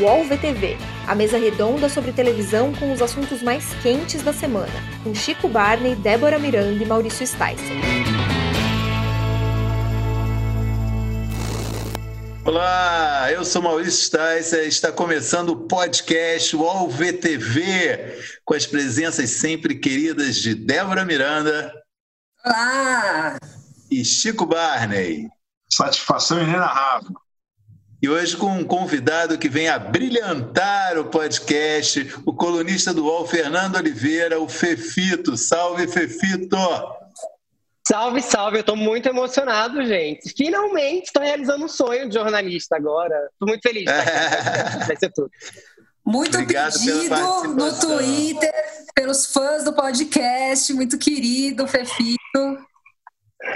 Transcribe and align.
UOL 0.00 0.24
VTV, 0.24 0.76
a 1.06 1.14
mesa 1.14 1.38
redonda 1.38 1.88
sobre 1.88 2.10
televisão 2.10 2.74
com 2.74 2.92
os 2.92 3.00
assuntos 3.00 3.40
mais 3.42 3.72
quentes 3.74 4.22
da 4.22 4.32
semana, 4.32 4.72
com 5.04 5.14
Chico 5.14 5.48
Barney, 5.48 5.94
Débora 5.94 6.36
Miranda 6.36 6.82
e 6.82 6.86
Maurício 6.86 7.24
Sticer. 7.24 7.54
Olá, 12.44 13.30
eu 13.30 13.44
sou 13.44 13.62
Maurício 13.62 14.06
Sticer, 14.06 14.66
está 14.66 14.90
começando 14.90 15.50
o 15.50 15.68
podcast 15.68 16.56
UOL 16.56 16.90
VTV, 16.90 18.18
com 18.44 18.54
as 18.54 18.66
presenças 18.66 19.30
sempre 19.30 19.76
queridas 19.76 20.36
de 20.36 20.56
Débora 20.56 21.04
Miranda. 21.04 21.72
Olá! 22.44 23.38
E 23.88 24.04
Chico 24.04 24.44
Barney. 24.44 25.28
Satisfação 25.70 26.42
inenarrável. 26.42 27.14
E 28.04 28.08
hoje 28.10 28.36
com 28.36 28.48
um 28.48 28.64
convidado 28.64 29.38
que 29.38 29.48
vem 29.48 29.66
a 29.66 29.78
brilhantar 29.78 30.98
o 30.98 31.06
podcast, 31.06 32.14
o 32.26 32.34
colunista 32.34 32.92
do 32.92 33.06
UOL, 33.06 33.26
Fernando 33.26 33.76
Oliveira, 33.76 34.38
o 34.38 34.46
Fefito. 34.46 35.38
Salve, 35.38 35.88
Fefito! 35.88 36.54
Salve, 37.88 38.20
salve! 38.20 38.58
Eu 38.58 38.60
estou 38.60 38.76
muito 38.76 39.08
emocionado, 39.08 39.82
gente. 39.86 40.34
Finalmente 40.36 41.06
estou 41.06 41.22
realizando 41.22 41.64
um 41.64 41.68
sonho 41.68 42.06
de 42.06 42.14
jornalista 42.14 42.76
agora. 42.76 43.16
Estou 43.32 43.48
muito 43.48 43.62
feliz. 43.62 43.86
Vai 44.86 44.96
ser 44.98 45.10
tudo. 45.10 45.30
Muito 46.04 46.36
Obrigado 46.36 46.74
pedido 46.74 47.54
no 47.54 47.80
Twitter, 47.80 48.52
pelos 48.94 49.32
fãs 49.32 49.64
do 49.64 49.72
podcast, 49.72 50.74
muito 50.74 50.98
querido, 50.98 51.66
Fefito. 51.66 52.18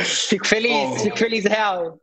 Fico 0.00 0.46
feliz, 0.46 0.72
Bom, 0.72 0.98
fico 1.00 1.18
feliz, 1.18 1.44
real. 1.44 2.00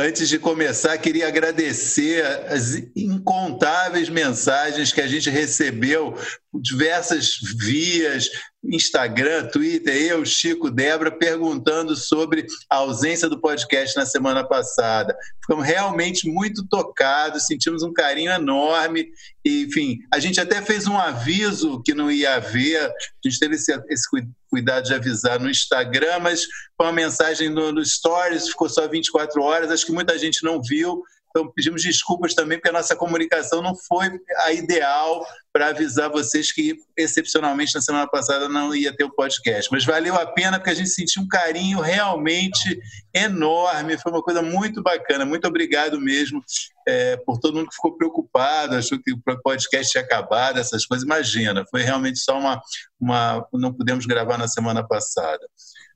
Antes 0.00 0.30
de 0.30 0.38
começar, 0.38 0.96
queria 0.96 1.28
agradecer 1.28 2.24
as 2.48 2.82
incontáveis 2.96 4.08
mensagens 4.08 4.94
que 4.94 5.00
a 5.02 5.06
gente 5.06 5.28
recebeu, 5.28 6.16
diversas 6.52 7.38
vias, 7.58 8.28
Instagram, 8.62 9.46
Twitter, 9.48 9.94
eu, 9.94 10.24
Chico, 10.24 10.70
Débora, 10.70 11.10
perguntando 11.10 11.96
sobre 11.96 12.46
a 12.68 12.76
ausência 12.76 13.28
do 13.28 13.40
podcast 13.40 13.96
na 13.96 14.04
semana 14.04 14.46
passada. 14.46 15.16
Ficamos 15.40 15.64
realmente 15.64 16.28
muito 16.28 16.66
tocados, 16.68 17.46
sentimos 17.46 17.82
um 17.82 17.92
carinho 17.92 18.32
enorme. 18.32 19.08
E, 19.44 19.62
enfim, 19.62 19.98
a 20.12 20.18
gente 20.18 20.40
até 20.40 20.60
fez 20.60 20.86
um 20.86 20.98
aviso 20.98 21.80
que 21.82 21.94
não 21.94 22.10
ia 22.10 22.34
haver, 22.34 22.80
a 22.80 22.92
gente 23.24 23.38
teve 23.38 23.54
esse, 23.54 23.72
esse 23.88 24.08
cuidado 24.50 24.84
de 24.84 24.94
avisar 24.94 25.38
no 25.38 25.48
Instagram, 25.48 26.18
mas 26.18 26.44
foi 26.76 26.86
uma 26.86 26.92
mensagem 26.92 27.48
no, 27.48 27.72
no 27.72 27.84
Stories, 27.84 28.48
ficou 28.48 28.68
só 28.68 28.86
24 28.88 29.40
horas, 29.40 29.70
acho 29.70 29.86
que 29.86 29.92
muita 29.92 30.18
gente 30.18 30.42
não 30.42 30.60
viu. 30.60 31.02
Então, 31.30 31.50
pedimos 31.50 31.82
desculpas 31.82 32.34
também, 32.34 32.58
porque 32.58 32.68
a 32.68 32.72
nossa 32.72 32.96
comunicação 32.96 33.62
não 33.62 33.74
foi 33.74 34.10
a 34.38 34.52
ideal 34.52 35.24
para 35.52 35.68
avisar 35.68 36.10
vocês 36.10 36.52
que, 36.52 36.76
excepcionalmente, 36.96 37.74
na 37.74 37.80
semana 37.80 38.06
passada 38.08 38.48
não 38.48 38.74
ia 38.74 38.94
ter 38.94 39.04
o 39.04 39.14
podcast. 39.14 39.70
Mas 39.70 39.84
valeu 39.84 40.16
a 40.16 40.26
pena, 40.26 40.58
porque 40.58 40.70
a 40.70 40.74
gente 40.74 40.90
sentiu 40.90 41.22
um 41.22 41.28
carinho 41.28 41.80
realmente 41.80 42.80
enorme. 43.14 43.98
Foi 43.98 44.12
uma 44.12 44.22
coisa 44.22 44.42
muito 44.42 44.82
bacana. 44.82 45.24
Muito 45.24 45.46
obrigado 45.46 46.00
mesmo 46.00 46.42
é, 46.86 47.16
por 47.18 47.38
todo 47.38 47.54
mundo 47.54 47.68
que 47.68 47.74
ficou 47.74 47.96
preocupado, 47.96 48.74
achou 48.74 48.98
que 49.00 49.12
o 49.12 49.42
podcast 49.42 49.92
tinha 49.92 50.02
acabado, 50.02 50.58
essas 50.58 50.84
coisas. 50.84 51.04
Imagina, 51.04 51.64
foi 51.70 51.82
realmente 51.82 52.18
só 52.18 52.38
uma. 52.38 52.60
uma 53.00 53.46
não 53.52 53.72
pudemos 53.72 54.06
gravar 54.06 54.36
na 54.36 54.48
semana 54.48 54.86
passada. 54.86 55.46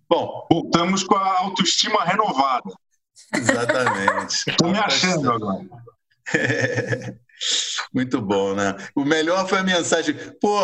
Bom, 0.09 0.47
voltamos 0.51 1.03
com 1.03 1.17
a 1.17 1.39
autoestima 1.41 2.05
renovada. 2.05 2.71
Exatamente. 3.33 4.45
Estou 4.51 4.71
me 4.71 4.79
achando 4.79 5.31
agora. 5.31 5.65
Muito 7.93 8.21
bom, 8.21 8.55
né? 8.55 8.75
O 8.95 9.05
melhor 9.05 9.49
foi 9.49 9.59
a 9.59 9.63
mensagem. 9.63 10.15
Pô, 10.41 10.61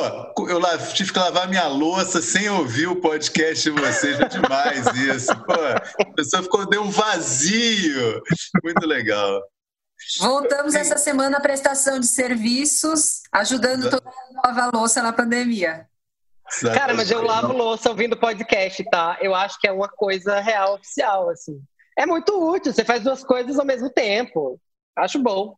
eu 0.49 0.61
tive 0.95 1.13
que 1.13 1.19
lavar 1.19 1.49
minha 1.49 1.67
louça 1.67 2.23
sem 2.23 2.49
ouvir 2.49 2.87
o 2.87 3.01
podcast 3.01 3.71
de 3.71 3.81
vocês. 3.81 4.17
Foi 4.17 4.29
demais 4.29 4.87
isso. 4.97 5.35
Pô, 5.45 5.53
a 5.53 6.13
pessoa 6.15 6.43
ficou, 6.43 6.69
deu 6.69 6.83
um 6.83 6.91
vazio. 6.91 8.23
Muito 8.65 8.87
legal. 8.87 9.43
Voltamos 10.19 10.75
essa 10.75 10.97
semana 10.97 11.37
à 11.37 11.41
prestação 11.41 12.01
de 12.01 12.07
serviços, 12.07 13.21
ajudando 13.33 13.91
todo 13.91 14.05
mundo 14.05 14.41
a 14.43 14.49
lavar 14.49 14.71
louça 14.73 15.03
na 15.03 15.13
pandemia. 15.13 15.87
Cara, 16.75 16.95
mas 16.95 17.11
eu 17.11 17.23
lavo 17.23 17.53
louça 17.53 17.91
ouvindo 17.91 18.17
podcast, 18.17 18.83
tá? 18.91 19.19
Eu 19.21 19.35
acho 19.35 19.61
que 19.61 19.69
é 19.69 19.73
uma 19.73 19.89
coisa 19.89 20.41
real, 20.41 20.75
oficial, 20.75 21.29
assim 21.29 21.63
é 22.01 22.07
muito 22.07 22.33
útil. 22.33 22.73
Você 22.73 22.85
faz 22.85 23.03
duas 23.03 23.23
coisas 23.23 23.59
ao 23.59 23.67
mesmo 23.67 23.91
tempo. 23.91 24.59
Acho 24.97 25.19
bom. 25.19 25.55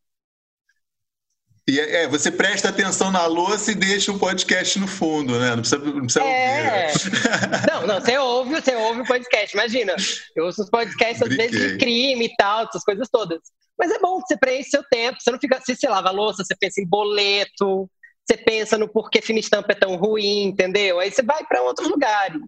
E 1.68 1.78
é, 1.78 2.02
é, 2.02 2.08
você 2.08 2.32
presta 2.32 2.70
atenção 2.70 3.12
na 3.12 3.24
louça 3.26 3.70
e 3.70 3.76
deixa 3.76 4.10
o 4.10 4.18
podcast 4.18 4.76
no 4.80 4.88
fundo, 4.88 5.38
né? 5.38 5.50
Não 5.50 5.58
precisa, 5.58 5.78
não 5.78 6.00
precisa 6.00 6.24
é. 6.24 6.88
ouvir. 6.88 7.12
Não, 7.70 7.86
não, 7.86 8.00
você 8.00 8.18
ouve, 8.18 8.60
você 8.60 8.74
ouve 8.74 9.02
o 9.02 9.06
podcast. 9.06 9.56
Imagina, 9.56 9.94
eu 10.34 10.46
ouço 10.46 10.62
os 10.62 10.68
podcasts 10.70 11.22
às 11.22 11.34
vezes 11.34 11.72
de 11.72 11.78
crime 11.78 12.26
e 12.26 12.36
tal, 12.36 12.64
essas 12.64 12.82
coisas 12.82 13.08
todas. 13.08 13.38
Mas 13.78 13.92
é 13.92 13.98
bom 14.00 14.20
que 14.20 14.26
você 14.26 14.36
preenche 14.36 14.70
seu 14.70 14.82
tempo. 14.90 15.18
Você 15.20 15.30
não 15.30 15.38
fica. 15.38 15.60
Se 15.60 15.76
você 15.76 15.88
lava 15.88 16.08
a 16.08 16.12
louça, 16.12 16.44
você 16.44 16.56
pensa 16.56 16.80
em 16.80 16.86
boleto, 16.86 17.88
você 18.26 18.36
pensa 18.36 18.76
no 18.76 18.88
porquê 18.88 19.22
fina 19.22 19.38
estampa 19.38 19.70
é 19.72 19.76
tão 19.76 19.94
ruim, 19.96 20.46
entendeu? 20.46 20.98
Aí 20.98 21.12
você 21.12 21.22
vai 21.22 21.44
para 21.44 21.62
outros 21.62 21.88
lugares. 21.88 22.40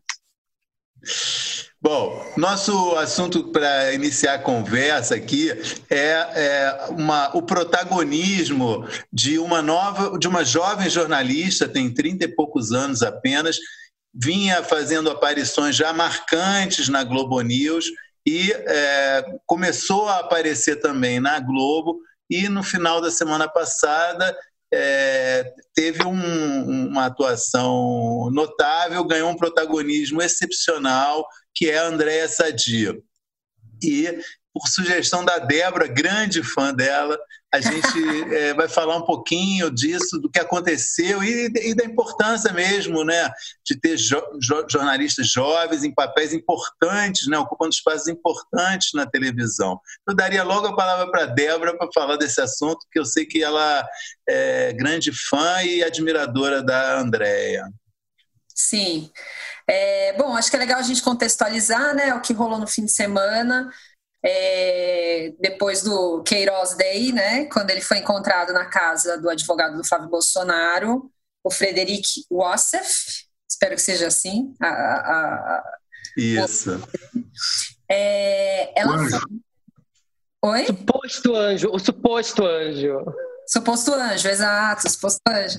Bom, 1.80 2.32
nosso 2.36 2.96
assunto 2.96 3.52
para 3.52 3.92
iniciar 3.92 4.34
a 4.34 4.38
conversa 4.38 5.14
aqui 5.14 5.50
é, 5.90 5.98
é 5.98 6.86
uma, 6.88 7.36
o 7.36 7.42
protagonismo 7.42 8.88
de 9.12 9.38
uma 9.38 9.60
nova, 9.60 10.18
de 10.18 10.26
uma 10.26 10.44
jovem 10.44 10.88
jornalista, 10.88 11.68
tem 11.68 11.92
30 11.92 12.24
e 12.24 12.28
poucos 12.28 12.72
anos 12.72 13.02
apenas, 13.02 13.58
vinha 14.14 14.62
fazendo 14.62 15.10
aparições 15.10 15.76
já 15.76 15.92
marcantes 15.92 16.88
na 16.88 17.04
Globo 17.04 17.40
News 17.42 17.86
e 18.26 18.50
é, 18.52 19.24
começou 19.44 20.08
a 20.08 20.20
aparecer 20.20 20.76
também 20.76 21.20
na 21.20 21.38
Globo 21.38 22.00
e 22.30 22.48
no 22.48 22.62
final 22.62 23.00
da 23.00 23.10
semana 23.10 23.46
passada 23.46 24.34
é, 24.72 25.52
teve 25.74 26.04
um, 26.04 26.88
uma 26.88 27.06
atuação 27.06 28.30
notável, 28.32 29.04
ganhou 29.04 29.30
um 29.30 29.36
protagonismo 29.36 30.22
excepcional 30.22 31.26
que 31.54 31.70
é 31.70 31.78
a 31.78 31.86
Andréa 31.86 32.28
Sadia. 32.28 32.96
E, 33.82 34.18
por 34.52 34.68
sugestão 34.68 35.24
da 35.24 35.38
Débora, 35.38 35.86
grande 35.86 36.42
fã 36.42 36.72
dela, 36.74 37.18
a 37.54 37.60
gente 37.60 38.34
é, 38.34 38.52
vai 38.52 38.68
falar 38.68 38.96
um 38.96 39.04
pouquinho 39.06 39.70
disso, 39.70 40.18
do 40.18 40.28
que 40.28 40.40
aconteceu 40.40 41.22
e, 41.22 41.46
e 41.54 41.72
da 41.72 41.84
importância 41.84 42.52
mesmo 42.52 43.04
né, 43.04 43.30
de 43.64 43.78
ter 43.78 43.96
jo, 43.96 44.20
jo, 44.42 44.66
jornalistas 44.68 45.28
jovens 45.28 45.84
em 45.84 45.94
papéis 45.94 46.32
importantes, 46.32 47.28
né, 47.28 47.38
ocupando 47.38 47.70
espaços 47.70 48.08
importantes 48.08 48.90
na 48.92 49.06
televisão. 49.06 49.78
Eu 50.08 50.16
daria 50.16 50.42
logo 50.42 50.66
a 50.66 50.74
palavra 50.74 51.08
para 51.08 51.22
a 51.22 51.26
Débora 51.26 51.78
para 51.78 51.88
falar 51.94 52.16
desse 52.16 52.40
assunto, 52.40 52.88
que 52.90 52.98
eu 52.98 53.04
sei 53.04 53.24
que 53.24 53.40
ela 53.40 53.86
é 54.28 54.72
grande 54.72 55.12
fã 55.12 55.62
e 55.62 55.84
admiradora 55.84 56.60
da 56.60 56.98
Andréa. 56.98 57.68
Sim. 58.52 59.12
É, 59.68 60.12
bom, 60.18 60.36
acho 60.36 60.50
que 60.50 60.56
é 60.56 60.58
legal 60.58 60.80
a 60.80 60.82
gente 60.82 61.02
contextualizar 61.02 61.94
né, 61.94 62.12
o 62.14 62.20
que 62.20 62.32
rolou 62.32 62.58
no 62.58 62.66
fim 62.66 62.84
de 62.84 62.92
semana, 62.92 63.70
é, 64.24 65.34
depois 65.38 65.82
do 65.82 66.22
Queiroz 66.22 66.74
Day, 66.76 67.12
né, 67.12 67.44
quando 67.46 67.70
ele 67.70 67.82
foi 67.82 67.98
encontrado 67.98 68.54
na 68.54 68.64
casa 68.64 69.18
do 69.18 69.28
advogado 69.28 69.76
do 69.76 69.86
Flávio 69.86 70.08
Bolsonaro, 70.08 71.10
o 71.44 71.50
Frederic 71.50 72.24
Wassef, 72.30 73.26
espero 73.48 73.74
que 73.74 73.82
seja 73.82 74.06
assim. 74.06 74.54
A, 74.62 74.66
a, 74.66 75.28
a, 75.56 75.64
Isso. 76.16 76.82
É, 77.90 78.80
ela 78.80 78.98
foi... 78.98 79.20
Oi? 80.42 80.66
Suposto 80.66 81.36
anjo, 81.36 81.70
o 81.70 81.78
suposto 81.78 82.46
anjo. 82.46 83.04
Suposto 83.46 83.92
anjo, 83.92 84.28
exato, 84.28 84.90
suposto 84.90 85.20
anjo. 85.28 85.58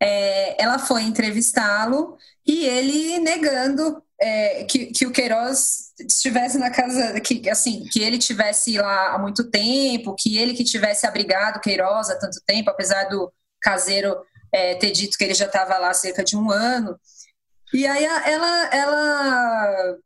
É, 0.00 0.62
ela 0.62 0.78
foi 0.78 1.02
entrevistá-lo 1.02 2.16
e 2.46 2.66
ele 2.66 3.18
negando 3.18 4.02
é, 4.18 4.64
que, 4.64 4.86
que 4.86 5.06
o 5.06 5.12
Queiroz 5.12 5.91
estivesse 6.06 6.58
na 6.58 6.70
casa, 6.70 7.20
que 7.20 7.48
assim, 7.48 7.84
que 7.90 8.00
ele 8.00 8.18
tivesse 8.18 8.76
lá 8.78 9.14
há 9.14 9.18
muito 9.18 9.50
tempo, 9.50 10.14
que 10.18 10.36
ele 10.36 10.54
que 10.54 10.64
tivesse 10.64 11.06
abrigado 11.06 11.60
Queiroz 11.60 12.10
há 12.10 12.18
tanto 12.18 12.40
tempo, 12.46 12.70
apesar 12.70 13.04
do 13.04 13.32
caseiro 13.60 14.16
é, 14.52 14.74
ter 14.74 14.90
dito 14.90 15.16
que 15.16 15.24
ele 15.24 15.34
já 15.34 15.46
estava 15.46 15.78
lá 15.78 15.90
há 15.90 15.94
cerca 15.94 16.22
de 16.22 16.36
um 16.36 16.50
ano. 16.50 16.98
E 17.72 17.86
aí 17.86 18.04
ela, 18.04 18.66
ela 18.74 19.98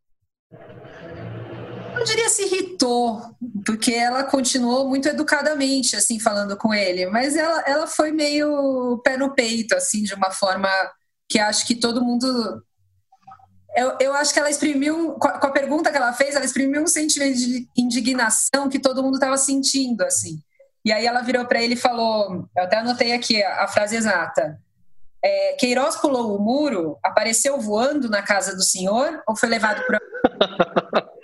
não 1.97 2.05
diria 2.05 2.29
se 2.29 2.45
irritou, 2.45 3.23
porque 3.65 3.93
ela 3.93 4.23
continuou 4.23 4.89
muito 4.89 5.09
educadamente, 5.09 5.97
assim, 5.97 6.21
falando 6.21 6.57
com 6.57 6.73
ele, 6.73 7.07
mas 7.07 7.35
ela, 7.35 7.63
ela 7.67 7.87
foi 7.87 8.13
meio 8.13 9.01
pé 9.03 9.17
no 9.17 9.35
peito, 9.35 9.75
assim, 9.75 10.03
de 10.03 10.15
uma 10.15 10.31
forma 10.31 10.69
que 11.29 11.39
acho 11.39 11.67
que 11.67 11.75
todo 11.75 12.05
mundo. 12.05 12.63
Eu, 13.77 13.97
eu 14.01 14.15
acho 14.15 14.33
que 14.33 14.39
ela 14.39 14.49
exprimiu, 14.49 15.13
com 15.13 15.29
a, 15.29 15.51
pergunta 15.51 15.91
que 15.91 15.97
ela 15.99 16.15
fez, 16.15 16.35
ela 16.35 16.47
exprimiu 16.47 16.83
um 16.83 16.87
sentimento 16.87 17.37
de 17.37 17.69
indignação 17.77 18.71
que 18.71 18.79
todo 18.79 19.03
mundo 19.03 19.15
estava 19.17 19.37
sentindo, 19.37 20.03
assim. 20.03 20.41
E 20.83 20.91
aí 20.91 21.05
ela 21.05 21.21
virou 21.21 21.45
para 21.45 21.63
ele 21.63 21.75
e 21.75 21.77
falou, 21.77 22.49
eu 22.57 22.63
até 22.63 22.79
anotei 22.79 23.13
aqui 23.13 23.43
a, 23.43 23.69
frase 23.69 23.97
exata. 23.97 24.59
É, 25.23 25.57
Queiroz 25.59 25.97
pulou 25.97 26.35
o 26.35 26.41
muro, 26.41 26.99
apareceu 27.03 27.61
voando 27.61 28.09
na 28.09 28.23
casa 28.23 28.57
do 28.57 28.63
senhor 28.63 29.23
ou 29.27 29.37
foi 29.37 29.49
levado 29.51 29.85
para 29.85 30.01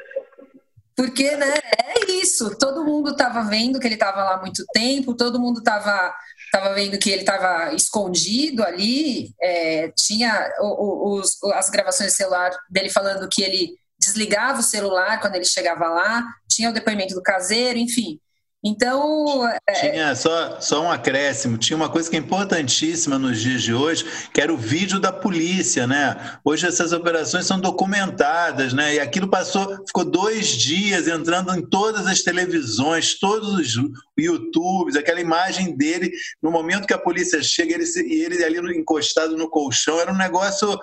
Porque, 0.95 1.35
né, 1.37 1.55
é 1.79 2.11
isso. 2.21 2.57
Todo 2.59 2.85
mundo 2.85 3.13
estava 3.13 3.43
vendo 3.43 3.81
que 3.81 3.87
ele 3.87 3.95
estava 3.95 4.23
lá 4.23 4.35
há 4.35 4.41
muito 4.41 4.65
tempo, 4.75 5.15
todo 5.15 5.41
mundo 5.41 5.61
estava 5.61 6.15
tava 6.53 6.75
vendo 6.75 6.99
que 6.99 7.11
ele 7.11 7.23
estava 7.23 7.75
escondido 7.75 8.63
ali. 8.63 9.35
É, 9.41 9.91
tinha 9.97 10.53
os, 10.61 11.43
as 11.55 11.71
gravações 11.71 12.11
de 12.11 12.17
celular 12.17 12.51
dele 12.71 12.91
falando 12.91 13.29
que 13.29 13.43
ele 13.43 13.75
desligava 13.99 14.61
o 14.61 14.65
celular 14.65 15.21
quando 15.21 15.37
ele 15.37 15.45
chegava 15.45 15.89
lá, 15.89 16.25
tinha 16.49 16.69
o 16.69 16.73
depoimento 16.73 17.15
do 17.15 17.23
caseiro, 17.23 17.79
enfim. 17.79 18.21
Então. 18.65 19.49
É, 19.69 19.91
tinha 19.91 20.15
só, 20.15 20.61
só 20.61 20.85
um 20.85 20.91
acréscimo, 20.91 21.59
tinha 21.59 21.77
uma 21.77 21.89
coisa 21.89 22.09
que 22.09 22.15
é 22.15 22.19
importantíssima 22.19 23.19
nos 23.19 23.41
dias 23.41 23.63
de 23.63 23.75
hoje, 23.75 24.05
que 24.33 24.41
era 24.41 24.53
o 24.53 24.57
vídeo 24.57 25.01
da 25.01 25.13
polícia, 25.13 25.85
né? 25.85 26.39
Hoje 26.45 26.67
essas 26.67 26.93
operações 26.93 27.45
são 27.45 27.59
documentadas, 27.59 28.73
né? 28.73 28.95
E 28.95 29.01
aquilo 29.01 29.29
passou, 29.29 29.85
ficou 29.85 30.05
dois 30.05 30.49
dias 30.49 31.09
entrando 31.09 31.53
em 31.57 31.63
todas 31.63 32.07
as 32.07 32.23
televisões, 32.23 33.19
todos 33.19 33.55
os 33.55 33.75
YouTubes, 34.17 34.95
aquela 34.95 35.21
imagem 35.21 35.77
dele, 35.77 36.13
no 36.41 36.51
momento 36.51 36.87
que 36.87 36.95
a 36.95 36.99
polícia 36.99 37.43
chega, 37.43 37.75
ele, 37.75 37.85
ele 37.97 38.45
ali 38.45 38.79
encostado 38.79 39.37
no 39.37 39.51
colchão, 39.51 40.01
era 40.01 40.13
um 40.13 40.17
negócio, 40.17 40.79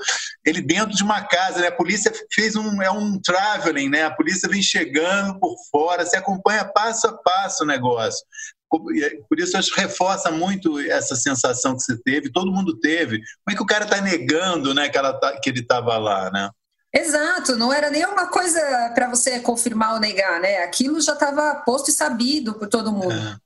ele 0.45 0.61
dentro 0.61 0.95
de 0.95 1.03
uma 1.03 1.21
casa, 1.21 1.61
né? 1.61 1.67
A 1.67 1.71
polícia 1.71 2.11
fez 2.33 2.57
um, 2.57 2.81
é 2.81 2.91
um 2.91 3.17
traveling, 3.21 3.87
né? 3.87 4.03
A 4.03 4.11
polícia 4.11 4.49
vem 4.49 4.61
chegando 4.61 5.39
por 5.39 5.55
fora, 5.71 6.05
se 6.05 6.17
acompanha 6.17 6.65
passo 6.65 7.07
a 7.07 7.13
passo, 7.13 7.68
negócio. 7.69 8.25
Por 8.69 9.39
isso, 9.39 9.57
acho 9.57 9.73
que 9.73 9.81
reforça 9.81 10.29
muito 10.29 10.79
essa 10.79 11.15
sensação 11.15 11.75
que 11.75 11.81
você 11.81 11.97
teve, 12.03 12.31
todo 12.31 12.51
mundo 12.51 12.79
teve. 12.79 13.17
Como 13.17 13.51
é 13.51 13.55
que 13.55 13.63
o 13.63 13.65
cara 13.65 13.85
está 13.85 13.99
negando 13.99 14.73
né, 14.73 14.89
que, 14.89 14.97
ela 14.97 15.13
tá, 15.13 15.39
que 15.39 15.49
ele 15.49 15.61
estava 15.61 15.97
lá, 15.97 16.29
né? 16.29 16.49
Exato, 16.93 17.55
não 17.55 17.71
era 17.71 17.89
nenhuma 17.89 18.27
coisa 18.27 18.59
para 18.95 19.07
você 19.09 19.39
confirmar 19.39 19.93
ou 19.93 19.99
negar, 19.99 20.39
né? 20.39 20.63
Aquilo 20.63 20.99
já 21.01 21.13
estava 21.13 21.55
posto 21.65 21.89
e 21.89 21.93
sabido 21.93 22.55
por 22.55 22.67
todo 22.67 22.91
mundo. 22.91 23.13
É. 23.13 23.37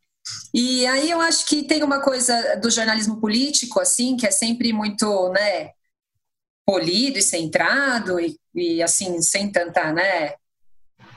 E 0.53 0.85
aí 0.87 1.09
eu 1.09 1.19
acho 1.19 1.45
que 1.45 1.63
tem 1.63 1.83
uma 1.83 2.01
coisa 2.01 2.55
do 2.57 2.69
jornalismo 2.69 3.19
político, 3.19 3.79
assim, 3.79 4.15
que 4.15 4.25
é 4.25 4.31
sempre 4.31 4.71
muito, 4.71 5.29
né, 5.29 5.71
polido 6.65 7.19
e 7.19 7.21
centrado 7.21 8.19
e, 8.19 8.39
e 8.55 8.81
assim, 8.81 9.21
sem 9.21 9.51
tanta, 9.51 9.91
né, 9.91 10.35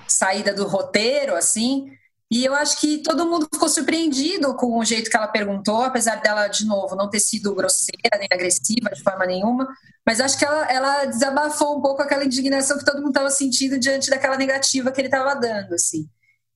saída 0.08 0.52
do 0.52 0.66
roteiro, 0.66 1.36
assim, 1.36 1.90
e 2.30 2.44
eu 2.44 2.54
acho 2.54 2.80
que 2.80 2.98
todo 2.98 3.26
mundo 3.26 3.48
ficou 3.52 3.68
surpreendido 3.68 4.54
com 4.56 4.78
o 4.78 4.84
jeito 4.84 5.08
que 5.08 5.16
ela 5.16 5.28
perguntou, 5.28 5.82
apesar 5.82 6.16
dela, 6.16 6.48
de 6.48 6.66
novo, 6.66 6.96
não 6.96 7.08
ter 7.08 7.20
sido 7.20 7.54
grosseira 7.54 8.18
nem 8.18 8.28
agressiva 8.32 8.90
de 8.90 9.02
forma 9.02 9.24
nenhuma. 9.24 9.68
Mas 10.04 10.20
acho 10.20 10.36
que 10.36 10.44
ela, 10.44 10.66
ela 10.70 11.04
desabafou 11.04 11.78
um 11.78 11.80
pouco 11.80 12.02
aquela 12.02 12.24
indignação 12.24 12.78
que 12.78 12.84
todo 12.84 12.96
mundo 12.98 13.10
estava 13.10 13.30
sentindo 13.30 13.78
diante 13.78 14.10
daquela 14.10 14.36
negativa 14.36 14.90
que 14.90 15.00
ele 15.00 15.06
estava 15.06 15.34
dando, 15.36 15.74
assim. 15.74 16.08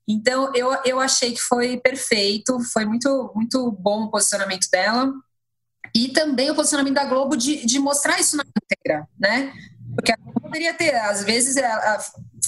Então, 0.09 0.53
eu, 0.57 0.77
eu 0.85 0.99
achei 0.99 1.33
que 1.33 1.41
foi 1.41 1.77
perfeito, 1.77 2.59
foi 2.73 2.85
muito, 2.85 3.31
muito 3.33 3.71
bom 3.71 4.05
o 4.05 4.11
posicionamento 4.11 4.69
dela. 4.73 5.13
E 5.95 6.09
também 6.09 6.51
o 6.51 6.55
posicionamento 6.55 6.95
da 6.95 7.05
Globo 7.05 7.37
de, 7.37 7.65
de 7.65 7.79
mostrar 7.79 8.19
isso 8.19 8.37
na 8.37 8.43
íntegra, 8.43 9.09
né? 9.17 9.53
Porque 9.95 10.13
a 10.13 10.17
Globo 10.17 10.41
poderia 10.41 10.75
ter, 10.75 10.97
às 10.97 11.23
vezes, 11.23 11.57
ela, 11.57 11.99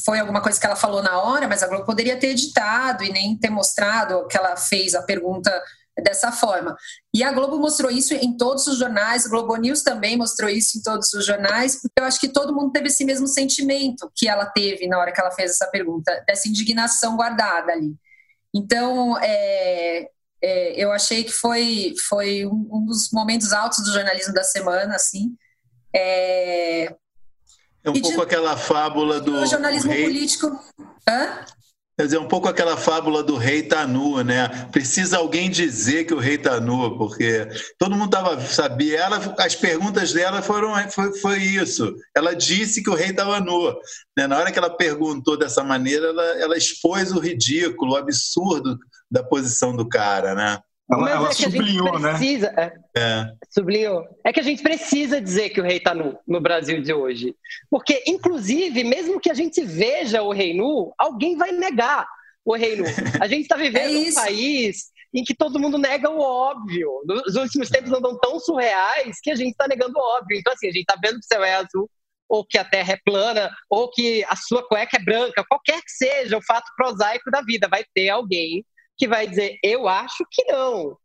foi 0.04 0.18
alguma 0.18 0.40
coisa 0.40 0.58
que 0.58 0.66
ela 0.66 0.76
falou 0.76 1.02
na 1.02 1.20
hora, 1.22 1.48
mas 1.48 1.62
a 1.62 1.68
Globo 1.68 1.84
poderia 1.84 2.18
ter 2.18 2.28
editado 2.28 3.04
e 3.04 3.12
nem 3.12 3.36
ter 3.36 3.50
mostrado 3.50 4.26
que 4.26 4.36
ela 4.36 4.56
fez 4.56 4.94
a 4.94 5.02
pergunta 5.02 5.50
dessa 6.00 6.32
forma. 6.32 6.74
E 7.14 7.22
a 7.22 7.32
Globo 7.32 7.58
mostrou 7.58 7.90
isso 7.90 8.14
em 8.14 8.36
todos 8.36 8.66
os 8.66 8.78
jornais, 8.78 9.26
o 9.26 9.30
Globo 9.30 9.54
News 9.56 9.82
também 9.82 10.16
mostrou 10.16 10.48
isso 10.48 10.78
em 10.78 10.82
todos 10.82 11.12
os 11.12 11.26
jornais, 11.26 11.80
porque 11.80 12.00
eu 12.00 12.04
acho 12.04 12.20
que 12.20 12.28
todo 12.28 12.54
mundo 12.54 12.72
teve 12.72 12.86
esse 12.86 13.04
mesmo 13.04 13.26
sentimento 13.26 14.10
que 14.14 14.28
ela 14.28 14.46
teve 14.46 14.86
na 14.86 14.98
hora 14.98 15.12
que 15.12 15.20
ela 15.20 15.30
fez 15.30 15.50
essa 15.50 15.66
pergunta, 15.66 16.22
dessa 16.26 16.48
indignação 16.48 17.16
guardada 17.16 17.72
ali. 17.72 17.94
Então, 18.54 19.18
é, 19.18 20.08
é, 20.42 20.82
eu 20.82 20.92
achei 20.92 21.24
que 21.24 21.32
foi, 21.32 21.94
foi 22.08 22.46
um, 22.46 22.84
dos 22.84 23.10
momentos 23.12 23.52
altos 23.52 23.84
do 23.84 23.92
jornalismo 23.92 24.34
da 24.34 24.44
semana, 24.44 24.94
assim. 24.96 25.34
É, 25.94 26.94
é 27.84 27.90
um 27.90 27.96
e 27.96 28.00
pouco 28.00 28.16
de... 28.16 28.22
aquela 28.22 28.56
fábula 28.56 29.20
do. 29.20 29.34
O 29.34 29.46
jornalismo 29.46 29.90
rei... 29.90 30.04
político. 30.04 30.58
Hã? 31.08 31.44
Quer 31.94 32.06
dizer, 32.06 32.18
um 32.18 32.26
pouco 32.26 32.48
aquela 32.48 32.74
fábula 32.74 33.22
do 33.22 33.36
rei 33.36 33.62
tá 33.62 33.86
nu, 33.86 34.24
né? 34.24 34.48
Precisa 34.72 35.18
alguém 35.18 35.50
dizer 35.50 36.04
que 36.04 36.14
o 36.14 36.18
rei 36.18 36.38
tá 36.38 36.58
nu, 36.58 36.96
porque 36.96 37.46
todo 37.78 37.94
mundo 37.94 38.10
tava, 38.10 38.40
sabia. 38.40 38.98
Ela, 38.98 39.34
as 39.38 39.54
perguntas 39.54 40.10
dela 40.12 40.40
foram 40.40 40.74
foi, 40.90 41.14
foi 41.18 41.38
isso. 41.38 41.94
Ela 42.16 42.34
disse 42.34 42.82
que 42.82 42.88
o 42.88 42.94
rei 42.94 43.10
estava 43.10 43.40
nu. 43.40 43.72
Né? 44.16 44.26
Na 44.26 44.38
hora 44.38 44.50
que 44.50 44.58
ela 44.58 44.74
perguntou 44.74 45.36
dessa 45.36 45.62
maneira, 45.62 46.08
ela, 46.08 46.24
ela 46.40 46.56
expôs 46.56 47.12
o 47.12 47.20
ridículo, 47.20 47.92
o 47.92 47.96
absurdo 47.96 48.78
da 49.10 49.22
posição 49.22 49.76
do 49.76 49.86
cara, 49.86 50.34
né? 50.34 50.58
Ela, 50.92 51.10
ela 51.10 51.28
é 51.28 51.32
sublinhou, 51.32 51.98
né? 51.98 52.10
precisa, 52.10 52.52
né? 52.52 52.72
É, 52.94 53.24
sublinhou. 53.50 54.04
É 54.24 54.32
que 54.32 54.40
a 54.40 54.42
gente 54.42 54.62
precisa 54.62 55.20
dizer 55.20 55.50
que 55.50 55.60
o 55.60 55.64
rei 55.64 55.78
está 55.78 55.94
nu 55.94 56.18
no 56.26 56.40
Brasil 56.40 56.82
de 56.82 56.92
hoje. 56.92 57.34
Porque, 57.70 58.02
inclusive, 58.06 58.84
mesmo 58.84 59.18
que 59.18 59.30
a 59.30 59.34
gente 59.34 59.62
veja 59.64 60.22
o 60.22 60.32
rei 60.32 60.54
nu, 60.54 60.92
alguém 60.98 61.36
vai 61.36 61.50
negar 61.50 62.06
o 62.44 62.54
rei 62.54 62.76
nu. 62.76 62.84
A 63.20 63.26
gente 63.26 63.42
está 63.42 63.56
vivendo 63.56 64.06
é 64.06 64.10
um 64.10 64.14
país 64.14 64.92
em 65.14 65.24
que 65.24 65.34
todo 65.34 65.58
mundo 65.58 65.78
nega 65.78 66.10
o 66.10 66.20
óbvio. 66.20 66.90
Os 67.26 67.36
últimos 67.36 67.68
tempos 67.70 67.92
andam 67.92 68.18
tão 68.18 68.38
surreais 68.38 69.18
que 69.22 69.30
a 69.30 69.34
gente 69.34 69.52
está 69.52 69.66
negando 69.66 69.98
o 69.98 70.16
óbvio. 70.18 70.38
Então, 70.38 70.52
assim, 70.52 70.68
a 70.68 70.72
gente 70.72 70.82
está 70.88 70.98
vendo 71.02 71.20
que 71.20 71.24
o 71.24 71.28
céu 71.28 71.42
é 71.42 71.54
azul, 71.54 71.90
ou 72.28 72.46
que 72.46 72.56
a 72.56 72.64
terra 72.64 72.94
é 72.94 73.00
plana, 73.04 73.50
ou 73.68 73.90
que 73.90 74.24
a 74.24 74.36
sua 74.36 74.66
cueca 74.66 74.96
é 74.96 75.04
branca, 75.04 75.44
qualquer 75.48 75.80
que 75.82 75.90
seja 75.90 76.36
o 76.36 76.42
fato 76.42 76.70
prosaico 76.76 77.30
da 77.30 77.42
vida, 77.42 77.68
vai 77.68 77.84
ter 77.94 78.08
alguém 78.08 78.64
que 79.02 79.08
vai 79.08 79.26
dizer 79.26 79.58
eu 79.64 79.88
acho 79.88 80.24
que 80.30 80.44
não. 80.44 80.96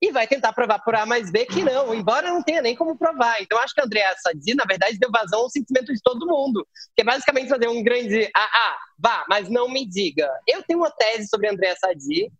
E 0.00 0.12
vai 0.12 0.28
tentar 0.28 0.52
provar 0.52 0.78
por 0.78 0.94
A 0.94 1.04
mais 1.04 1.28
B 1.28 1.44
que 1.44 1.64
não, 1.64 1.92
embora 1.92 2.30
não 2.30 2.40
tenha 2.40 2.62
nem 2.62 2.76
como 2.76 2.96
provar. 2.96 3.42
Então, 3.42 3.58
acho 3.58 3.74
que 3.74 3.80
a 3.80 3.84
Andréa 3.84 4.14
Sadi, 4.16 4.54
na 4.54 4.64
verdade, 4.64 4.96
deu 4.96 5.10
vazão 5.10 5.40
ao 5.40 5.50
sentimento 5.50 5.92
de 5.92 6.00
todo 6.04 6.26
mundo, 6.26 6.64
que 6.94 7.02
é 7.02 7.04
basicamente 7.04 7.48
fazer 7.48 7.66
um 7.68 7.82
grande 7.82 8.30
ah, 8.36 8.48
ah, 8.52 8.78
vá, 8.96 9.24
mas 9.28 9.48
não 9.48 9.68
me 9.68 9.84
diga. 9.84 10.30
Eu 10.46 10.62
tenho 10.62 10.78
uma 10.78 10.90
tese 10.92 11.26
sobre 11.26 11.48
a 11.48 11.52
Andréa 11.52 11.74
Sadi, 11.76 12.30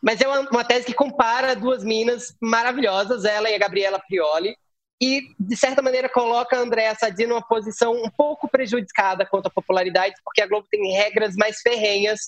mas 0.00 0.20
é 0.20 0.28
uma, 0.28 0.40
uma 0.50 0.64
tese 0.64 0.86
que 0.86 0.94
compara 0.94 1.56
duas 1.56 1.82
minas 1.82 2.32
maravilhosas, 2.40 3.24
ela 3.24 3.50
e 3.50 3.56
a 3.56 3.58
Gabriela 3.58 4.00
Prioli, 4.06 4.56
e, 5.02 5.22
de 5.38 5.56
certa 5.56 5.82
maneira, 5.82 6.08
coloca 6.08 6.56
a 6.56 6.60
Andréa 6.60 6.94
Sadi 6.94 7.26
numa 7.26 7.42
posição 7.42 7.92
um 7.92 8.10
pouco 8.10 8.48
prejudicada 8.48 9.26
quanto 9.26 9.46
à 9.46 9.50
popularidade, 9.50 10.14
porque 10.24 10.42
a 10.42 10.46
Globo 10.46 10.66
tem 10.70 10.92
regras 10.92 11.34
mais 11.34 11.60
ferrenhas 11.60 12.20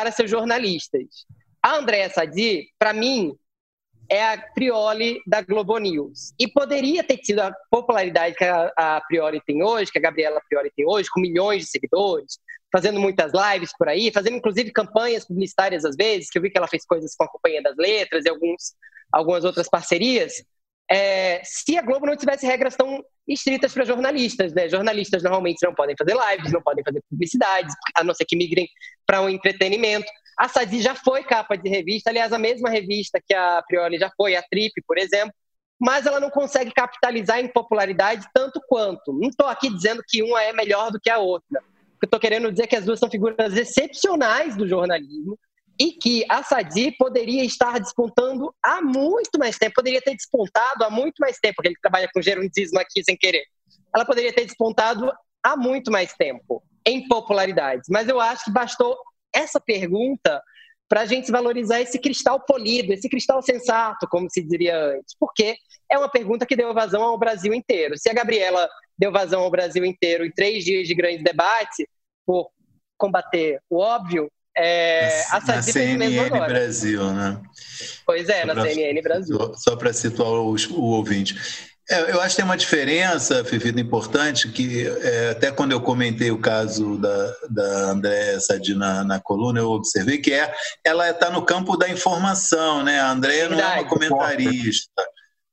para 0.00 0.10
seus 0.10 0.30
jornalistas. 0.30 1.26
A 1.62 1.76
Andréa 1.76 2.08
Sadi, 2.08 2.70
para 2.78 2.94
mim, 2.94 3.36
é 4.08 4.32
a 4.32 4.38
Prioli 4.54 5.20
da 5.26 5.42
Globo 5.42 5.76
News. 5.76 6.32
E 6.38 6.48
poderia 6.48 7.04
ter 7.04 7.18
tido 7.18 7.40
a 7.40 7.54
popularidade 7.70 8.34
que 8.34 8.44
a, 8.44 8.72
a 8.78 9.00
Prioli 9.02 9.42
tem 9.46 9.62
hoje, 9.62 9.92
que 9.92 9.98
a 9.98 10.00
Gabriela 10.00 10.40
Prioli 10.48 10.72
tem 10.74 10.86
hoje, 10.88 11.10
com 11.10 11.20
milhões 11.20 11.64
de 11.64 11.70
seguidores, 11.70 12.38
fazendo 12.72 12.98
muitas 12.98 13.30
lives 13.34 13.72
por 13.76 13.90
aí, 13.90 14.10
fazendo 14.10 14.36
inclusive 14.36 14.72
campanhas 14.72 15.26
publicitárias 15.26 15.84
às 15.84 15.94
vezes, 15.94 16.30
que 16.30 16.38
eu 16.38 16.42
vi 16.42 16.50
que 16.50 16.56
ela 16.56 16.66
fez 16.66 16.86
coisas 16.86 17.14
com 17.14 17.24
a 17.24 17.28
Companhia 17.28 17.62
das 17.62 17.76
Letras 17.76 18.24
e 18.24 18.30
alguns, 18.30 18.74
algumas 19.12 19.44
outras 19.44 19.68
parcerias. 19.68 20.42
É, 20.90 21.40
se 21.44 21.78
a 21.78 21.82
Globo 21.82 22.06
não 22.06 22.16
tivesse 22.16 22.44
regras 22.44 22.74
tão 22.74 23.04
estritas 23.28 23.72
para 23.72 23.84
jornalistas, 23.84 24.52
né? 24.52 24.68
Jornalistas 24.68 25.22
normalmente 25.22 25.64
não 25.64 25.72
podem 25.72 25.94
fazer 25.96 26.16
lives, 26.16 26.52
não 26.52 26.60
podem 26.60 26.82
fazer 26.82 27.00
publicidades, 27.08 27.74
a 27.94 28.02
não 28.02 28.12
ser 28.12 28.24
que 28.24 28.36
migrem 28.36 28.68
para 29.06 29.20
um 29.22 29.28
entretenimento. 29.28 30.10
A 30.36 30.48
Sadi 30.48 30.82
já 30.82 30.94
foi 30.94 31.22
capa 31.22 31.56
de 31.56 31.68
revista, 31.68 32.10
aliás, 32.10 32.32
a 32.32 32.38
mesma 32.38 32.68
revista 32.68 33.20
que 33.24 33.32
a 33.32 33.62
Prioli 33.68 33.98
já 33.98 34.10
foi, 34.16 34.34
a 34.34 34.42
Trip, 34.42 34.72
por 34.86 34.98
exemplo, 34.98 35.32
mas 35.78 36.06
ela 36.06 36.18
não 36.18 36.28
consegue 36.28 36.72
capitalizar 36.72 37.38
em 37.38 37.48
popularidade 37.48 38.26
tanto 38.34 38.60
quanto. 38.68 39.12
Não 39.12 39.28
estou 39.28 39.46
aqui 39.46 39.72
dizendo 39.72 40.02
que 40.06 40.22
uma 40.22 40.42
é 40.42 40.52
melhor 40.52 40.90
do 40.90 41.00
que 41.00 41.08
a 41.08 41.18
outra. 41.18 41.62
Estou 42.02 42.18
querendo 42.18 42.50
dizer 42.50 42.66
que 42.66 42.76
as 42.76 42.84
duas 42.84 42.98
são 42.98 43.10
figuras 43.10 43.56
excepcionais 43.56 44.56
do 44.56 44.66
jornalismo, 44.66 45.38
e 45.80 45.92
que 45.92 46.26
a 46.28 46.42
Sadi 46.42 46.92
poderia 46.98 47.42
estar 47.42 47.80
despontando 47.80 48.54
há 48.62 48.82
muito 48.82 49.38
mais 49.38 49.56
tempo, 49.56 49.76
poderia 49.76 50.02
ter 50.02 50.14
despontado 50.14 50.84
há 50.84 50.90
muito 50.90 51.16
mais 51.18 51.38
tempo, 51.38 51.54
porque 51.56 51.68
ele 51.68 51.80
trabalha 51.80 52.10
com 52.12 52.20
gerundismo 52.20 52.78
aqui 52.78 53.02
sem 53.02 53.16
querer. 53.16 53.44
Ela 53.94 54.04
poderia 54.04 54.30
ter 54.30 54.44
despontado 54.44 55.10
há 55.42 55.56
muito 55.56 55.90
mais 55.90 56.12
tempo 56.12 56.62
em 56.86 57.08
popularidade. 57.08 57.84
Mas 57.88 58.08
eu 58.08 58.20
acho 58.20 58.44
que 58.44 58.50
bastou 58.50 58.94
essa 59.34 59.58
pergunta 59.58 60.42
para 60.86 61.00
a 61.00 61.06
gente 61.06 61.32
valorizar 61.32 61.80
esse 61.80 61.98
cristal 61.98 62.40
polido, 62.40 62.92
esse 62.92 63.08
cristal 63.08 63.40
sensato, 63.40 64.06
como 64.10 64.28
se 64.28 64.42
diria 64.42 64.76
antes, 64.76 65.14
porque 65.18 65.56
é 65.90 65.96
uma 65.96 66.10
pergunta 66.10 66.44
que 66.44 66.56
deu 66.56 66.74
vazão 66.74 67.02
ao 67.02 67.18
Brasil 67.18 67.54
inteiro. 67.54 67.96
Se 67.96 68.10
a 68.10 68.14
Gabriela 68.14 68.68
deu 68.98 69.10
vazão 69.10 69.40
ao 69.40 69.50
Brasil 69.50 69.82
inteiro 69.84 70.26
em 70.26 70.30
três 70.30 70.62
dias 70.62 70.86
de 70.86 70.94
grande 70.94 71.22
debate, 71.22 71.88
por 72.26 72.50
combater 72.98 73.62
o 73.70 73.78
óbvio, 73.78 74.30
É, 74.62 75.24
a 75.30 75.40
na 75.40 75.62
CNN 75.62 76.28
Brasil, 76.28 77.10
né? 77.12 77.40
Pois 78.04 78.28
é, 78.28 78.40
só 78.40 78.46
na 78.46 78.54
pra, 78.54 78.64
CNN 78.64 79.02
Brasil. 79.02 79.54
Só 79.56 79.76
para 79.76 79.92
situar 79.92 80.30
o, 80.30 80.54
o 80.54 80.82
ouvinte. 80.82 81.34
É, 81.88 82.12
eu 82.12 82.20
acho 82.20 82.36
que 82.36 82.36
tem 82.36 82.44
uma 82.44 82.56
diferença, 82.56 83.44
Fefita, 83.44 83.80
importante, 83.80 84.48
que 84.48 84.86
é, 84.86 85.30
até 85.30 85.50
quando 85.50 85.72
eu 85.72 85.80
comentei 85.80 86.30
o 86.30 86.38
caso 86.38 86.96
da, 86.98 87.36
da 87.50 87.90
Andréa 87.90 88.38
Sadi 88.38 88.74
na, 88.74 89.02
na 89.02 89.18
coluna, 89.18 89.58
eu 89.58 89.70
observei 89.70 90.18
que 90.18 90.32
é, 90.32 90.54
ela 90.84 91.10
está 91.10 91.30
no 91.30 91.42
campo 91.42 91.76
da 91.76 91.88
informação, 91.88 92.84
né? 92.84 93.00
A 93.00 93.10
Andréa 93.10 93.48
não 93.48 93.58
é 93.58 93.80
uma 93.80 93.84
comentarista, 93.88 95.02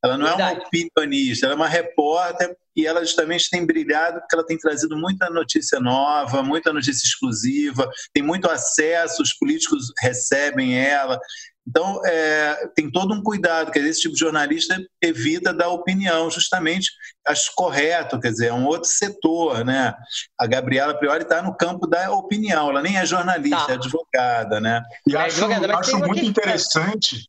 ela 0.04 0.18
não 0.18 0.28
Verdade. 0.28 0.42
é 0.42 0.54
uma 0.54 0.68
opinionista, 0.68 1.46
ela 1.46 1.54
é 1.54 1.56
uma 1.56 1.68
repórter 1.68 2.56
e 2.76 2.86
ela 2.86 3.02
justamente 3.02 3.50
tem 3.50 3.66
brilhado 3.66 4.20
porque 4.20 4.36
ela 4.36 4.46
tem 4.46 4.58
trazido 4.58 4.96
muita 4.96 5.30
notícia 5.30 5.80
nova, 5.80 6.44
muita 6.44 6.72
notícia 6.72 7.08
exclusiva, 7.08 7.90
tem 8.14 8.22
muito 8.22 8.50
acesso, 8.50 9.24
os 9.24 9.34
políticos 9.34 9.92
recebem 10.00 10.80
ela. 10.80 11.20
Então, 11.68 12.00
é, 12.06 12.70
tem 12.76 12.90
todo 12.90 13.14
um 13.14 13.22
cuidado, 13.22 13.72
que 13.72 13.80
esse 13.80 14.02
tipo 14.02 14.14
de 14.14 14.22
jornalista 14.22 14.80
evita 15.02 15.54
dar 15.54 15.68
opinião, 15.68 16.32
justamente, 16.32 16.92
acho 17.28 17.52
correto, 17.56 18.20
quer 18.20 18.32
dizer, 18.32 18.48
é 18.48 18.54
um 18.54 18.66
outro 18.66 18.90
setor, 18.90 19.66
né? 19.66 19.94
A 20.40 20.48
Gabriela 20.48 20.98
Priori 20.98 21.24
está 21.24 21.42
no 21.42 21.58
campo 21.58 21.86
da 21.86 22.10
opinião, 22.12 22.70
ela 22.70 22.82
nem 22.82 22.98
é 22.98 23.06
jornalista, 23.06 23.66
tá. 23.66 23.72
é 23.74 23.76
advogada, 23.76 24.62
né? 24.62 24.82
E 25.06 25.14
é 25.16 25.20
acho, 25.20 25.44
acho 25.44 25.98
muito 25.98 26.24
interessante, 26.24 27.28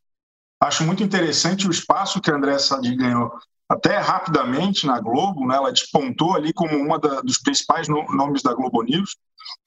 acho 0.61 0.85
muito 0.85 1.03
interessante 1.03 1.67
o 1.67 1.71
espaço 1.71 2.21
que 2.21 2.31
a 2.31 2.35
André 2.35 2.59
Sadi 2.59 2.95
ganhou 2.95 3.33
até 3.69 3.99
rapidamente 3.99 4.87
na 4.87 4.99
Globo, 4.99 5.47
né, 5.47 5.57
ela 5.57 5.71
despontou 5.71 6.35
ali 6.35 6.53
como 6.53 6.75
uma 6.77 6.99
da, 6.99 7.21
dos 7.21 7.38
principais 7.38 7.87
nomes 7.87 8.43
da 8.43 8.55
Globo 8.55 8.83
News, 8.83 9.17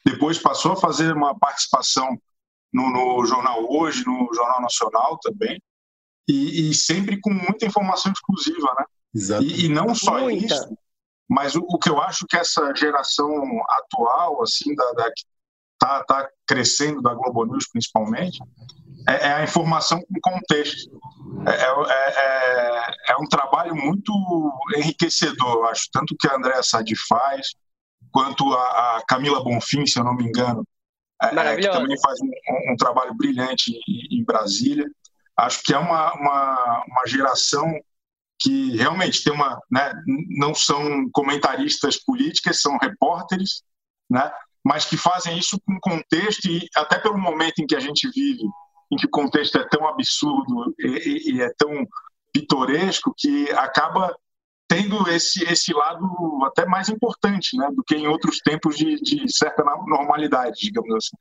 depois 0.04 0.40
passou 0.40 0.72
a 0.72 0.76
fazer 0.76 1.14
uma 1.14 1.38
participação 1.38 2.18
no, 2.74 2.90
no 2.90 3.26
jornal 3.26 3.72
Hoje, 3.72 4.04
no 4.06 4.28
Jornal 4.34 4.62
Nacional 4.62 5.20
também, 5.20 5.62
e, 6.28 6.70
e 6.70 6.74
sempre 6.74 7.20
com 7.20 7.32
muita 7.32 7.66
informação 7.66 8.12
exclusiva, 8.12 8.74
né? 8.78 8.86
E, 9.42 9.66
e, 9.66 9.70
não 9.70 9.94
só 9.94 10.20
muita. 10.20 10.46
isso, 10.46 10.78
mas 11.30 11.56
o, 11.56 11.60
o, 11.60 11.78
que 11.78 11.90
eu 11.90 12.02
acho 12.02 12.26
que 12.26 12.38
essa 12.38 12.74
geração 12.74 13.30
atual, 13.70 14.42
assim, 14.42 14.74
da, 14.74 14.92
da 14.94 15.12
que 15.12 15.24
tá, 15.78 16.04
tá 16.06 16.30
crescendo 16.48 17.02
da 17.02 17.14
Globo 17.14 17.46
News 17.46 17.68
principalmente, 17.70 18.40
é, 19.08 19.28
é 19.28 19.34
a 19.34 19.44
informação 19.44 20.00
com 20.00 20.32
contexto. 20.32 20.92
É, 21.48 21.52
é, 21.52 22.10
é, 22.18 22.92
é, 23.10 23.18
um 23.18 23.26
trabalho 23.26 23.76
muito 23.76 24.12
enriquecedor, 24.76 25.54
eu 25.54 25.66
acho, 25.66 25.88
tanto 25.92 26.16
que 26.20 26.28
a 26.28 26.36
Andréa 26.36 26.62
Sadi 26.62 26.96
faz, 27.08 27.48
quanto 28.12 28.54
a, 28.54 28.98
a 28.98 29.02
Camila 29.08 29.44
Bonfim, 29.44 29.86
se 29.86 30.00
eu 30.00 30.04
não 30.04 30.16
me 30.16 30.26
engano, 30.26 30.64
é, 31.22 31.56
que 31.56 31.70
também 31.70 32.00
faz 32.00 32.20
um, 32.22 32.74
um 32.74 32.76
trabalho 32.76 33.14
brilhante 33.14 33.72
em, 33.88 34.20
em, 34.20 34.24
Brasília. 34.24 34.86
Acho 35.38 35.62
que 35.64 35.74
é 35.74 35.78
uma, 35.78 36.14
uma, 36.14 36.84
uma 36.88 37.08
geração 37.08 37.72
que 38.40 38.76
realmente 38.76 39.24
tem 39.24 39.32
uma, 39.32 39.60
né, 39.70 39.94
não 40.30 40.54
são 40.56 41.08
comentaristas 41.12 42.04
políticas, 42.04 42.60
são 42.60 42.78
repórteres, 42.78 43.62
né, 44.10 44.32
mas 44.64 44.86
que 44.86 44.98
fazem 44.98 45.38
isso 45.38 45.60
com 45.66 45.80
contexto 45.80 46.46
e 46.46 46.68
até 46.76 46.98
pelo 46.98 47.20
momento 47.20 47.60
em 47.60 47.68
que 47.68 47.76
a 47.76 47.80
gente 47.80 48.10
vive, 48.10 48.44
em 48.92 48.96
que 48.98 49.06
o 49.06 49.10
contexto 49.10 49.58
é 49.58 49.68
tão 49.68 49.88
absurdo 49.88 50.76
e, 50.80 51.36
e 51.36 51.42
é 51.42 51.50
tão 51.58 51.88
pitoresco 52.34 53.14
que 53.18 53.50
acaba 53.52 54.16
tendo 54.68 55.10
esse, 55.10 55.44
esse 55.52 55.74
lado 55.74 56.08
até 56.46 56.66
mais 56.66 56.90
importante 56.90 57.58
né, 57.58 57.68
do 57.74 57.84
que 57.84 57.96
em 57.96 58.08
outros 58.08 58.40
tempos 58.40 58.78
de, 58.78 58.96
de 59.02 59.32
certa 59.32 59.64
normalidade, 59.64 60.60
digamos 60.62 60.96
assim. 60.96 61.18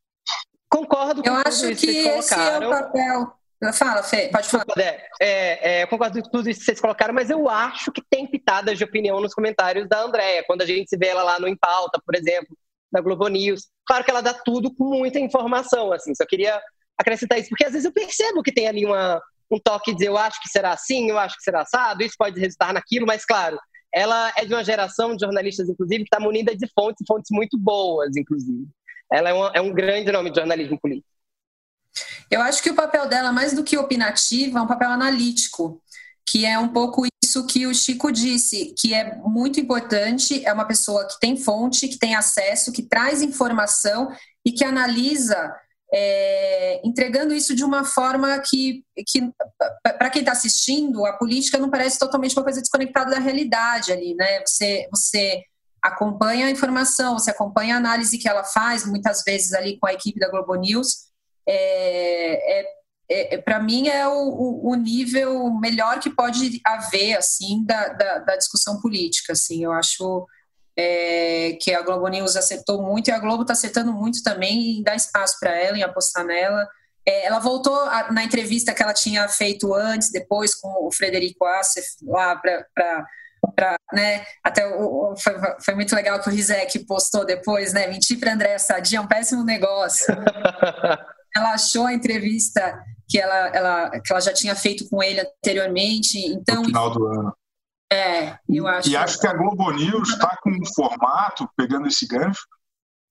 Concordo 0.69 1.23
com 1.23 1.29
Eu 1.29 1.35
acho 1.45 1.67
que, 1.69 1.75
que 1.75 1.91
esse 1.91 2.35
é 2.35 2.59
o 2.59 2.71
papel. 2.71 3.33
Fala, 3.75 4.03
Fê, 4.03 4.29
pode 4.29 4.49
falar. 4.49 4.65
É, 4.79 5.09
é, 5.21 5.81
é, 5.81 5.87
concordo 5.87 6.23
com 6.23 6.31
tudo 6.31 6.49
isso 6.49 6.61
que 6.61 6.67
vocês 6.67 6.81
colocaram, 6.81 7.13
mas 7.13 7.29
eu 7.29 7.49
acho 7.49 7.93
que 7.93 8.03
tem 8.09 8.27
pitadas 8.27 8.79
de 8.79 8.85
opinião 8.85 9.21
nos 9.21 9.35
comentários 9.35 9.89
da 9.89 10.01
Andréia, 10.01 10.45
quando 10.47 10.63
a 10.63 10.67
gente 10.67 10.89
se 10.89 10.97
vê 10.97 11.09
ela 11.09 11.23
lá 11.23 11.39
no 11.39 11.49
Impauta, 11.49 12.01
por 12.05 12.15
exemplo, 12.15 12.57
na 12.91 13.01
Globo 13.01 13.29
News. 13.29 13.69
Claro 13.85 14.05
que 14.05 14.11
ela 14.11 14.23
dá 14.23 14.33
tudo 14.33 14.73
com 14.75 14.85
muita 14.85 15.19
informação, 15.19 15.93
assim, 15.93 16.15
só 16.15 16.25
queria 16.25 16.61
acrescentar 17.01 17.39
isso, 17.39 17.49
porque 17.49 17.65
às 17.65 17.73
vezes 17.73 17.85
eu 17.85 17.93
percebo 17.93 18.43
que 18.43 18.53
tem 18.53 18.69
ali 18.69 18.85
uma, 18.85 19.21
um 19.51 19.59
toque 19.59 19.91
de 19.91 19.99
dizer 19.99 20.09
eu 20.09 20.19
acho 20.19 20.41
que 20.41 20.49
será 20.49 20.73
assim, 20.73 21.11
eu 21.11 21.19
acho 21.19 21.37
que 21.37 21.43
será 21.43 21.63
assado, 21.63 22.03
isso 22.03 22.15
pode 22.19 22.39
resultar 22.39 22.73
naquilo, 22.73 23.07
mas 23.07 23.25
claro, 23.25 23.59
ela 23.93 24.33
é 24.37 24.45
de 24.45 24.55
uma 24.55 24.65
geração 24.65 25.17
de 25.17 25.25
jornalistas, 25.25 25.69
inclusive, 25.69 26.05
que 26.05 26.09
está 26.09 26.21
munida 26.21 26.57
de 26.57 26.69
fontes, 26.73 27.05
fontes 27.07 27.31
muito 27.31 27.59
boas, 27.59 28.17
inclusive. 28.17 28.67
Ela 29.13 29.31
é, 29.31 29.33
uma, 29.33 29.53
é 29.55 29.61
um 29.61 29.73
grande 29.73 30.13
nome 30.13 30.31
de 30.31 30.37
jornalismo 30.37 30.79
político. 30.81 31.09
Eu 32.31 32.41
acho 32.41 32.63
que 32.63 32.71
o 32.71 32.75
papel 32.75 33.09
dela, 33.09 33.33
mais 33.33 33.53
do 33.53 33.65
que 33.65 33.77
opinativo, 33.77 34.57
é 34.57 34.63
um 34.63 34.67
papel 34.67 34.91
analítico, 34.91 35.83
que 36.25 36.47
é 36.47 36.57
um 36.57 36.69
pouco 36.69 37.03
isso 37.25 37.45
que 37.47 37.67
o 37.67 37.75
Chico 37.75 38.13
disse, 38.13 38.73
que 38.79 38.95
é 38.95 39.17
muito 39.17 39.59
importante, 39.59 40.45
é 40.47 40.53
uma 40.53 40.65
pessoa 40.65 41.07
que 41.09 41.19
tem 41.19 41.37
fonte, 41.37 41.89
que 41.89 41.99
tem 41.99 42.15
acesso, 42.15 42.73
que 42.73 42.83
traz 42.83 43.23
informação 43.23 44.13
e 44.45 44.53
que 44.53 44.65
analisa 44.65 45.53
é, 45.93 46.81
entregando 46.85 47.35
isso 47.35 47.55
de 47.55 47.65
uma 47.65 47.85
forma 47.85 48.39
que, 48.39 48.85
que 49.07 49.29
para 49.83 50.11
quem 50.11 50.21
está 50.21 50.33
assistindo, 50.33 51.05
a 51.05 51.15
política 51.15 51.59
não 51.59 51.71
parece 51.71 51.99
totalmente 51.99 52.37
uma 52.37 52.45
coisa 52.45 52.61
desconectada 52.61 53.11
da 53.11 53.19
realidade 53.19 53.93
ali, 53.93 54.15
né? 54.15 54.41
Você, 54.47 54.89
você 54.93 55.43
acompanha 55.83 56.47
a 56.47 56.51
informação, 56.51 57.19
você 57.19 57.31
acompanha 57.31 57.75
a 57.75 57.79
análise 57.79 58.19
que 58.19 58.29
ela 58.29 58.45
faz, 58.45 58.87
muitas 58.87 59.23
vezes 59.25 59.53
ali 59.53 59.79
com 59.79 59.87
a 59.87 59.93
equipe 59.93 60.21
da 60.21 60.31
Globo 60.31 60.55
News. 60.55 61.09
É, 61.49 62.61
é, 62.61 63.35
é 63.35 63.39
para 63.39 63.61
mim 63.61 63.89
é 63.89 64.07
o, 64.07 64.61
o, 64.63 64.75
nível 64.77 65.51
melhor 65.55 65.99
que 65.99 66.11
pode 66.11 66.61
haver 66.65 67.17
assim 67.17 67.65
da, 67.65 67.89
da, 67.89 68.19
da 68.19 68.37
discussão 68.37 68.81
política. 68.81 69.33
Assim, 69.33 69.65
eu 69.65 69.73
acho 69.73 70.27
é, 70.77 71.57
que 71.61 71.73
a 71.75 71.83
Globo 71.83 72.09
News 72.09 72.37
acertou 72.37 72.83
muito 72.83 73.09
e 73.09 73.13
a 73.13 73.19
Globo 73.19 73.43
está 73.43 73.53
acertando 73.53 73.93
muito 73.93 74.23
também 74.23 74.79
em 74.79 74.83
dar 74.83 74.97
espaço 74.97 75.37
para 75.41 75.55
ela, 75.57 75.77
em 75.77 75.83
apostar 75.83 76.25
nela. 76.25 76.67
É, 77.07 77.27
ela 77.27 77.39
voltou 77.39 77.75
a, 77.75 78.13
na 78.13 78.25
entrevista 78.25 78.75
que 78.75 78.83
ela 78.83 78.95
tinha 78.95 79.29
feito 79.29 79.75
antes, 79.75 80.11
depois 80.11 80.55
com 80.55 80.87
o 80.87 80.93
Frederico 80.93 81.45
Assef 81.45 81.87
lá 82.03 82.37
para 82.37 83.07
Pra, 83.57 83.75
né, 83.95 84.23
até 84.45 84.67
o, 84.67 85.15
foi, 85.17 85.35
foi, 85.65 85.75
muito 85.75 85.97
legal 85.97 86.21
que 86.21 86.29
o 86.29 86.33
Rizek 86.33 86.81
postou 86.81 87.25
depois, 87.25 87.73
né? 87.73 87.87
Mentir 87.87 88.21
para 88.21 88.35
André 88.35 88.59
Sadia 88.59 88.99
é 88.99 89.01
um 89.01 89.07
péssimo 89.07 89.43
negócio. 89.43 90.15
ela 91.35 91.55
achou 91.55 91.87
a 91.87 91.95
entrevista 91.95 92.79
que 93.09 93.19
ela, 93.19 93.49
ela, 93.49 93.91
que 93.91 94.13
ela 94.13 94.21
já 94.21 94.33
tinha 94.33 94.55
feito 94.55 94.89
com 94.89 95.03
ele 95.03 95.21
anteriormente. 95.21 96.19
Então, 96.19 96.57
no 96.57 96.65
final 96.67 96.91
do 96.91 97.07
ano. 97.07 97.37
É, 97.93 98.39
eu 98.49 98.67
acho. 98.69 98.89
E 98.89 98.97
acho 98.97 99.19
que 99.19 99.27
a 99.27 99.33
Globo 99.33 99.71
News 99.73 100.11
está 100.11 100.37
com 100.43 100.51
um 100.51 100.67
formato, 100.75 101.49
pegando 101.57 101.89
esse 101.89 102.07
gancho, 102.07 102.47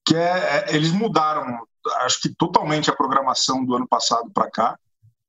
que 0.06 0.16
é, 0.16 0.68
é, 0.70 0.74
eles 0.74 0.90
mudaram, 0.90 1.66
acho 2.00 2.22
que 2.22 2.34
totalmente 2.34 2.90
a 2.90 2.96
programação 2.96 3.64
do 3.64 3.74
ano 3.74 3.86
passado 3.86 4.30
para 4.32 4.50
cá. 4.50 4.78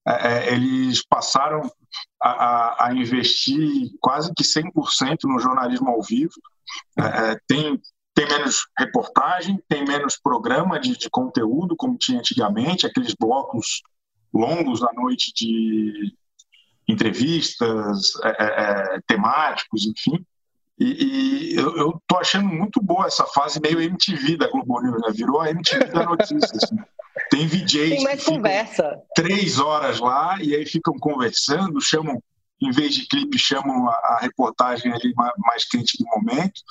É, 0.08 0.28
é, 0.28 0.54
eles 0.54 1.06
passaram 1.06 1.70
a, 2.20 2.30
a, 2.30 2.88
a, 2.88 2.94
investir 2.94 3.92
quase 4.00 4.34
que 4.34 4.44
100% 4.44 5.18
no 5.26 5.40
jornalismo 5.40 5.90
ao 5.90 6.02
vivo. 6.02 6.34
É, 6.98 7.32
é, 7.32 7.40
tem, 7.46 7.80
tem 8.16 8.28
menos 8.28 8.66
reportagem, 8.80 9.62
tem 9.68 9.86
menos 9.86 10.18
programa 10.18 10.80
de, 10.80 10.98
de 10.98 11.10
conteúdo, 11.10 11.76
como 11.76 11.98
tinha 11.98 12.20
antigamente, 12.20 12.88
aqueles 12.88 13.14
blocos 13.14 13.84
longos 14.34 14.82
à 14.82 14.92
noite 14.94 15.34
de, 15.36 16.16
entrevistas, 16.88 18.14
é, 18.24 18.30
é, 18.30 18.96
é, 18.96 19.00
temáticos, 19.08 19.86
enfim. 19.86 20.26
E, 20.80 21.54
e 21.54 21.56
eu, 21.56 21.90
estou 21.90 22.20
achando 22.20 22.48
muito 22.48 22.82
boa 22.82 23.06
essa 23.06 23.26
fase 23.26 23.60
meio 23.62 23.82
MTV 23.82 24.38
da 24.38 24.50
Globo 24.50 24.82
News, 24.82 25.02
né? 25.02 25.12
Virou 25.14 25.40
a 25.40 25.50
MTV 25.50 25.86
da 25.86 26.04
notícia. 26.06 26.38
Assim. 26.38 26.78
Tem 27.30 27.46
VJs 27.46 27.90
Tem 27.90 28.04
mais 28.04 28.24
que 28.24 28.32
conversa. 28.32 29.00
três 29.16 29.60
horas 29.60 30.00
lá 30.00 30.38
e 30.42 30.56
aí 30.56 30.66
ficam 30.66 30.94
conversando, 30.98 31.80
chamam, 31.82 32.22
em 32.60 32.72
vez 32.72 32.96
de 32.96 33.08
clipe, 33.08 33.38
chamam 33.38 33.88
a, 33.90 33.94
a 33.94 34.20
reportagem 34.22 34.92
ali 34.92 35.14
mais 35.16 35.66
quente 35.66 35.98
do 35.98 36.06
momento. 36.06 36.62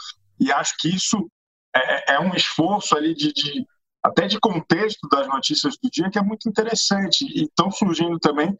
E 0.40 0.50
acho 0.50 0.74
que 0.78 0.88
isso 0.88 1.30
é, 1.74 2.14
é 2.14 2.20
um 2.20 2.34
esforço 2.34 2.96
ali 2.96 3.14
de, 3.14 3.32
de 3.32 3.64
até 4.02 4.26
de 4.26 4.38
contexto 4.40 5.08
das 5.08 5.26
notícias 5.28 5.76
do 5.82 5.90
dia 5.90 6.10
que 6.10 6.18
é 6.18 6.22
muito 6.22 6.48
interessante. 6.48 7.24
E 7.24 7.44
estão 7.44 7.70
surgindo 7.70 8.18
também 8.18 8.56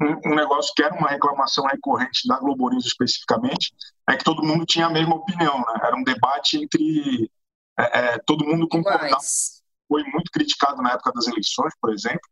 um, 0.00 0.34
negócio 0.34 0.72
que 0.74 0.82
era 0.82 0.94
uma 0.94 1.08
reclamação 1.08 1.64
recorrente 1.66 2.26
da 2.26 2.38
Globo 2.38 2.70
News 2.70 2.86
especificamente, 2.86 3.72
é 4.08 4.16
que 4.16 4.24
todo 4.24 4.44
mundo 4.44 4.66
tinha 4.66 4.86
a 4.86 4.90
mesma 4.90 5.14
opinião, 5.14 5.58
né? 5.58 5.80
Era 5.82 5.96
um 5.96 6.02
debate 6.02 6.62
entre 6.62 7.30
é, 7.78 7.98
é, 7.98 8.18
todo 8.26 8.46
mundo 8.46 8.68
concordava. 8.68 9.18
Foi 9.88 10.02
muito 10.04 10.30
criticado 10.32 10.82
na 10.82 10.92
época 10.92 11.12
das 11.12 11.26
eleições, 11.26 11.72
por 11.80 11.92
exemplo. 11.92 12.28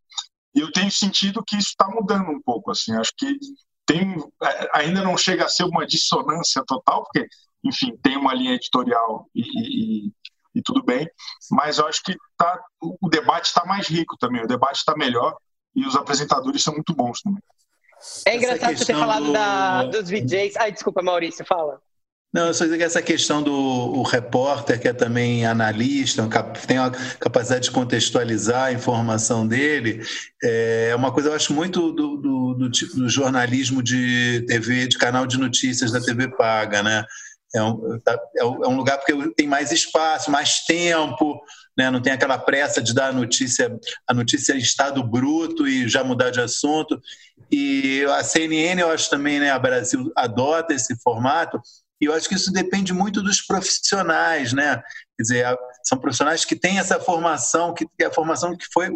E 0.55 0.61
eu 0.61 0.71
tenho 0.73 0.91
sentido 0.91 1.43
que 1.45 1.57
isso 1.57 1.71
está 1.71 1.89
mudando 1.89 2.31
um 2.31 2.41
pouco, 2.41 2.71
assim. 2.71 2.95
Acho 2.97 3.13
que 3.17 3.39
tem, 3.87 4.17
é, 4.43 4.71
ainda 4.75 5.03
não 5.03 5.17
chega 5.17 5.45
a 5.45 5.49
ser 5.49 5.65
uma 5.65 5.87
dissonância 5.87 6.63
total, 6.67 7.05
porque, 7.05 7.27
enfim, 7.65 7.97
tem 8.03 8.17
uma 8.17 8.35
linha 8.35 8.55
editorial 8.55 9.29
e, 9.35 10.07
e, 10.07 10.13
e 10.55 10.63
tudo 10.63 10.83
bem, 10.83 11.09
mas 11.51 11.79
eu 11.79 11.87
acho 11.87 12.03
que 12.03 12.17
tá, 12.37 12.61
o 12.81 13.09
debate 13.09 13.47
está 13.47 13.65
mais 13.65 13.87
rico 13.89 14.17
também, 14.19 14.43
o 14.43 14.49
debate 14.49 14.79
está 14.79 14.97
melhor 14.97 15.37
e 15.75 15.87
os 15.87 15.97
apresentadores 15.97 16.63
são 16.63 16.75
muito 16.75 16.95
bons 16.95 17.21
também. 17.21 17.43
É 18.27 18.37
engraçado 18.37 18.77
você 18.77 18.85
ter 18.85 18.95
falado 18.95 19.27
do... 19.27 19.33
da, 19.33 19.85
dos 19.85 20.11
VJs. 20.11 20.57
Ai, 20.57 20.73
desculpa, 20.73 21.03
Maurício, 21.03 21.45
fala. 21.45 21.81
Não, 22.33 22.47
eu 22.47 22.55
só 22.55 22.65
dizer 22.65 22.79
que 22.79 22.85
essa 22.85 23.03
questão 23.03 23.43
do 23.43 23.53
o 23.53 24.03
repórter, 24.03 24.81
que 24.81 24.89
é 24.89 24.93
também 24.95 25.45
analista, 25.45 26.27
tem 26.67 26.79
a 26.79 26.91
capacidade 27.21 27.65
de 27.65 27.71
contextualizar 27.71 28.65
a 28.65 28.73
informação 28.73 29.47
dele, 29.47 30.03
é 30.43 30.95
uma 30.97 31.13
coisa 31.13 31.29
eu 31.29 31.35
acho 31.35 31.53
muito 31.53 31.93
do, 31.93 32.17
do, 32.17 32.55
do 32.55 32.71
tipo 32.71 32.97
do 32.97 33.09
jornalismo 33.09 33.83
de 33.83 34.47
TV, 34.49 34.89
de 34.89 34.97
canal 34.97 35.27
de 35.27 35.39
notícias 35.39 35.93
da 35.93 36.01
TV 36.01 36.27
paga, 36.29 36.83
né? 36.83 37.05
É 37.55 37.63
um, 37.63 37.99
tá, 38.01 38.19
é 38.37 38.45
um 38.45 38.77
lugar 38.77 38.99
porque 38.99 39.35
tem 39.35 39.47
mais 39.47 39.71
espaço, 39.71 40.31
mais 40.31 40.61
tempo, 40.61 41.41
né? 41.77 41.91
não 41.91 42.01
tem 42.01 42.13
aquela 42.13 42.39
pressa 42.39 42.81
de 42.81 42.95
dar 42.95 43.09
a 43.09 43.13
notícia, 43.13 43.79
a 44.09 44.15
notícia 44.15 44.55
em 44.55 44.59
estado 44.59 45.03
bruto 45.03 45.69
e 45.69 45.87
já 45.87 46.03
mudar 46.03 46.31
de 46.31 46.41
assunto. 46.41 47.01
E 47.51 48.05
a 48.11 48.25
CNN, 48.25 48.81
eu 48.81 48.91
acho 48.91 49.11
também, 49.11 49.39
né, 49.39 49.51
a 49.51 49.59
Brasil 49.59 50.11
adota 50.17 50.73
esse 50.73 50.97
formato, 51.03 51.61
e 52.01 52.07
eu 52.07 52.15
acho 52.15 52.29
que 52.29 52.35
isso 52.35 52.53
depende 52.53 52.93
muito 52.93 53.23
dos 53.23 53.41
profissionais, 53.41 54.53
né? 54.53 54.77
Quer 55.17 55.23
dizer, 55.23 55.59
são 55.85 55.97
profissionais 55.97 56.45
que 56.45 56.57
têm 56.57 56.81
essa 56.81 56.99
formação, 56.99 57.73
que 57.73 57.87
é 58.01 58.07
a 58.07 58.13
formação 58.13 58.57
que 58.57 58.67
foi. 58.73 58.91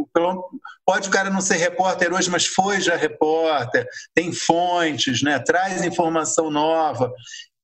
Pode 0.85 1.09
o 1.09 1.11
cara 1.13 1.31
não 1.31 1.41
ser 1.41 1.55
repórter 1.57 2.13
hoje, 2.13 2.29
mas 2.29 2.47
foi 2.47 2.81
já 2.81 2.97
repórter, 2.97 3.87
tem 4.13 4.33
fontes, 4.33 5.23
né? 5.23 5.39
traz 5.39 5.85
informação 5.85 6.51
nova 6.51 7.13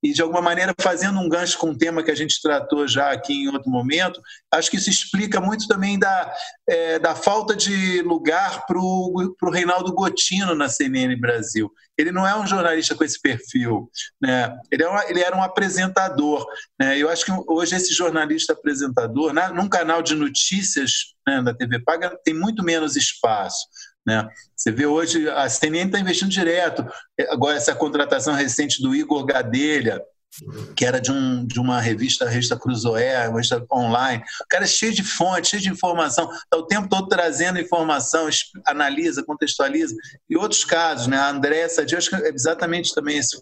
e, 0.02 0.12
de 0.12 0.20
alguma 0.20 0.42
maneira, 0.42 0.74
fazendo 0.80 1.18
um 1.20 1.28
gancho 1.28 1.56
com 1.58 1.68
um 1.68 1.76
tema 1.76 2.02
que 2.02 2.10
a 2.10 2.14
gente 2.14 2.40
tratou 2.42 2.88
já 2.88 3.12
aqui 3.12 3.44
em 3.44 3.48
outro 3.48 3.70
momento, 3.70 4.20
acho 4.52 4.70
que 4.70 4.76
isso 4.76 4.90
explica 4.90 5.40
muito 5.40 5.68
também 5.68 5.98
da, 5.98 6.34
é, 6.68 6.98
da 6.98 7.14
falta 7.14 7.54
de 7.54 8.02
lugar 8.02 8.66
para 8.66 8.78
o 8.78 9.50
Reinaldo 9.50 9.92
Gotino 9.92 10.54
na 10.54 10.68
CNN 10.68 11.14
Brasil. 11.16 11.70
Ele 11.96 12.10
não 12.10 12.26
é 12.26 12.34
um 12.34 12.46
jornalista 12.46 12.94
com 12.94 13.04
esse 13.04 13.20
perfil, 13.20 13.88
né? 14.20 14.56
ele, 14.72 14.82
é 14.82 14.88
uma, 14.88 15.04
ele 15.08 15.20
era 15.20 15.36
um 15.36 15.42
apresentador. 15.42 16.44
Né? 16.80 16.98
Eu 16.98 17.08
acho 17.08 17.24
que 17.24 17.32
hoje 17.46 17.76
esse 17.76 17.94
jornalista 17.94 18.54
apresentador, 18.54 19.32
na, 19.32 19.50
num 19.50 19.68
canal 19.68 20.02
de 20.02 20.14
notícias 20.14 21.14
né, 21.26 21.42
da 21.42 21.54
TV 21.54 21.78
Paga, 21.78 22.18
tem 22.24 22.34
muito 22.34 22.64
menos 22.64 22.96
espaço. 22.96 23.66
Né? 24.06 24.28
Você 24.56 24.70
vê 24.70 24.86
hoje, 24.86 25.28
a 25.28 25.48
CNN 25.48 25.86
está 25.86 26.00
investindo 26.00 26.30
direto. 26.30 26.84
Agora, 27.28 27.56
essa 27.56 27.74
contratação 27.74 28.34
recente 28.34 28.82
do 28.82 28.94
Igor 28.94 29.24
Gadelha, 29.24 30.02
que 30.74 30.84
era 30.84 31.00
de, 31.00 31.12
um, 31.12 31.44
de 31.44 31.60
uma 31.60 31.80
revista, 31.80 32.24
a 32.24 32.28
revista 32.28 32.58
Cruzoé, 32.58 33.28
uma 33.28 33.36
revista 33.36 33.64
online. 33.70 34.22
O 34.42 34.48
cara 34.48 34.64
é 34.64 34.66
cheio 34.66 34.92
de 34.92 35.02
fontes, 35.02 35.50
cheio 35.50 35.62
de 35.62 35.68
informação, 35.68 36.30
está 36.32 36.56
o 36.56 36.66
tempo 36.66 36.88
todo 36.88 37.08
trazendo 37.08 37.58
informação, 37.60 38.28
analisa, 38.66 39.22
contextualiza. 39.22 39.94
E 40.28 40.36
outros 40.36 40.64
casos, 40.64 41.06
né? 41.06 41.18
A 41.18 41.28
Andréa 41.28 41.68
Sadia, 41.68 41.98
acho 41.98 42.08
que 42.08 42.16
é 42.16 42.28
exatamente 42.30 42.94
também 42.94 43.18
esse, 43.18 43.36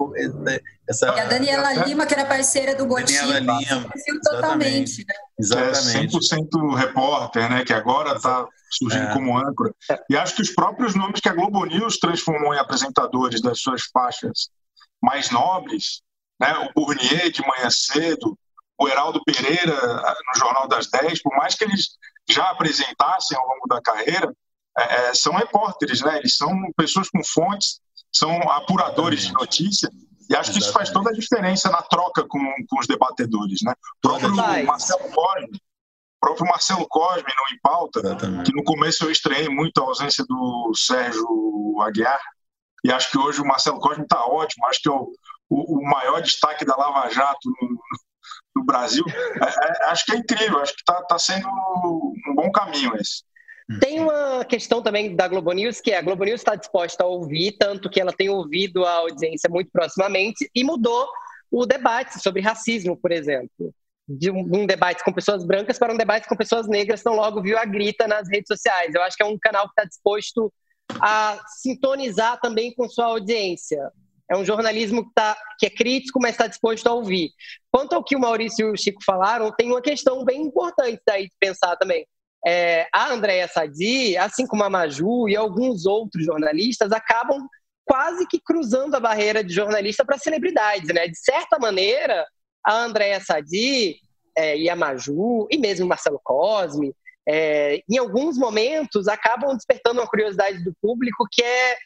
é, 0.49 0.61
essa... 0.89 1.07
E 1.07 1.21
a 1.21 1.25
Daniela 1.27 1.73
Lima, 1.85 2.07
que 2.07 2.15
era 2.15 2.25
parceira 2.25 2.75
do 2.75 2.87
Gotinho. 2.87 3.33
Daniela 3.33 3.61
Lima. 3.61 3.93
Totalmente, 4.25 5.05
né? 5.07 5.15
Exatamente. 5.39 6.17
É 6.17 6.39
100% 6.39 6.77
repórter, 6.77 7.51
né? 7.51 7.65
Que 7.65 7.73
agora 7.73 8.17
está 8.17 8.47
surgindo 8.71 9.05
é. 9.05 9.13
como 9.13 9.39
âncora. 9.39 9.73
E 10.09 10.17
acho 10.17 10.35
que 10.35 10.43
os 10.43 10.51
próprios 10.51 10.95
nomes 10.95 11.21
que 11.21 11.29
a 11.29 11.33
Globo 11.33 11.65
News 11.65 11.99
transformou 11.99 12.53
em 12.55 12.59
apresentadores 12.59 13.41
das 13.41 13.61
suas 13.61 13.83
faixas 13.93 14.51
mais 15.03 15.31
nobres 15.31 16.03
né? 16.41 16.55
o 16.59 16.73
Burnier 16.75 17.31
de 17.31 17.43
manhã 17.47 17.69
cedo, 17.71 18.37
o 18.79 18.89
Heraldo 18.89 19.23
Pereira 19.25 19.75
no 19.75 20.39
Jornal 20.39 20.67
das 20.67 20.89
10, 20.89 21.23
por 21.23 21.37
mais 21.37 21.55
que 21.55 21.65
eles 21.65 21.99
já 22.29 22.49
apresentassem 22.51 23.37
ao 23.37 23.47
longo 23.47 23.69
da 23.69 23.81
carreira, 23.83 24.35
é, 24.79 24.83
é, 24.83 25.15
são 25.15 25.35
repórteres, 25.35 26.01
né? 26.01 26.19
eles 26.19 26.37
são 26.37 26.51
pessoas 26.77 27.11
com 27.11 27.23
fontes, 27.23 27.81
são 28.11 28.41
apuradores 28.51 29.27
de 29.27 29.33
notícia, 29.33 29.91
e 30.29 30.35
acho 30.35 30.53
que 30.53 30.61
isso 30.61 30.73
faz 30.73 30.91
toda 30.91 31.11
a 31.11 31.13
diferença 31.13 31.69
na 31.71 31.83
troca 31.83 32.25
com, 32.26 32.41
com 32.69 32.81
os 32.81 32.87
debatedores. 32.87 33.61
Né? 33.63 33.73
O 33.73 34.09
próprio 34.09 34.35
Marcelo 34.65 35.11
Cosme, 35.11 35.61
próprio 36.21 36.47
Marcelo 36.47 36.87
Cosme 36.89 37.23
no 37.23 37.57
Em 37.57 37.61
Pauta, 37.61 37.99
Exatamente. 37.99 38.50
que 38.50 38.57
no 38.57 38.65
começo 38.65 39.05
eu 39.05 39.11
estranhei 39.11 39.49
muito 39.49 39.79
a 39.81 39.85
ausência 39.85 40.25
do 40.26 40.73
Sérgio 40.75 41.26
Aguiar, 41.83 42.21
e 42.85 42.93
acho 42.93 43.11
que 43.11 43.19
hoje 43.19 43.43
o 43.43 43.47
Marcelo 43.47 43.81
Cosme 43.81 44.05
está 44.05 44.25
ótimo, 44.25 44.67
acho 44.67 44.81
que 44.81 44.89
é 44.89 44.93
o, 44.93 45.13
o, 45.50 45.78
o 45.78 45.82
maior 45.82 46.23
destaque 46.23 46.65
da 46.65 46.76
Lava 46.76 47.10
Jato 47.10 47.50
no, 47.50 47.78
no 48.56 48.65
Brasil. 48.65 49.04
É, 49.08 49.45
é, 49.45 49.91
acho 49.91 50.06
que 50.06 50.13
é 50.13 50.17
incrível, 50.17 50.60
acho 50.60 50.75
que 50.75 50.80
está 50.80 51.02
tá 51.02 51.19
sendo 51.19 51.49
um 51.49 52.34
bom 52.34 52.50
caminho 52.52 52.97
esse. 52.97 53.25
Tem 53.78 54.00
uma 54.00 54.45
questão 54.45 54.82
também 54.82 55.15
da 55.15 55.28
Globo 55.28 55.52
News, 55.52 55.80
que 55.80 55.93
é 55.93 55.99
a 55.99 56.02
Globo 56.02 56.25
News 56.25 56.41
está 56.41 56.56
disposta 56.56 57.04
a 57.04 57.06
ouvir, 57.06 57.52
tanto 57.52 57.89
que 57.89 58.00
ela 58.00 58.13
tem 58.13 58.28
ouvido 58.28 58.84
a 58.84 58.95
audiência 58.95 59.49
muito 59.49 59.71
proximamente 59.71 60.50
e 60.52 60.65
mudou 60.65 61.08
o 61.50 61.65
debate 61.65 62.21
sobre 62.21 62.43
racismo, 62.43 62.97
por 62.97 63.13
exemplo. 63.13 63.73
De 64.08 64.28
um, 64.28 64.41
um 64.41 64.67
debate 64.67 65.04
com 65.04 65.13
pessoas 65.13 65.45
brancas 65.45 65.78
para 65.78 65.93
um 65.93 65.97
debate 65.97 66.28
com 66.28 66.36
pessoas 66.36 66.67
negras, 66.67 67.00
então 67.00 67.15
logo 67.15 67.41
viu 67.41 67.56
a 67.56 67.65
grita 67.65 68.08
nas 68.08 68.28
redes 68.28 68.49
sociais. 68.49 68.93
Eu 68.93 69.02
acho 69.02 69.17
que 69.17 69.23
é 69.23 69.26
um 69.26 69.39
canal 69.39 69.67
que 69.67 69.73
está 69.73 69.84
disposto 69.84 70.52
a 71.00 71.41
sintonizar 71.63 72.41
também 72.41 72.75
com 72.75 72.89
sua 72.89 73.04
audiência. 73.04 73.93
É 74.30 74.36
um 74.36 74.45
jornalismo 74.45 75.04
que, 75.04 75.12
tá, 75.12 75.36
que 75.58 75.66
é 75.66 75.71
crítico, 75.71 76.21
mas 76.21 76.32
está 76.32 76.47
disposto 76.47 76.86
a 76.86 76.93
ouvir. 76.93 77.30
Quanto 77.71 77.95
ao 77.95 78.04
que 78.04 78.14
o 78.14 78.21
Maurício 78.21 78.69
e 78.69 78.73
o 78.73 78.76
Chico 78.76 79.02
falaram, 79.04 79.50
tem 79.50 79.69
uma 79.69 79.82
questão 79.82 80.25
bem 80.25 80.43
importante 80.43 81.00
daí 81.04 81.25
de 81.25 81.34
pensar 81.40 81.76
também. 81.76 82.06
É, 82.47 82.86
a 82.95 83.12
Andréa 83.12 83.49
Sadi, 83.49 84.16
assim 84.16 84.47
como 84.47 84.62
a 84.62 84.71
Maju 84.71 85.28
e 85.28 85.36
alguns 85.36 85.84
outros 85.84 86.25
jornalistas, 86.25 86.93
acabam 86.93 87.47
quase 87.84 88.25
que 88.28 88.40
cruzando 88.40 88.95
a 88.95 89.00
barreira 89.00 89.43
de 89.43 89.52
jornalista 89.52 90.04
para 90.04 90.16
celebridades. 90.16 90.95
Né? 90.95 91.08
De 91.08 91.19
certa 91.19 91.58
maneira, 91.58 92.25
a 92.64 92.84
Andréa 92.84 93.21
Sadi 93.21 93.97
é, 94.36 94.56
e 94.56 94.71
a 94.71 94.76
Maju, 94.76 95.49
e 95.50 95.58
mesmo 95.58 95.88
Marcelo 95.88 96.21
Cosme, 96.23 96.95
é, 97.28 97.82
em 97.88 97.99
alguns 97.99 98.38
momentos 98.38 99.08
acabam 99.08 99.54
despertando 99.56 100.00
uma 100.00 100.06
curiosidade 100.06 100.62
do 100.64 100.73
público 100.80 101.26
que 101.30 101.43
é 101.43 101.76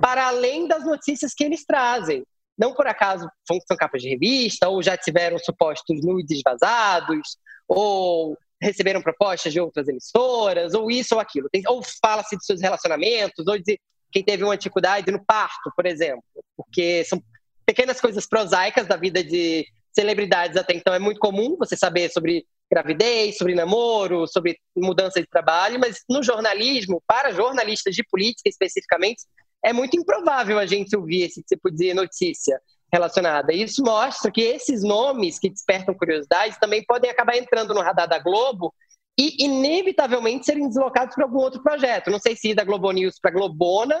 para 0.00 0.26
além 0.26 0.66
das 0.66 0.84
notícias 0.84 1.34
que 1.34 1.44
eles 1.44 1.64
trazem. 1.64 2.24
Não 2.58 2.74
por 2.74 2.86
acaso 2.86 3.28
são 3.46 3.76
capas 3.76 4.02
de 4.02 4.08
revista, 4.08 4.68
ou 4.68 4.82
já 4.82 4.96
tiveram 4.96 5.38
supostos 5.38 6.04
nudes 6.04 6.40
vazados, 6.44 7.38
ou 7.68 8.36
receberam 8.60 9.00
propostas 9.00 9.52
de 9.52 9.60
outras 9.60 9.86
emissoras, 9.86 10.74
ou 10.74 10.90
isso 10.90 11.14
ou 11.14 11.20
aquilo. 11.20 11.48
Tem, 11.50 11.62
ou 11.68 11.80
fala-se 12.02 12.36
de 12.36 12.44
seus 12.44 12.60
relacionamentos, 12.60 13.46
ou 13.46 13.58
de 13.58 13.78
quem 14.10 14.24
teve 14.24 14.42
uma 14.42 14.56
dificuldade 14.56 15.12
no 15.12 15.24
parto, 15.24 15.70
por 15.76 15.86
exemplo. 15.86 16.24
Porque 16.56 17.04
são 17.04 17.22
pequenas 17.64 18.00
coisas 18.00 18.26
prosaicas 18.26 18.86
da 18.86 18.96
vida 18.96 19.22
de 19.22 19.64
celebridades 19.92 20.56
até 20.56 20.74
então. 20.74 20.94
É 20.94 20.98
muito 20.98 21.20
comum 21.20 21.56
você 21.56 21.76
saber 21.76 22.10
sobre 22.10 22.46
gravidez, 22.70 23.38
sobre 23.38 23.54
namoro, 23.54 24.26
sobre 24.26 24.58
mudança 24.76 25.20
de 25.20 25.26
trabalho, 25.26 25.78
mas 25.80 26.02
no 26.08 26.22
jornalismo, 26.22 27.02
para 27.06 27.32
jornalistas 27.32 27.94
de 27.94 28.04
política 28.04 28.48
especificamente, 28.48 29.24
é 29.64 29.72
muito 29.72 29.96
improvável 29.96 30.58
a 30.58 30.66
gente 30.66 30.96
ouvir 30.96 31.22
esse 31.22 31.42
tipo 31.42 31.70
de 31.70 31.92
notícia 31.94 32.60
relacionada. 32.92 33.52
Isso 33.52 33.82
mostra 33.82 34.30
que 34.30 34.40
esses 34.40 34.82
nomes 34.82 35.38
que 35.38 35.50
despertam 35.50 35.94
curiosidade 35.94 36.58
também 36.60 36.84
podem 36.84 37.10
acabar 37.10 37.36
entrando 37.36 37.74
no 37.74 37.80
radar 37.80 38.08
da 38.08 38.18
Globo 38.18 38.72
e, 39.18 39.44
inevitavelmente, 39.44 40.46
serem 40.46 40.68
deslocados 40.68 41.14
para 41.14 41.24
algum 41.24 41.38
outro 41.38 41.62
projeto. 41.62 42.10
Não 42.10 42.20
sei 42.20 42.36
se 42.36 42.50
ir 42.50 42.54
da 42.54 42.64
Globo 42.64 42.90
News 42.92 43.18
para 43.20 43.32
Globona, 43.32 44.00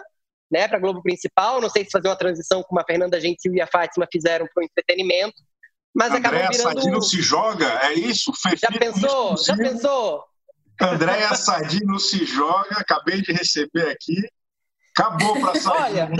né, 0.50 0.66
para 0.66 0.78
Globo 0.78 1.02
Principal, 1.02 1.60
não 1.60 1.68
sei 1.68 1.84
se 1.84 1.90
fazer 1.90 2.08
uma 2.08 2.16
transição 2.16 2.62
como 2.62 2.80
a 2.80 2.84
Fernanda 2.84 3.20
Gentil 3.20 3.54
e 3.54 3.60
a 3.60 3.66
Fátima 3.66 4.06
fizeram 4.10 4.46
para 4.46 4.62
o 4.62 4.64
entretenimento, 4.64 5.34
mas 5.98 6.12
Andréa 6.12 6.48
acabam 6.48 6.80
virando... 6.80 7.02
Se 7.02 7.20
joga, 7.20 7.66
é 7.82 7.94
isso? 7.94 8.32
Já 8.56 8.70
pensou? 8.70 9.36
Já 9.36 9.56
pensou? 9.56 10.24
Andréa 10.80 11.34
Sadino 11.34 11.98
se 11.98 12.24
joga, 12.24 12.76
acabei 12.76 13.20
de 13.20 13.32
receber 13.32 13.90
aqui. 13.90 14.16
Acabou 14.96 15.40
para 15.40 15.54
sair. 15.60 15.82
Olha, 15.82 16.10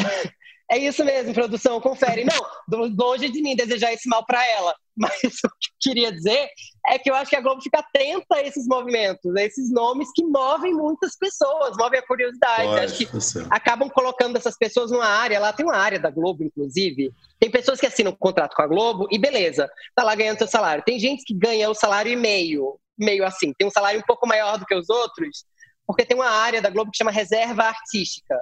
é 0.71 0.77
isso 0.77 1.03
mesmo, 1.03 1.33
produção, 1.33 1.81
confere. 1.81 2.25
Não, 2.25 2.89
longe 2.95 3.31
de 3.31 3.41
mim 3.41 3.57
desejar 3.57 3.93
esse 3.93 4.07
mal 4.07 4.25
para 4.27 4.47
ela. 4.47 4.75
Mas 4.99 5.15
o 5.23 5.49
que 5.49 5.71
eu 5.71 5.75
queria 5.81 6.13
dizer 6.13 6.49
é 6.89 6.99
que 6.99 7.09
eu 7.09 7.15
acho 7.15 7.31
que 7.31 7.37
a 7.37 7.41
Globo 7.41 7.63
fica 7.63 7.79
atenta 7.79 8.35
a 8.35 8.43
esses 8.43 8.67
movimentos, 8.67 9.35
a 9.35 9.43
esses 9.43 9.73
nomes 9.73 10.09
que 10.13 10.25
movem 10.25 10.75
muitas 10.75 11.17
pessoas, 11.17 11.77
movem 11.77 12.01
a 12.01 12.07
curiosidade. 12.07 12.69
Pode, 12.69 12.85
acho 12.85 12.99
que 12.99 13.07
você. 13.07 13.47
acabam 13.49 13.89
colocando 13.89 14.37
essas 14.37 14.59
pessoas 14.59 14.91
numa 14.91 15.07
área. 15.07 15.41
Lá 15.41 15.53
tem 15.53 15.65
uma 15.65 15.77
área 15.77 15.99
da 15.99 16.11
Globo, 16.11 16.45
inclusive. 16.45 17.13
Tem 17.39 17.51
pessoas 17.51 17.81
que 17.81 17.87
assinam 17.87 18.13
um 18.13 18.17
contrato 18.17 18.55
com 18.55 18.63
a 18.63 18.67
Globo 18.67 19.07
e 19.11 19.19
beleza, 19.19 19.71
tá 19.95 20.03
lá 20.03 20.15
ganhando 20.15 20.39
seu 20.39 20.49
salário. 20.49 20.85
Tem 20.85 20.99
gente 20.99 21.25
que 21.25 21.33
ganha 21.33 21.71
o 21.71 21.75
salário 21.75 22.13
e 22.13 22.17
meio, 22.17 22.79
meio 22.99 23.25
assim, 23.25 23.55
tem 23.57 23.67
um 23.67 23.71
salário 23.71 24.01
um 24.01 24.07
pouco 24.07 24.27
maior 24.27 24.59
do 24.59 24.67
que 24.67 24.75
os 24.75 24.91
outros, 24.91 25.45
porque 25.87 26.05
tem 26.05 26.17
uma 26.17 26.29
área 26.29 26.61
da 26.61 26.69
Globo 26.69 26.91
que 26.91 26.99
chama 26.99 27.11
reserva 27.11 27.63
artística 27.63 28.37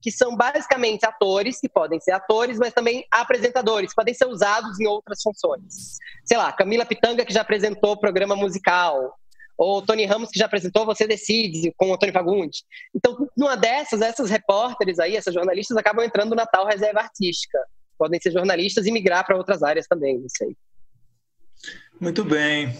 que 0.00 0.10
são 0.10 0.36
basicamente 0.36 1.04
atores, 1.04 1.60
que 1.60 1.68
podem 1.68 2.00
ser 2.00 2.12
atores, 2.12 2.58
mas 2.58 2.72
também 2.72 3.04
apresentadores, 3.10 3.94
podem 3.94 4.14
ser 4.14 4.26
usados 4.26 4.80
em 4.80 4.86
outras 4.86 5.22
funções. 5.22 5.98
Sei 6.24 6.36
lá, 6.36 6.52
Camila 6.52 6.86
Pitanga, 6.86 7.24
que 7.24 7.32
já 7.32 7.42
apresentou 7.42 7.98
programa 7.98 8.34
musical, 8.34 9.14
ou 9.58 9.82
Tony 9.82 10.06
Ramos, 10.06 10.30
que 10.30 10.38
já 10.38 10.46
apresentou 10.46 10.86
Você 10.86 11.06
Decide, 11.06 11.74
com 11.76 11.90
o 11.90 11.94
Antônio 11.94 12.14
Fagundes. 12.14 12.64
Então, 12.94 13.28
numa 13.36 13.56
dessas, 13.56 14.00
essas 14.00 14.30
repórteres 14.30 14.98
aí, 14.98 15.16
essas 15.16 15.34
jornalistas, 15.34 15.76
acabam 15.76 16.02
entrando 16.02 16.34
na 16.34 16.46
tal 16.46 16.66
reserva 16.66 17.00
artística. 17.00 17.58
Podem 17.98 18.18
ser 18.18 18.32
jornalistas 18.32 18.86
e 18.86 18.90
migrar 18.90 19.26
para 19.26 19.36
outras 19.36 19.62
áreas 19.62 19.86
também, 19.86 20.18
não 20.18 20.28
sei. 20.30 20.56
Muito 22.00 22.24
bem. 22.24 22.74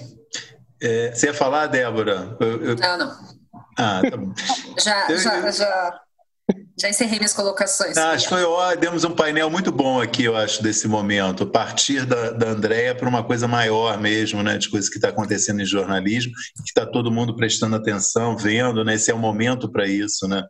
É, 0.81 1.13
você 1.13 1.27
ia 1.27 1.35
falar, 1.35 1.67
Débora? 1.67 2.35
Eu, 2.41 2.65
eu... 2.65 2.77
Não, 2.77 2.97
não. 2.97 3.41
Ah, 3.77 4.01
tá 4.11 4.17
bom. 4.17 4.33
já, 4.83 5.15
já, 5.15 5.51
já 5.51 6.01
já 6.81 6.89
encerrei 6.89 7.19
minhas 7.19 7.35
colocações. 7.35 7.97
Ah, 7.97 8.13
acho 8.13 8.25
que 8.25 8.35
foi, 8.35 8.43
ó, 8.43 8.75
demos 8.75 9.05
um 9.05 9.15
painel 9.15 9.51
muito 9.51 9.71
bom 9.71 10.01
aqui, 10.01 10.25
eu 10.25 10.35
acho, 10.35 10.63
desse 10.63 10.89
momento. 10.89 11.47
Partir 11.47 12.07
da, 12.07 12.31
da 12.31 12.49
Andrea 12.49 12.95
para 12.95 13.09
uma 13.09 13.23
coisa 13.23 13.47
maior 13.47 13.99
mesmo, 14.01 14.43
né? 14.43 14.57
De 14.57 14.69
coisas 14.69 14.89
que 14.89 14.97
está 14.97 15.09
acontecendo 15.09 15.61
em 15.61 15.67
jornalismo, 15.67 16.33
que 16.57 16.69
está 16.69 16.87
todo 16.87 17.13
mundo 17.13 17.37
prestando 17.37 17.77
atenção, 17.77 18.37
vendo, 18.37 18.85
né? 18.85 18.95
Esse 18.95 19.11
é 19.11 19.15
o 19.15 19.19
momento 19.19 19.71
para 19.71 19.87
isso, 19.87 20.27
né? 20.27 20.43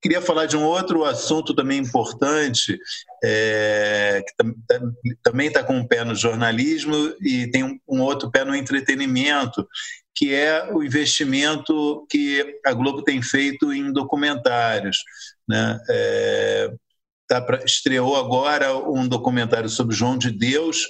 Queria 0.00 0.20
falar 0.20 0.46
de 0.46 0.56
um 0.56 0.64
outro 0.64 1.04
assunto 1.04 1.54
também 1.54 1.78
importante, 1.78 2.78
é, 3.22 4.22
que 4.26 5.14
também 5.22 5.48
está 5.48 5.62
com 5.62 5.74
um 5.74 5.86
pé 5.86 6.04
no 6.04 6.14
jornalismo 6.14 6.94
e 7.20 7.46
tem 7.50 7.62
um, 7.62 7.78
um 7.88 8.00
outro 8.00 8.30
pé 8.30 8.44
no 8.44 8.54
entretenimento, 8.54 9.66
que 10.14 10.34
é 10.34 10.72
o 10.72 10.82
investimento 10.82 12.06
que 12.10 12.58
a 12.64 12.72
Globo 12.72 13.02
tem 13.02 13.22
feito 13.22 13.72
em 13.72 13.92
documentários. 13.92 14.98
Né? 15.48 15.78
É, 15.88 16.72
tá 17.28 17.40
pra, 17.40 17.64
estreou 17.64 18.16
agora 18.16 18.76
um 18.76 19.06
documentário 19.06 19.68
sobre 19.68 19.94
João 19.94 20.18
de 20.18 20.30
Deus, 20.30 20.86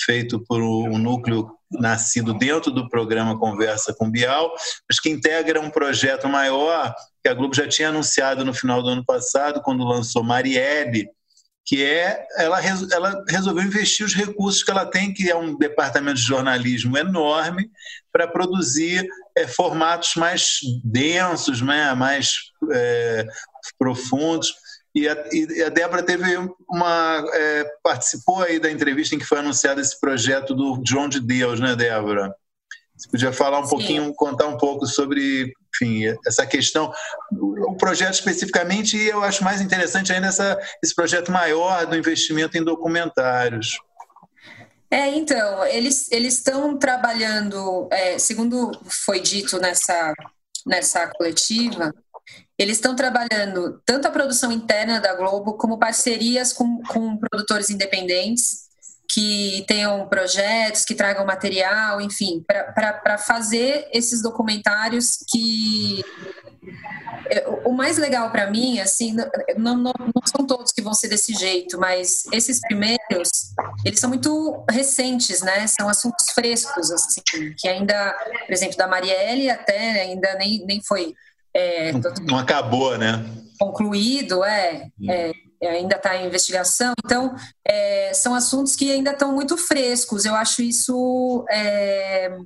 feito 0.00 0.44
por 0.46 0.60
um 0.60 0.98
núcleo 0.98 1.50
nascido 1.70 2.34
dentro 2.34 2.70
do 2.70 2.88
programa 2.88 3.38
Conversa 3.38 3.94
com 3.94 4.10
Bial, 4.10 4.52
mas 4.88 5.00
que 5.00 5.08
integra 5.08 5.60
um 5.60 5.70
projeto 5.70 6.28
maior 6.28 6.94
que 7.22 7.28
a 7.28 7.34
Globo 7.34 7.54
já 7.54 7.66
tinha 7.66 7.88
anunciado 7.88 8.44
no 8.44 8.52
final 8.52 8.82
do 8.82 8.88
ano 8.90 9.04
passado, 9.04 9.62
quando 9.62 9.84
lançou 9.84 10.22
Marielle, 10.22 11.08
que 11.64 11.82
é 11.82 12.26
ela, 12.36 12.60
ela 12.92 13.24
resolveu 13.28 13.64
investir 13.64 14.04
os 14.04 14.14
recursos 14.14 14.62
que 14.62 14.70
ela 14.70 14.84
tem, 14.84 15.14
que 15.14 15.30
é 15.30 15.36
um 15.36 15.56
departamento 15.56 16.16
de 16.16 16.26
jornalismo 16.26 16.98
enorme, 16.98 17.70
para 18.12 18.28
produzir 18.28 19.06
é, 19.36 19.46
formatos 19.46 20.14
mais 20.16 20.58
densos, 20.84 21.62
né, 21.62 21.94
mais 21.94 22.34
é, 22.70 23.26
profundos. 23.78 24.54
E 24.94 25.08
a, 25.08 25.24
e 25.32 25.62
a 25.62 25.70
Débora 25.70 26.02
teve 26.02 26.36
uma 26.68 27.24
é, 27.32 27.64
participou 27.82 28.42
aí 28.42 28.60
da 28.60 28.70
entrevista 28.70 29.14
em 29.14 29.18
que 29.18 29.24
foi 29.24 29.38
anunciado 29.38 29.80
esse 29.80 29.98
projeto 29.98 30.54
do 30.54 30.80
João 30.86 31.08
de 31.08 31.18
Deus, 31.18 31.58
né, 31.58 31.74
Débora? 31.74 32.32
Você 32.96 33.08
podia 33.10 33.32
falar 33.32 33.58
um 33.58 33.64
Sim. 33.64 33.70
pouquinho, 33.70 34.14
contar 34.14 34.46
um 34.46 34.56
pouco 34.56 34.86
sobre 34.86 35.52
enfim, 35.74 36.16
essa 36.26 36.46
questão, 36.46 36.92
o 37.32 37.74
projeto 37.76 38.14
especificamente, 38.14 38.96
e 38.96 39.08
eu 39.08 39.22
acho 39.22 39.42
mais 39.42 39.60
interessante 39.60 40.12
ainda 40.12 40.28
essa, 40.28 40.58
esse 40.82 40.94
projeto 40.94 41.32
maior 41.32 41.86
do 41.86 41.96
investimento 41.96 42.56
em 42.56 42.64
documentários. 42.64 43.78
É, 44.90 45.08
então, 45.08 45.64
eles 45.66 46.08
estão 46.12 46.78
trabalhando, 46.78 47.88
é, 47.90 48.18
segundo 48.18 48.70
foi 49.04 49.20
dito 49.20 49.58
nessa, 49.58 50.14
nessa 50.64 51.08
coletiva, 51.08 51.92
eles 52.56 52.76
estão 52.76 52.94
trabalhando 52.94 53.82
tanto 53.84 54.06
a 54.06 54.10
produção 54.10 54.52
interna 54.52 55.00
da 55.00 55.14
Globo 55.14 55.54
como 55.54 55.78
parcerias 55.78 56.52
com, 56.52 56.80
com 56.84 57.16
produtores 57.16 57.68
independentes 57.70 58.63
que 59.08 59.64
tenham 59.68 60.08
projetos, 60.08 60.84
que 60.84 60.94
tragam 60.94 61.26
material, 61.26 62.00
enfim, 62.00 62.42
para 62.46 63.18
fazer 63.18 63.88
esses 63.92 64.22
documentários 64.22 65.18
que 65.30 66.02
o 67.64 67.72
mais 67.72 67.96
legal 67.98 68.30
para 68.30 68.50
mim, 68.50 68.78
assim, 68.80 69.14
não, 69.56 69.76
não, 69.76 69.92
não, 69.98 70.22
são 70.26 70.46
todos 70.46 70.72
que 70.72 70.82
vão 70.82 70.94
ser 70.94 71.08
desse 71.08 71.32
jeito, 71.34 71.78
mas 71.78 72.24
esses 72.32 72.60
primeiros, 72.60 73.30
eles 73.84 74.00
são 74.00 74.08
muito 74.08 74.64
recentes, 74.70 75.40
né? 75.42 75.66
São 75.66 75.88
assuntos 75.88 76.26
frescos, 76.34 76.90
assim, 76.90 77.22
que 77.56 77.68
ainda, 77.68 78.12
por 78.46 78.52
exemplo, 78.52 78.76
da 78.76 78.86
Marielle 78.86 79.50
até 79.50 80.02
ainda 80.02 80.34
nem, 80.34 80.64
nem 80.66 80.82
foi... 80.82 81.14
É, 81.52 81.92
não, 81.92 82.00
não, 82.28 82.38
acabou, 82.38 82.98
né? 82.98 83.24
Concluído, 83.58 84.44
é, 84.44 84.88
hum. 85.00 85.10
é 85.10 85.32
ainda 85.62 85.96
está 85.96 86.16
em 86.16 86.26
investigação. 86.26 86.92
Então, 87.04 87.34
é, 87.66 88.12
são 88.14 88.34
assuntos 88.34 88.76
que 88.76 88.90
ainda 88.90 89.12
estão 89.12 89.32
muito 89.32 89.56
frescos. 89.56 90.24
Eu 90.24 90.34
acho 90.34 90.62
isso 90.62 91.44
é, 91.50 92.36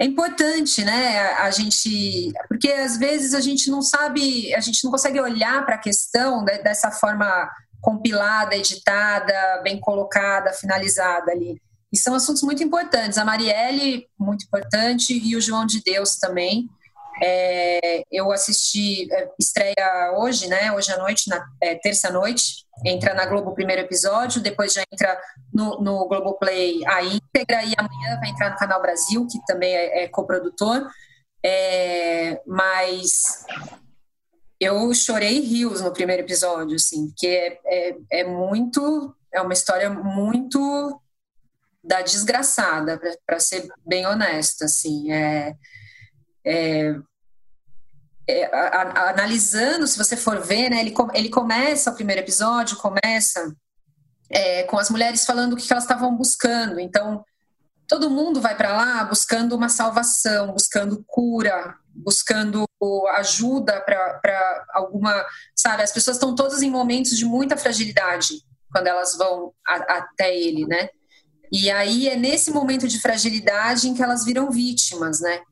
é, 0.00 0.04
importante, 0.04 0.84
né? 0.84 1.32
A 1.34 1.50
gente, 1.50 2.32
porque 2.48 2.70
às 2.70 2.96
vezes 2.96 3.34
a 3.34 3.40
gente 3.40 3.70
não 3.70 3.82
sabe, 3.82 4.54
a 4.54 4.60
gente 4.60 4.82
não 4.84 4.90
consegue 4.90 5.20
olhar 5.20 5.64
para 5.64 5.76
a 5.76 5.80
questão 5.80 6.44
dessa 6.44 6.90
forma 6.90 7.48
compilada, 7.80 8.54
editada, 8.54 9.60
bem 9.62 9.80
colocada, 9.80 10.52
finalizada 10.52 11.32
ali. 11.32 11.60
E 11.92 11.98
são 11.98 12.14
assuntos 12.14 12.42
muito 12.42 12.62
importantes. 12.62 13.18
A 13.18 13.24
Marielle, 13.24 14.06
muito 14.18 14.44
importante, 14.44 15.12
e 15.12 15.36
o 15.36 15.40
João 15.40 15.66
de 15.66 15.82
Deus 15.82 16.16
também. 16.16 16.68
É, 17.20 18.04
eu 18.10 18.30
assisti, 18.30 19.12
é, 19.12 19.28
estreia 19.38 20.12
hoje, 20.16 20.48
né? 20.48 20.72
Hoje 20.72 20.92
à 20.92 20.98
noite, 20.98 21.28
na 21.28 21.44
é, 21.60 21.74
terça-noite. 21.74 22.64
Entra 22.86 23.14
na 23.14 23.26
Globo 23.26 23.50
o 23.50 23.54
primeiro 23.54 23.82
episódio, 23.82 24.40
depois 24.40 24.72
já 24.72 24.82
entra 24.90 25.20
no, 25.52 25.80
no 25.80 26.08
Globoplay 26.08 26.80
a 26.86 27.02
íntegra 27.02 27.62
e 27.64 27.74
amanhã 27.76 28.18
vai 28.18 28.30
entrar 28.30 28.50
no 28.50 28.56
Canal 28.56 28.80
Brasil, 28.80 29.26
que 29.30 29.38
também 29.46 29.74
é, 29.74 30.04
é 30.04 30.08
coprodutor. 30.08 30.88
É, 31.44 32.40
mas 32.46 33.44
eu 34.60 34.94
chorei 34.94 35.40
rios 35.40 35.80
no 35.80 35.92
primeiro 35.92 36.22
episódio, 36.22 36.76
assim, 36.76 37.08
porque 37.08 37.58
é, 37.66 37.96
é, 38.10 38.24
muito. 38.24 39.14
É 39.34 39.40
uma 39.40 39.52
história 39.52 39.90
muito 39.90 41.00
da 41.82 42.00
desgraçada, 42.00 43.00
para 43.26 43.40
ser 43.40 43.66
bem 43.84 44.06
honesta, 44.06 44.66
assim. 44.66 45.10
É, 45.12 45.56
é, 46.44 46.94
é, 48.28 48.44
a, 48.54 48.82
a, 48.82 49.10
analisando, 49.10 49.86
se 49.86 49.98
você 49.98 50.16
for 50.16 50.40
ver, 50.40 50.70
né, 50.70 50.80
ele, 50.80 50.94
ele 51.14 51.28
começa 51.28 51.90
o 51.90 51.94
primeiro 51.94 52.22
episódio, 52.22 52.76
começa 52.76 53.54
é, 54.30 54.62
com 54.64 54.78
as 54.78 54.90
mulheres 54.90 55.24
falando 55.24 55.52
o 55.52 55.56
que 55.56 55.70
elas 55.70 55.84
estavam 55.84 56.16
buscando. 56.16 56.80
Então, 56.80 57.24
todo 57.86 58.10
mundo 58.10 58.40
vai 58.40 58.56
para 58.56 58.72
lá 58.72 59.04
buscando 59.04 59.54
uma 59.54 59.68
salvação, 59.68 60.52
buscando 60.52 61.04
cura, 61.06 61.76
buscando 61.94 62.64
ajuda 63.16 63.80
para 63.80 64.64
alguma. 64.72 65.24
Sabe, 65.54 65.82
as 65.82 65.92
pessoas 65.92 66.16
estão 66.16 66.34
todas 66.34 66.62
em 66.62 66.70
momentos 66.70 67.16
de 67.16 67.24
muita 67.24 67.56
fragilidade 67.56 68.42
quando 68.72 68.86
elas 68.86 69.16
vão 69.16 69.52
a, 69.66 69.98
até 69.98 70.34
ele, 70.34 70.66
né? 70.66 70.88
E 71.52 71.70
aí 71.70 72.08
é 72.08 72.16
nesse 72.16 72.50
momento 72.50 72.88
de 72.88 72.98
fragilidade 72.98 73.86
em 73.86 73.94
que 73.94 74.02
elas 74.02 74.24
viram 74.24 74.50
vítimas, 74.50 75.20
né? 75.20 75.42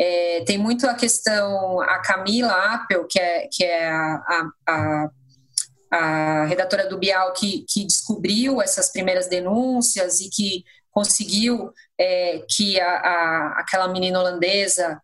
É, 0.00 0.42
tem 0.46 0.56
muito 0.56 0.86
a 0.86 0.94
questão, 0.94 1.78
a 1.82 1.98
Camila 1.98 2.54
Appel, 2.74 3.06
que 3.06 3.20
é, 3.20 3.48
que 3.52 3.62
é 3.62 3.86
a, 3.86 4.50
a, 4.66 5.10
a 5.90 6.44
redatora 6.46 6.88
do 6.88 6.96
Bial, 6.96 7.34
que, 7.34 7.66
que 7.68 7.84
descobriu 7.84 8.62
essas 8.62 8.90
primeiras 8.90 9.28
denúncias 9.28 10.20
e 10.20 10.30
que 10.30 10.64
conseguiu 10.90 11.70
é, 11.98 12.42
que 12.48 12.80
a, 12.80 12.88
a, 12.88 13.60
aquela 13.60 13.88
menina 13.88 14.20
holandesa, 14.20 15.02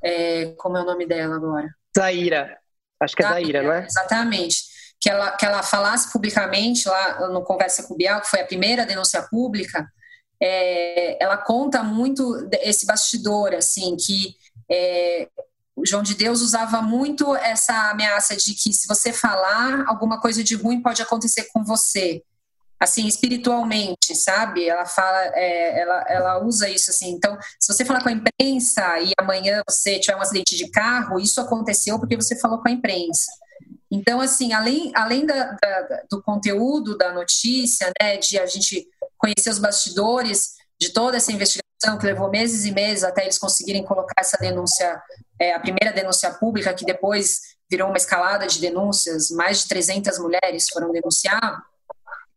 é, 0.00 0.54
como 0.56 0.76
é 0.76 0.82
o 0.82 0.86
nome 0.86 1.06
dela 1.06 1.34
agora? 1.34 1.68
Zaira, 1.96 2.56
acho 3.00 3.16
que 3.16 3.24
é 3.24 3.28
Zaira, 3.28 3.62
não 3.64 3.72
é? 3.72 3.84
Exatamente. 3.84 4.58
Que 5.00 5.10
ela, 5.10 5.32
que 5.32 5.44
ela 5.44 5.64
falasse 5.64 6.12
publicamente 6.12 6.88
lá 6.88 7.28
no 7.30 7.42
Conversa 7.42 7.82
com 7.82 7.94
o 7.94 7.96
Bial, 7.96 8.20
que 8.20 8.30
foi 8.30 8.42
a 8.42 8.46
primeira 8.46 8.86
denúncia 8.86 9.22
pública, 9.22 9.84
é, 10.40 11.22
ela 11.22 11.36
conta 11.36 11.82
muito 11.82 12.48
esse 12.62 12.86
bastidor, 12.86 13.54
assim, 13.54 13.96
que 13.96 14.34
é, 14.70 15.28
o 15.74 15.84
João 15.86 16.02
de 16.02 16.14
Deus 16.14 16.40
usava 16.40 16.80
muito 16.80 17.34
essa 17.36 17.90
ameaça 17.90 18.36
de 18.36 18.54
que 18.54 18.72
se 18.72 18.88
você 18.88 19.12
falar 19.12 19.84
alguma 19.86 20.20
coisa 20.20 20.42
de 20.42 20.54
ruim 20.54 20.80
pode 20.80 21.02
acontecer 21.02 21.48
com 21.52 21.62
você, 21.62 22.22
assim 22.80 23.06
espiritualmente, 23.06 24.14
sabe? 24.14 24.68
Ela 24.68 24.86
fala, 24.86 25.22
é, 25.34 25.80
ela, 25.80 26.04
ela 26.08 26.44
usa 26.44 26.68
isso 26.68 26.90
assim. 26.90 27.10
Então, 27.10 27.36
se 27.60 27.72
você 27.72 27.84
falar 27.84 28.02
com 28.02 28.08
a 28.08 28.12
imprensa 28.12 29.00
e 29.00 29.12
amanhã 29.18 29.62
você 29.68 29.98
tiver 29.98 30.16
um 30.16 30.20
acidente 30.20 30.56
de 30.56 30.70
carro, 30.70 31.20
isso 31.20 31.40
aconteceu 31.40 31.98
porque 31.98 32.16
você 32.16 32.38
falou 32.38 32.60
com 32.60 32.68
a 32.68 32.72
imprensa. 32.72 33.30
Então, 33.90 34.20
assim, 34.20 34.52
além, 34.52 34.90
além 34.94 35.24
da, 35.24 35.52
da, 35.52 36.02
do 36.10 36.22
conteúdo 36.22 36.96
da 36.98 37.12
notícia, 37.12 37.92
né, 38.00 38.16
de 38.16 38.38
a 38.38 38.46
gente 38.46 38.86
conhecer 39.18 39.50
os 39.50 39.58
bastidores 39.58 40.54
de 40.78 40.90
toda 40.92 41.16
essa 41.16 41.32
investigação, 41.32 41.98
que 41.98 42.06
levou 42.06 42.30
meses 42.30 42.64
e 42.64 42.72
meses 42.72 43.04
até 43.04 43.22
eles 43.22 43.38
conseguirem 43.38 43.84
colocar 43.84 44.14
essa 44.18 44.36
denúncia, 44.38 45.00
é, 45.40 45.54
a 45.54 45.60
primeira 45.60 45.92
denúncia 45.92 46.30
pública, 46.32 46.74
que 46.74 46.84
depois 46.84 47.40
virou 47.70 47.88
uma 47.88 47.96
escalada 47.96 48.46
de 48.46 48.60
denúncias, 48.60 49.30
mais 49.30 49.62
de 49.62 49.68
300 49.68 50.18
mulheres 50.18 50.66
foram 50.72 50.92
denunciar, 50.92 51.62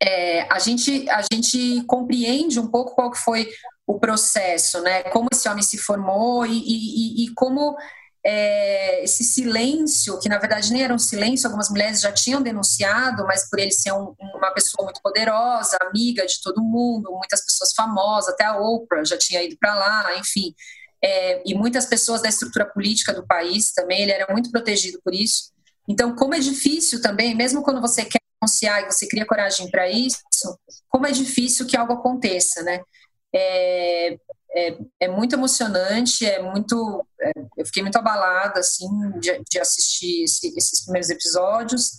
é, 0.02 0.42
a, 0.50 0.58
gente, 0.58 1.08
a 1.10 1.22
gente 1.30 1.84
compreende 1.84 2.58
um 2.58 2.66
pouco 2.66 2.94
qual 2.94 3.10
que 3.10 3.18
foi 3.18 3.48
o 3.86 3.98
processo, 3.98 4.80
né? 4.80 5.02
Como 5.04 5.28
esse 5.30 5.48
homem 5.48 5.62
se 5.62 5.76
formou 5.76 6.46
e, 6.46 6.52
e, 6.52 7.24
e 7.24 7.34
como 7.34 7.76
é, 8.24 9.02
esse 9.02 9.24
silêncio, 9.24 10.18
que 10.18 10.28
na 10.28 10.38
verdade 10.38 10.72
nem 10.72 10.82
era 10.82 10.92
um 10.92 10.98
silêncio, 10.98 11.46
algumas 11.46 11.70
mulheres 11.70 12.00
já 12.00 12.12
tinham 12.12 12.42
denunciado, 12.42 13.26
mas 13.26 13.48
por 13.48 13.58
ele 13.58 13.70
ser 13.70 13.92
um, 13.92 14.14
uma 14.34 14.52
pessoa 14.52 14.84
muito 14.84 15.00
poderosa, 15.02 15.78
amiga 15.80 16.26
de 16.26 16.40
todo 16.42 16.62
mundo, 16.62 17.10
muitas 17.12 17.44
pessoas 17.44 17.72
famosas, 17.74 18.34
até 18.34 18.44
a 18.44 18.58
Oprah 18.58 19.04
já 19.04 19.16
tinha 19.16 19.42
ido 19.42 19.56
para 19.58 19.74
lá, 19.74 20.18
enfim, 20.18 20.54
é, 21.02 21.42
e 21.46 21.54
muitas 21.54 21.86
pessoas 21.86 22.20
da 22.20 22.28
estrutura 22.28 22.66
política 22.66 23.12
do 23.14 23.26
país 23.26 23.72
também, 23.72 24.02
ele 24.02 24.12
era 24.12 24.30
muito 24.30 24.50
protegido 24.50 25.00
por 25.02 25.14
isso. 25.14 25.50
Então, 25.88 26.14
como 26.14 26.34
é 26.34 26.38
difícil 26.38 27.00
também, 27.00 27.34
mesmo 27.34 27.62
quando 27.62 27.80
você 27.80 28.04
quer 28.04 28.20
denunciar 28.40 28.82
e 28.82 28.92
você 28.92 29.08
cria 29.08 29.26
coragem 29.26 29.70
para 29.70 29.88
isso, 29.88 30.18
como 30.88 31.06
é 31.06 31.10
difícil 31.10 31.66
que 31.66 31.76
algo 31.76 31.94
aconteça, 31.94 32.62
né? 32.62 32.80
É, 33.34 34.18
é, 34.54 34.78
é 35.00 35.08
muito 35.08 35.34
emocionante, 35.34 36.26
é 36.26 36.42
muito, 36.42 37.06
é, 37.20 37.32
eu 37.56 37.66
fiquei 37.66 37.82
muito 37.82 37.96
abalada 37.96 38.60
assim 38.60 38.88
de, 39.18 39.40
de 39.48 39.58
assistir 39.58 40.24
esse, 40.24 40.52
esses 40.56 40.84
primeiros 40.84 41.10
episódios. 41.10 41.92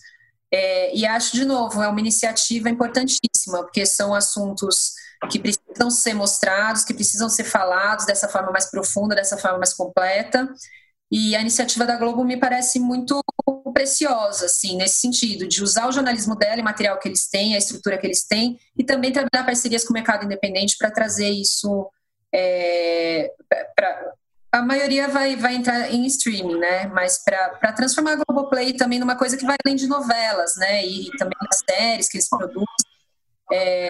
É, 0.54 0.94
e 0.94 1.06
acho 1.06 1.34
de 1.34 1.46
novo 1.46 1.82
é 1.82 1.88
uma 1.88 2.00
iniciativa 2.00 2.70
importantíssima 2.70 3.64
porque 3.64 3.86
são 3.86 4.14
assuntos 4.14 4.92
que 5.30 5.40
precisam 5.40 5.90
ser 5.90 6.14
mostrados, 6.14 6.84
que 6.84 6.94
precisam 6.94 7.30
ser 7.30 7.46
falados 7.46 8.06
dessa 8.06 8.28
forma 8.28 8.52
mais 8.52 8.70
profunda, 8.70 9.16
dessa 9.16 9.38
forma 9.38 9.60
mais 9.60 9.74
completa. 9.74 10.50
E 11.12 11.36
a 11.36 11.42
iniciativa 11.42 11.86
da 11.86 11.98
Globo 11.98 12.24
me 12.24 12.38
parece 12.38 12.80
muito 12.80 13.22
preciosa, 13.74 14.46
assim, 14.46 14.78
nesse 14.78 15.00
sentido, 15.00 15.48
de 15.48 15.62
usar 15.62 15.88
o 15.88 15.92
jornalismo 15.92 16.36
dela 16.36 16.60
e 16.60 16.64
material 16.64 16.98
que 17.00 17.08
eles 17.08 17.28
têm, 17.28 17.54
a 17.54 17.58
estrutura 17.58 17.98
que 17.98 18.08
eles 18.08 18.26
têm, 18.26 18.58
e 18.78 18.84
também 18.84 19.12
trabalhar 19.12 19.46
parcerias 19.46 19.84
com 19.84 19.92
o 19.92 19.94
mercado 19.94 20.26
independente 20.26 20.78
para 20.78 20.90
trazer 20.90 21.30
isso 21.30 21.90
é, 22.34 23.32
pra, 23.76 24.14
a 24.52 24.62
maioria 24.62 25.08
vai, 25.08 25.36
vai 25.36 25.56
entrar 25.56 25.92
em 25.92 26.06
streaming, 26.06 26.60
né? 26.60 26.88
Mas 26.88 27.24
para 27.24 27.72
transformar 27.72 28.14
a 28.14 28.24
Globoplay 28.24 28.74
também 28.74 29.00
numa 29.00 29.16
coisa 29.16 29.38
que 29.38 29.46
vai 29.46 29.56
além 29.64 29.78
de 29.78 29.88
novelas, 29.88 30.56
né? 30.58 30.86
E, 30.86 31.08
e 31.08 31.12
também 31.12 31.38
das 31.42 31.60
séries 31.70 32.10
que 32.10 32.18
eles 32.18 32.30
produzem. 32.30 32.66
É, 33.52 33.90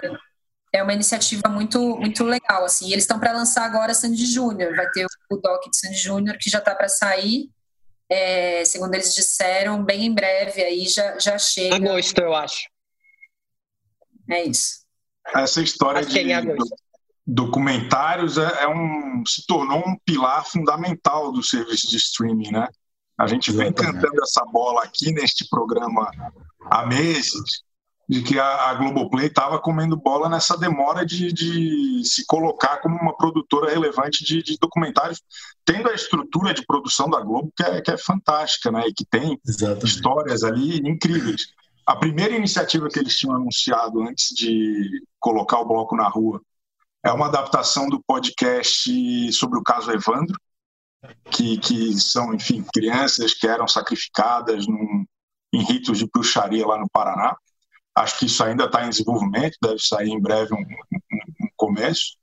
é 0.72 0.82
uma 0.82 0.92
iniciativa 0.92 1.48
muito 1.48 1.96
muito 1.96 2.24
legal 2.24 2.64
assim. 2.64 2.88
E 2.88 2.92
eles 2.92 3.04
estão 3.04 3.18
para 3.18 3.32
lançar 3.32 3.64
agora 3.64 3.92
Sandy 3.92 4.24
Júnior, 4.24 4.74
vai 4.76 4.88
ter 4.90 5.04
o 5.30 5.36
doc 5.36 5.62
de 5.68 5.76
Sandy 5.76 5.98
Júnior 5.98 6.36
que 6.38 6.48
já 6.48 6.58
está 6.58 6.74
para 6.74 6.88
sair. 6.88 7.50
É, 8.08 8.64
segundo 8.64 8.94
eles 8.94 9.14
disseram, 9.14 9.82
bem 9.84 10.06
em 10.06 10.14
breve 10.14 10.62
aí 10.62 10.86
já 10.86 11.18
já 11.18 11.38
chega. 11.38 11.74
Agosto, 11.74 12.18
eu 12.20 12.34
acho. 12.34 12.68
É 14.30 14.44
isso. 14.44 14.82
Essa 15.34 15.60
história 15.60 16.00
acho 16.00 16.08
de 16.08 16.14
documentários 17.26 18.36
é, 18.36 18.64
é, 18.64 18.68
um 18.68 19.22
se 19.26 19.46
tornou 19.46 19.78
um 19.78 19.96
pilar 20.04 20.44
fundamental 20.44 21.32
do 21.32 21.42
serviço 21.42 21.88
de 21.88 21.96
streaming, 21.96 22.50
né? 22.50 22.68
A 23.16 23.26
gente 23.26 23.52
vem 23.52 23.72
cantando 23.72 24.22
essa 24.22 24.44
bola 24.46 24.82
aqui 24.82 25.12
neste 25.12 25.48
programa 25.48 26.10
há 26.70 26.86
meses 26.86 27.62
de 28.08 28.20
que 28.22 28.38
a, 28.38 28.70
a 28.70 28.74
Globoplay 28.74 29.26
estava 29.26 29.60
comendo 29.60 29.96
bola 29.96 30.28
nessa 30.28 30.56
demora 30.58 31.06
de, 31.06 31.32
de, 31.32 32.02
se 32.04 32.26
colocar 32.26 32.78
como 32.78 32.96
uma 32.96 33.16
produtora 33.16 33.70
relevante 33.70 34.24
de, 34.24 34.42
de, 34.42 34.58
documentários, 34.60 35.22
tendo 35.64 35.88
a 35.88 35.94
estrutura 35.94 36.52
de 36.52 36.66
produção 36.66 37.08
da 37.08 37.20
Globo 37.20 37.52
que 37.56 37.62
é, 37.62 37.80
que 37.80 37.90
é 37.90 37.96
fantástica, 37.96 38.72
né? 38.72 38.82
E 38.88 38.92
que 38.92 39.04
tem 39.04 39.38
Exatamente. 39.46 39.86
histórias 39.86 40.42
ali 40.42 40.78
incríveis. 40.78 41.46
A 41.86 41.94
primeira 41.96 42.34
iniciativa 42.34 42.88
que 42.88 42.98
eles 42.98 43.16
tinham 43.16 43.36
anunciado 43.36 44.02
antes 44.02 44.34
de 44.34 45.04
colocar 45.20 45.60
o 45.60 45.66
bloco 45.66 45.96
na 45.96 46.08
rua 46.08 46.40
é 47.04 47.10
uma 47.12 47.26
adaptação 47.26 47.88
do 47.88 48.02
podcast 48.02 49.32
sobre 49.32 49.58
o 49.58 49.62
caso 49.62 49.90
Evandro, 49.90 50.38
que, 51.30 51.58
que 51.58 51.98
são, 51.98 52.32
enfim, 52.32 52.64
crianças 52.72 53.34
que 53.34 53.46
eram 53.46 53.66
sacrificadas 53.66 54.66
num, 54.66 55.04
em 55.52 55.62
ritos 55.64 55.98
de 55.98 56.06
bruxaria 56.06 56.66
lá 56.66 56.78
no 56.78 56.88
Paraná. 56.88 57.36
Acho 57.94 58.20
que 58.20 58.26
isso 58.26 58.42
ainda 58.42 58.64
está 58.64 58.86
em 58.86 58.90
desenvolvimento, 58.90 59.58
deve 59.60 59.78
sair 59.80 60.10
em 60.10 60.20
breve 60.20 60.54
um, 60.54 60.60
um, 60.60 61.44
um 61.44 61.48
começo. 61.56 62.16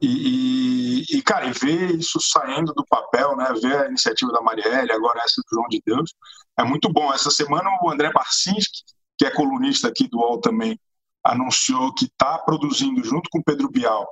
E, 0.00 1.02
e, 1.10 1.16
e, 1.16 1.22
cara, 1.22 1.46
e 1.46 1.52
ver 1.52 1.96
isso 1.96 2.20
saindo 2.20 2.72
do 2.72 2.84
papel, 2.86 3.36
né? 3.36 3.52
Ver 3.60 3.82
a 3.82 3.88
iniciativa 3.88 4.30
da 4.32 4.40
Marielle, 4.40 4.92
agora 4.92 5.20
essa 5.24 5.40
do 5.40 5.56
João 5.56 5.68
de 5.68 5.80
Deus, 5.84 6.12
é 6.58 6.64
muito 6.64 6.92
bom. 6.92 7.12
Essa 7.12 7.30
semana 7.30 7.68
o 7.82 7.90
André 7.90 8.12
Barcinski, 8.12 8.82
que 9.16 9.26
é 9.26 9.30
colunista 9.30 9.88
aqui 9.88 10.06
do 10.08 10.18
UOL 10.18 10.40
também, 10.40 10.78
anunciou 11.24 11.94
que 11.94 12.06
está 12.06 12.38
produzindo, 12.38 13.02
junto 13.04 13.28
com 13.30 13.42
Pedro 13.42 13.70
Bial, 13.70 14.06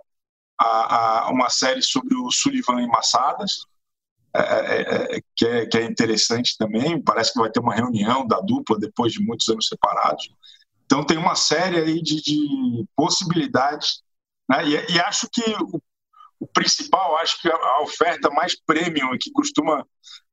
a, 0.59 1.27
a, 1.27 1.31
uma 1.31 1.51
série 1.51 1.83
sobre 1.83 2.15
o 2.15 2.31
Sullivan 2.31 2.81
e 2.83 2.87
Massadas, 2.87 3.67
é, 4.35 4.41
é, 4.41 5.17
é, 5.17 5.21
que, 5.35 5.47
é, 5.47 5.67
que 5.67 5.79
é 5.79 5.85
interessante 5.85 6.57
também. 6.59 7.01
Parece 7.03 7.33
que 7.33 7.39
vai 7.39 7.51
ter 7.51 7.61
uma 7.61 7.75
reunião 7.75 8.27
da 8.27 8.41
dupla 8.41 8.79
depois 8.79 9.13
de 9.13 9.25
muitos 9.25 9.49
anos 9.49 9.67
separados. 9.67 10.29
Então 10.85 11.05
tem 11.05 11.17
uma 11.17 11.35
série 11.35 11.79
aí 11.79 12.03
de, 12.03 12.23
de 12.23 12.85
possibilidades, 12.95 14.03
né? 14.49 14.65
e, 14.67 14.93
e, 14.93 15.01
acho 15.01 15.29
que 15.33 15.43
o, 15.43 15.83
o, 16.39 16.47
principal, 16.47 17.17
acho 17.17 17.41
que 17.41 17.49
a, 17.49 17.55
a 17.55 17.83
oferta 17.83 18.31
mais 18.31 18.55
premium 18.61 19.15
e 19.15 19.19
que 19.19 19.33
costuma 19.33 19.85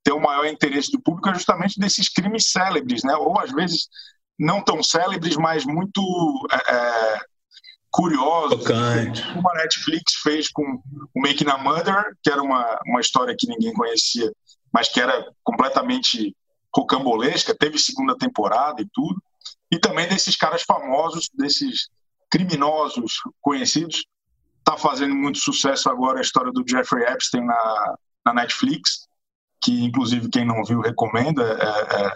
ter 0.03 0.11
o 0.11 0.19
maior 0.19 0.45
interesse 0.45 0.91
do 0.91 1.01
público 1.01 1.29
é 1.29 1.33
justamente 1.33 1.79
desses 1.79 2.09
crimes 2.09 2.51
célebres, 2.51 3.03
né? 3.03 3.15
Ou 3.15 3.39
às 3.39 3.51
vezes 3.51 3.87
não 4.39 4.63
tão 4.63 4.81
célebres, 4.81 5.35
mas 5.35 5.65
muito 5.65 6.01
é, 6.51 6.75
é 6.75 7.19
curiosos. 7.91 8.65
Como 9.33 9.49
a 9.49 9.53
Netflix 9.55 10.15
fez 10.23 10.49
com 10.49 10.63
o 11.13 11.21
Making 11.21 11.49
a 11.49 11.57
Mother, 11.57 12.17
que 12.23 12.31
era 12.31 12.41
uma, 12.41 12.79
uma 12.87 12.99
história 12.99 13.35
que 13.37 13.47
ninguém 13.47 13.73
conhecia, 13.73 14.31
mas 14.73 14.89
que 14.89 14.99
era 14.99 15.31
completamente 15.43 16.35
rocambolesca, 16.75 17.55
teve 17.55 17.77
segunda 17.77 18.17
temporada 18.17 18.81
e 18.81 18.89
tudo. 18.91 19.21
E 19.71 19.77
também 19.77 20.07
desses 20.07 20.35
caras 20.35 20.63
famosos, 20.63 21.29
desses 21.33 21.87
criminosos 22.29 23.13
conhecidos. 23.39 24.05
Está 24.59 24.77
fazendo 24.77 25.13
muito 25.13 25.37
sucesso 25.37 25.89
agora 25.89 26.17
a 26.17 26.21
história 26.21 26.51
do 26.51 26.63
Jeffrey 26.67 27.03
Epstein 27.03 27.45
na, 27.45 27.95
na 28.25 28.33
Netflix, 28.33 29.07
que 29.61 29.83
inclusive 29.83 30.29
quem 30.29 30.45
não 30.45 30.63
viu 30.63 30.79
recomenda. 30.79 31.43
É, 31.43 32.05
é, 32.05 32.13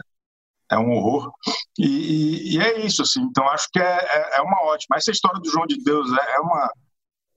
é 0.72 0.78
um 0.78 0.92
horror. 0.92 1.32
E, 1.78 1.86
e, 1.86 2.56
e, 2.56 2.60
é 2.60 2.86
isso, 2.86 3.02
assim. 3.02 3.22
Então, 3.22 3.48
acho 3.50 3.68
que 3.72 3.80
é, 3.80 3.84
é, 3.84 4.38
é, 4.38 4.42
uma 4.42 4.64
ótima. 4.64 4.98
Essa 4.98 5.12
história 5.12 5.40
do 5.40 5.50
João 5.50 5.66
de 5.66 5.82
Deus 5.84 6.12
é, 6.12 6.36
é, 6.36 6.40
uma, 6.40 6.72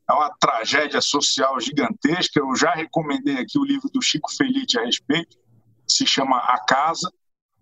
é 0.09 0.13
uma 0.13 0.31
tragédia 0.41 1.01
social 1.01 1.59
gigantesca. 1.61 2.41
Eu 2.41 2.55
já 2.57 2.73
recomendei 2.73 3.39
aqui 3.39 3.59
o 3.59 3.65
livro 3.65 3.89
do 3.93 4.03
Chico 4.03 4.33
Felite 4.35 4.79
a 4.79 4.85
respeito. 4.85 5.37
Se 5.89 6.07
chama 6.07 6.39
A 6.39 6.65
Casa. 6.65 7.11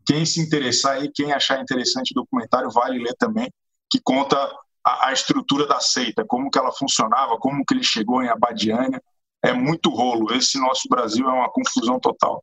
Quem 0.06 0.24
se 0.24 0.40
interessar 0.40 1.04
e 1.04 1.12
quem 1.12 1.32
achar 1.32 1.60
interessante 1.60 2.12
o 2.12 2.22
documentário, 2.22 2.70
vale 2.70 2.98
ler 2.98 3.14
também, 3.18 3.52
que 3.90 4.00
conta 4.00 4.36
a, 4.82 5.08
a 5.08 5.12
estrutura 5.12 5.66
da 5.66 5.80
seita, 5.80 6.24
como 6.24 6.50
que 6.50 6.58
ela 6.58 6.72
funcionava, 6.72 7.36
como 7.36 7.62
que 7.62 7.74
ele 7.74 7.84
chegou 7.84 8.22
em 8.22 8.28
Abadiânia. 8.28 9.02
É 9.42 9.52
muito 9.52 9.90
rolo. 9.90 10.32
Esse 10.32 10.58
nosso 10.58 10.88
Brasil 10.88 11.28
é 11.28 11.32
uma 11.32 11.50
confusão 11.50 12.00
total. 12.00 12.42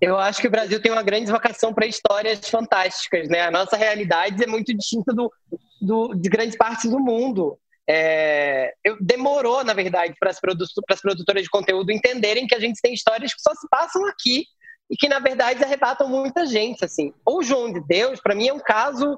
Eu 0.00 0.18
acho 0.18 0.40
que 0.40 0.48
o 0.48 0.50
Brasil 0.50 0.80
tem 0.80 0.92
uma 0.92 1.02
grande 1.02 1.30
vocação 1.30 1.72
para 1.72 1.86
histórias 1.86 2.46
fantásticas, 2.48 3.28
né? 3.28 3.42
A 3.42 3.50
nossa 3.50 3.76
realidade 3.76 4.42
é 4.42 4.46
muito 4.46 4.74
distinta 4.76 5.12
do, 5.14 5.32
do 5.80 6.14
de 6.14 6.28
grandes 6.28 6.56
partes 6.56 6.90
do 6.90 7.00
mundo. 7.00 7.58
É, 7.88 8.74
eu, 8.84 8.96
demorou, 9.00 9.64
na 9.64 9.72
verdade, 9.72 10.14
para 10.18 10.30
as 10.30 10.40
produ 10.40 10.64
produtoras 11.00 11.42
de 11.42 11.48
conteúdo 11.48 11.92
entenderem 11.92 12.46
que 12.46 12.54
a 12.54 12.60
gente 12.60 12.80
tem 12.82 12.92
histórias 12.92 13.32
que 13.32 13.40
só 13.40 13.54
se 13.54 13.66
passam 13.70 14.06
aqui 14.06 14.44
e 14.90 14.96
que, 14.96 15.08
na 15.08 15.18
verdade, 15.18 15.64
arrebatam 15.64 16.08
muita 16.08 16.44
gente. 16.44 16.84
Assim. 16.84 17.14
O 17.24 17.42
João 17.42 17.72
de 17.72 17.80
Deus, 17.86 18.20
para 18.20 18.34
mim, 18.34 18.48
é 18.48 18.52
um 18.52 18.60
caso 18.60 19.16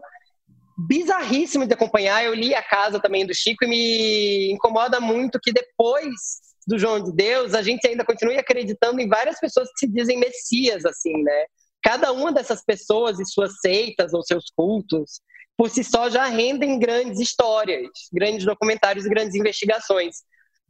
bizarríssimo 0.79 1.67
de 1.67 1.75
acompanhar. 1.75 2.25
Eu 2.25 2.35
li 2.35 2.55
a 2.55 2.63
casa 2.63 3.01
também 3.01 3.27
do 3.27 3.35
Chico 3.35 3.65
e 3.65 3.69
me 3.69 4.53
incomoda 4.53 5.01
muito 5.01 5.41
que 5.43 5.53
depois 5.53 6.48
do 6.69 6.79
João 6.79 7.03
de 7.03 7.11
Deus, 7.13 7.55
a 7.55 7.63
gente 7.63 7.89
ainda 7.89 8.05
continue 8.05 8.37
acreditando 8.37 9.01
em 9.01 9.09
várias 9.09 9.41
pessoas 9.41 9.71
que 9.71 9.87
se 9.87 9.89
dizem 9.91 10.19
messias, 10.19 10.85
assim, 10.85 11.23
né? 11.23 11.47
Cada 11.83 12.13
uma 12.13 12.31
dessas 12.31 12.63
pessoas 12.63 13.19
e 13.19 13.25
suas 13.25 13.59
seitas 13.61 14.13
ou 14.13 14.23
seus 14.23 14.51
cultos, 14.55 15.23
por 15.57 15.71
si 15.71 15.83
só, 15.83 16.11
já 16.11 16.27
rendem 16.27 16.79
grandes 16.79 17.19
histórias, 17.21 17.89
grandes 18.13 18.45
documentários 18.45 19.07
e 19.07 19.09
grandes 19.09 19.35
investigações. 19.35 20.17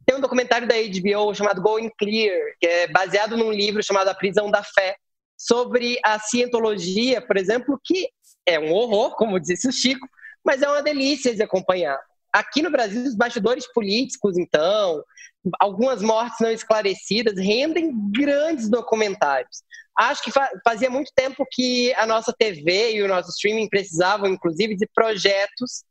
Tem 0.05 0.15
um 0.15 0.21
documentário 0.21 0.67
da 0.67 0.75
HBO 0.75 1.35
chamado 1.35 1.61
Going 1.61 1.91
Clear, 1.99 2.39
que 2.61 2.65
é 2.65 2.87
baseado 2.87 3.35
num 3.35 3.51
livro 3.51 3.83
chamado 3.83 4.07
A 4.07 4.15
Prisão 4.15 4.49
da 4.49 4.63
Fé, 4.63 4.95
sobre 5.37 5.99
a 6.03 6.17
cientologia, 6.17 7.21
por 7.21 7.35
exemplo, 7.35 7.77
que 7.83 8.09
é 8.45 8.57
um 8.57 8.71
horror, 8.71 9.17
como 9.17 9.37
disse 9.37 9.67
o 9.67 9.71
Chico, 9.71 10.07
mas 10.45 10.61
é 10.61 10.69
uma 10.69 10.81
delícia 10.81 11.35
de 11.35 11.43
acompanhar. 11.43 11.99
Aqui 12.31 12.61
no 12.61 12.69
Brasil, 12.69 13.03
os 13.03 13.15
bastidores 13.15 13.71
políticos, 13.71 14.37
então, 14.37 15.03
algumas 15.59 16.01
mortes 16.01 16.37
não 16.39 16.51
esclarecidas 16.51 17.37
rendem 17.37 17.91
grandes 18.11 18.69
documentários. 18.69 19.63
acho 19.97 20.23
que 20.23 20.31
fazia 20.63 20.89
muito 20.89 21.11
tempo 21.15 21.45
que 21.51 21.93
a 21.95 22.05
nossa 22.05 22.33
TV 22.37 22.93
e 22.93 23.03
o 23.03 23.07
nosso 23.07 23.29
streaming 23.29 23.67
precisavam, 23.67 24.29
inclusive, 24.29 24.75
de 24.75 24.87
projetos 24.93 25.83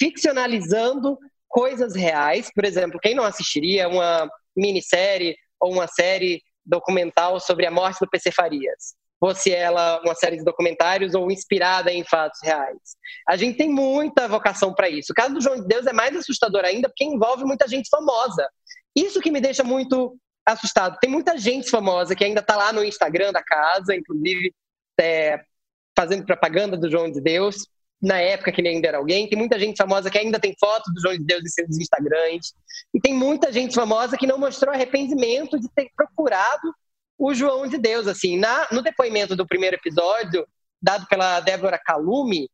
ficcionalizando 0.00 1.18
coisas 1.48 1.94
reais. 1.94 2.50
Por 2.54 2.64
exemplo, 2.64 3.00
quem 3.00 3.14
não 3.14 3.24
assistiria 3.24 3.88
uma 3.88 4.28
minissérie 4.56 5.36
ou 5.60 5.72
uma 5.72 5.86
série 5.86 6.42
documental 6.64 7.40
sobre 7.40 7.66
a 7.66 7.70
morte 7.70 8.00
do 8.00 8.10
PC 8.10 8.30
Farias? 8.32 8.94
Fosse 9.20 9.50
ela 9.52 10.00
uma 10.04 10.14
série 10.14 10.36
de 10.36 10.44
documentários 10.44 11.14
ou 11.14 11.30
inspirada 11.30 11.92
em 11.92 12.04
fatos 12.04 12.38
reais. 12.42 12.78
A 13.28 13.36
gente 13.36 13.56
tem 13.56 13.68
muita 13.68 14.28
vocação 14.28 14.72
para 14.72 14.88
isso. 14.88 15.12
O 15.12 15.14
caso 15.14 15.34
do 15.34 15.40
João 15.40 15.60
de 15.60 15.66
Deus 15.66 15.86
é 15.86 15.92
mais 15.92 16.16
assustador 16.16 16.64
ainda 16.64 16.88
porque 16.88 17.04
envolve 17.04 17.44
muita 17.44 17.66
gente 17.66 17.88
famosa. 17.88 18.48
Isso 18.94 19.20
que 19.20 19.30
me 19.30 19.40
deixa 19.40 19.64
muito 19.64 20.16
assustado. 20.46 20.98
Tem 21.00 21.10
muita 21.10 21.36
gente 21.36 21.68
famosa 21.68 22.14
que 22.14 22.24
ainda 22.24 22.40
está 22.40 22.56
lá 22.56 22.72
no 22.72 22.84
Instagram 22.84 23.32
da 23.32 23.42
casa, 23.42 23.94
inclusive 23.94 24.52
é, 25.00 25.40
fazendo 25.96 26.24
propaganda 26.24 26.76
do 26.76 26.90
João 26.90 27.10
de 27.10 27.20
Deus, 27.20 27.66
na 28.00 28.20
época 28.20 28.52
que 28.52 28.60
ele 28.60 28.68
ainda 28.68 28.88
era 28.88 28.98
alguém. 28.98 29.28
Tem 29.28 29.38
muita 29.38 29.58
gente 29.58 29.76
famosa 29.76 30.10
que 30.10 30.18
ainda 30.18 30.38
tem 30.38 30.54
foto 30.58 30.92
do 30.92 31.00
João 31.00 31.16
de 31.16 31.24
Deus 31.24 31.42
em 31.42 31.48
seus 31.48 31.76
Instagrams. 31.76 32.54
E 32.94 33.00
tem 33.00 33.14
muita 33.14 33.52
gente 33.52 33.74
famosa 33.74 34.16
que 34.16 34.26
não 34.26 34.38
mostrou 34.38 34.72
arrependimento 34.72 35.58
de 35.58 35.68
ter 35.74 35.90
procurado 35.96 36.72
o 37.18 37.34
João 37.34 37.66
de 37.66 37.76
Deus. 37.76 38.06
Assim, 38.06 38.38
na, 38.38 38.68
no 38.70 38.82
depoimento 38.82 39.34
do 39.34 39.46
primeiro 39.46 39.76
episódio, 39.76 40.46
dado 40.80 41.06
pela 41.06 41.40
Débora 41.40 41.78
Calume, 41.78 42.48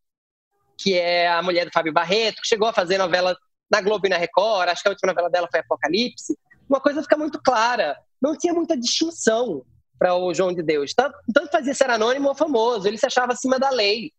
que 0.78 0.94
é 0.94 1.28
a 1.28 1.42
mulher 1.42 1.66
do 1.66 1.72
Fábio 1.72 1.92
Barreto, 1.92 2.40
que 2.40 2.48
chegou 2.48 2.66
a 2.66 2.72
fazer 2.72 2.98
novela 2.98 3.36
na 3.70 3.80
Globo 3.80 4.06
e 4.06 4.10
na 4.10 4.16
Record, 4.16 4.68
acho 4.68 4.82
que 4.82 4.88
a 4.88 4.92
última 4.92 5.12
novela 5.12 5.30
dela 5.30 5.48
foi 5.50 5.60
Apocalipse, 5.60 6.36
uma 6.68 6.80
coisa 6.80 7.02
fica 7.02 7.16
muito 7.16 7.40
clara: 7.42 7.96
não 8.20 8.36
tinha 8.36 8.52
muita 8.52 8.76
distinção 8.76 9.64
para 9.98 10.14
o 10.14 10.34
João 10.34 10.52
de 10.52 10.62
Deus. 10.62 10.92
Tanto 10.94 11.50
fazia 11.50 11.74
ser 11.74 11.90
anônimo 11.90 12.28
ou 12.28 12.34
famoso, 12.34 12.88
ele 12.88 12.98
se 12.98 13.06
achava 13.06 13.32
acima 13.32 13.58
da 13.58 13.70
lei. 13.70 14.10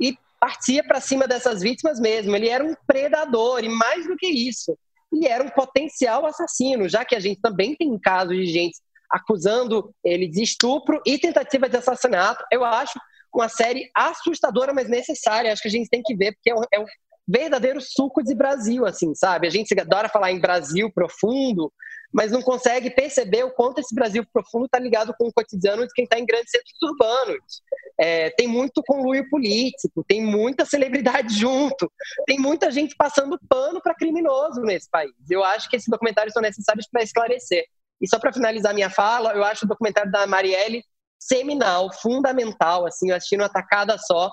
E 0.00 0.16
partia 0.38 0.82
para 0.84 1.00
cima 1.00 1.26
dessas 1.26 1.62
vítimas 1.62 2.00
mesmo. 2.00 2.34
Ele 2.34 2.48
era 2.48 2.64
um 2.64 2.74
predador, 2.86 3.62
e 3.64 3.68
mais 3.68 4.06
do 4.06 4.16
que 4.16 4.26
isso, 4.26 4.76
ele 5.12 5.26
era 5.26 5.44
um 5.44 5.48
potencial 5.48 6.26
assassino, 6.26 6.88
já 6.88 7.04
que 7.04 7.14
a 7.14 7.20
gente 7.20 7.40
também 7.40 7.76
tem 7.76 7.96
casos 7.98 8.36
de 8.36 8.46
gente 8.46 8.78
acusando 9.12 9.94
ele 10.02 10.26
de 10.26 10.42
estupro 10.42 11.00
e 11.06 11.18
tentativa 11.18 11.68
de 11.68 11.76
assassinato. 11.76 12.44
Eu 12.50 12.64
acho 12.64 12.98
uma 13.34 13.48
série 13.48 13.90
assustadora, 13.94 14.72
mas 14.72 14.88
necessária. 14.88 15.52
Acho 15.52 15.62
que 15.62 15.68
a 15.68 15.72
gente 15.72 15.88
tem 15.88 16.02
que 16.02 16.14
ver, 16.14 16.32
porque 16.32 16.50
é 16.50 16.54
um, 16.54 16.62
é 16.72 16.80
um 16.80 16.86
verdadeiro 17.26 17.80
suco 17.80 18.22
de 18.22 18.34
Brasil, 18.34 18.84
assim, 18.84 19.14
sabe? 19.14 19.46
A 19.46 19.50
gente 19.50 19.78
adora 19.78 20.08
falar 20.08 20.32
em 20.32 20.40
Brasil 20.40 20.90
profundo, 20.92 21.72
mas 22.12 22.30
não 22.30 22.42
consegue 22.42 22.90
perceber 22.90 23.44
o 23.44 23.50
quanto 23.50 23.80
esse 23.80 23.94
Brasil 23.94 24.24
profundo 24.32 24.66
está 24.66 24.78
ligado 24.78 25.14
com 25.16 25.28
o 25.28 25.32
cotidiano 25.32 25.86
de 25.86 25.92
quem 25.94 26.04
está 26.04 26.18
em 26.18 26.26
grandes 26.26 26.50
centros 26.50 26.76
urbanos. 26.82 27.62
É, 27.98 28.30
tem 28.30 28.46
muito 28.46 28.82
conluio 28.86 29.28
político, 29.30 30.04
tem 30.06 30.22
muita 30.22 30.64
celebridade 30.64 31.34
junto, 31.38 31.90
tem 32.26 32.38
muita 32.38 32.70
gente 32.70 32.94
passando 32.96 33.38
pano 33.48 33.80
para 33.80 33.94
criminoso 33.94 34.60
nesse 34.62 34.90
país. 34.90 35.12
Eu 35.30 35.42
acho 35.44 35.70
que 35.70 35.76
esses 35.76 35.88
documentários 35.88 36.34
são 36.34 36.42
necessários 36.42 36.86
para 36.90 37.02
esclarecer. 37.02 37.64
E 38.02 38.08
só 38.08 38.18
para 38.18 38.32
finalizar 38.32 38.74
minha 38.74 38.90
fala, 38.90 39.32
eu 39.32 39.44
acho 39.44 39.64
o 39.64 39.68
documentário 39.68 40.10
da 40.10 40.26
Marielle 40.26 40.82
seminal, 41.18 41.92
fundamental, 41.92 42.84
assim, 42.84 43.10
eu 43.10 43.16
assisti 43.16 43.36
numa 43.36 43.48
tacada 43.48 43.96
só, 43.96 44.32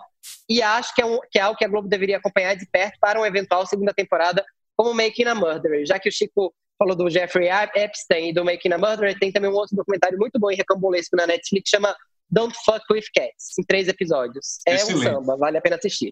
e 0.50 0.62
acho 0.62 0.94
que 0.96 1.02
é, 1.02 1.06
um, 1.06 1.20
que 1.32 1.38
é 1.38 1.42
algo 1.42 1.58
que 1.58 1.64
a 1.64 1.68
Globo 1.68 1.88
deveria 1.88 2.18
acompanhar 2.18 2.56
de 2.56 2.66
perto 2.66 2.98
para 3.00 3.20
uma 3.20 3.28
eventual 3.28 3.66
segunda 3.68 3.94
temporada 3.94 4.44
como 4.76 4.94
Making 4.94 5.26
a 5.26 5.36
Murderer, 5.36 5.86
já 5.86 6.00
que 6.00 6.10
o 6.10 6.12
Chico 6.12 6.54
falou 6.80 6.96
do 6.96 7.10
Jeffrey 7.10 7.50
Epstein 7.76 8.30
e 8.30 8.34
do 8.34 8.44
Making 8.44 8.74
a 8.74 8.78
Murderer, 8.78 9.20
tem 9.20 9.32
também 9.32 9.52
um 9.52 9.54
outro 9.54 9.76
documentário 9.76 10.18
muito 10.18 10.40
bom 10.40 10.50
e 10.50 10.56
recambolesco 10.56 11.16
na 11.16 11.28
Netflix, 11.28 11.70
chama 11.70 11.96
Don't 12.30 12.56
Fuck 12.66 12.86
With 12.92 13.06
Cats, 13.14 13.58
em 13.60 13.64
três 13.64 13.88
episódios. 13.88 14.60
É 14.68 14.76
Excelente. 14.76 15.08
um 15.08 15.14
samba, 15.14 15.38
vale 15.38 15.58
a 15.58 15.62
pena 15.62 15.76
assistir. 15.76 16.10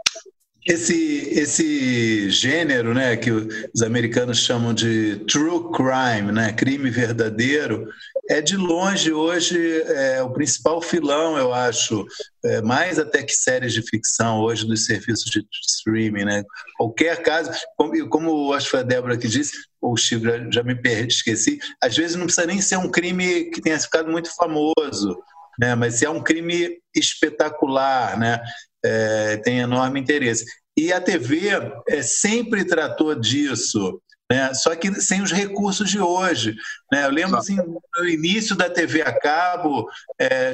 Esse, 0.68 1.30
esse 1.32 2.30
gênero, 2.30 2.94
né, 2.94 3.16
que 3.16 3.32
os 3.32 3.82
americanos 3.82 4.40
chamam 4.40 4.74
de 4.74 5.16
true 5.26 5.72
crime, 5.72 6.32
né, 6.32 6.52
crime 6.52 6.90
verdadeiro, 6.90 7.88
é 8.30 8.42
de 8.42 8.58
longe 8.58 9.12
hoje 9.12 9.82
é, 9.84 10.22
o 10.22 10.30
principal 10.30 10.82
filão, 10.82 11.38
eu 11.38 11.54
acho, 11.54 12.06
é, 12.44 12.62
mais 12.62 13.00
até 13.00 13.24
que 13.24 13.34
séries 13.34 13.74
de 13.74 13.82
ficção 13.82 14.40
hoje 14.40 14.68
dos 14.68 14.86
serviços 14.86 15.32
de 15.32 15.46
streaming, 15.70 16.26
né? 16.26 16.44
Qualquer 16.78 17.22
caso, 17.24 17.52
como, 17.78 18.10
como 18.10 18.54
acho 18.54 18.66
que 18.66 18.72
foi 18.72 18.80
a 18.82 18.84
Débora 18.84 19.18
que 19.18 19.28
disse, 19.28 19.54
ou 19.82 19.94
o 19.94 19.98
Chico 19.98 20.26
já, 20.26 20.52
já 20.52 20.64
me 20.64 20.76
perdi, 20.76 21.14
esqueci, 21.14 21.60
às 21.82 21.96
vezes 21.96 22.18
não 22.18 22.26
precisa 22.26 22.46
nem 22.46 22.62
ser 22.62 22.78
um 22.78 22.92
crime 22.92 23.46
que 23.46 23.62
tenha 23.62 23.80
ficado 23.80 24.12
muito 24.12 24.34
famoso, 24.36 25.18
né? 25.58 25.74
Mas 25.76 25.96
se 25.96 26.06
é 26.06 26.10
um 26.10 26.22
crime 26.22 26.78
espetacular, 26.94 28.20
né? 28.20 28.42
É, 28.88 29.38
tem 29.38 29.60
enorme 29.60 30.00
interesse. 30.00 30.46
E 30.78 30.94
a 30.94 31.02
TV 31.02 31.50
é, 31.88 32.02
sempre 32.02 32.64
tratou 32.64 33.16
disso, 33.16 34.00
né? 34.32 34.54
só 34.54 34.76
que 34.76 34.94
sem 35.02 35.22
os 35.22 35.32
recursos 35.32 35.90
de 35.90 36.00
hoje. 36.00 36.56
Né? 36.92 37.06
Eu 37.06 37.10
lembro 37.10 37.38
assim, 37.38 37.56
no 37.56 38.08
início 38.08 38.56
da 38.56 38.70
TV 38.70 39.02
a 39.02 39.18
cabo, 39.18 39.88
é, 40.20 40.54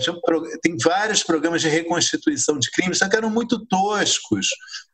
tem 0.61 0.77
vários 0.81 1.23
programas 1.23 1.61
de 1.61 1.67
reconstituição 1.67 2.57
de 2.57 2.71
crimes, 2.71 2.99
só 2.99 3.09
que 3.09 3.15
eram 3.15 3.29
muito 3.29 3.65
toscos, 3.65 4.47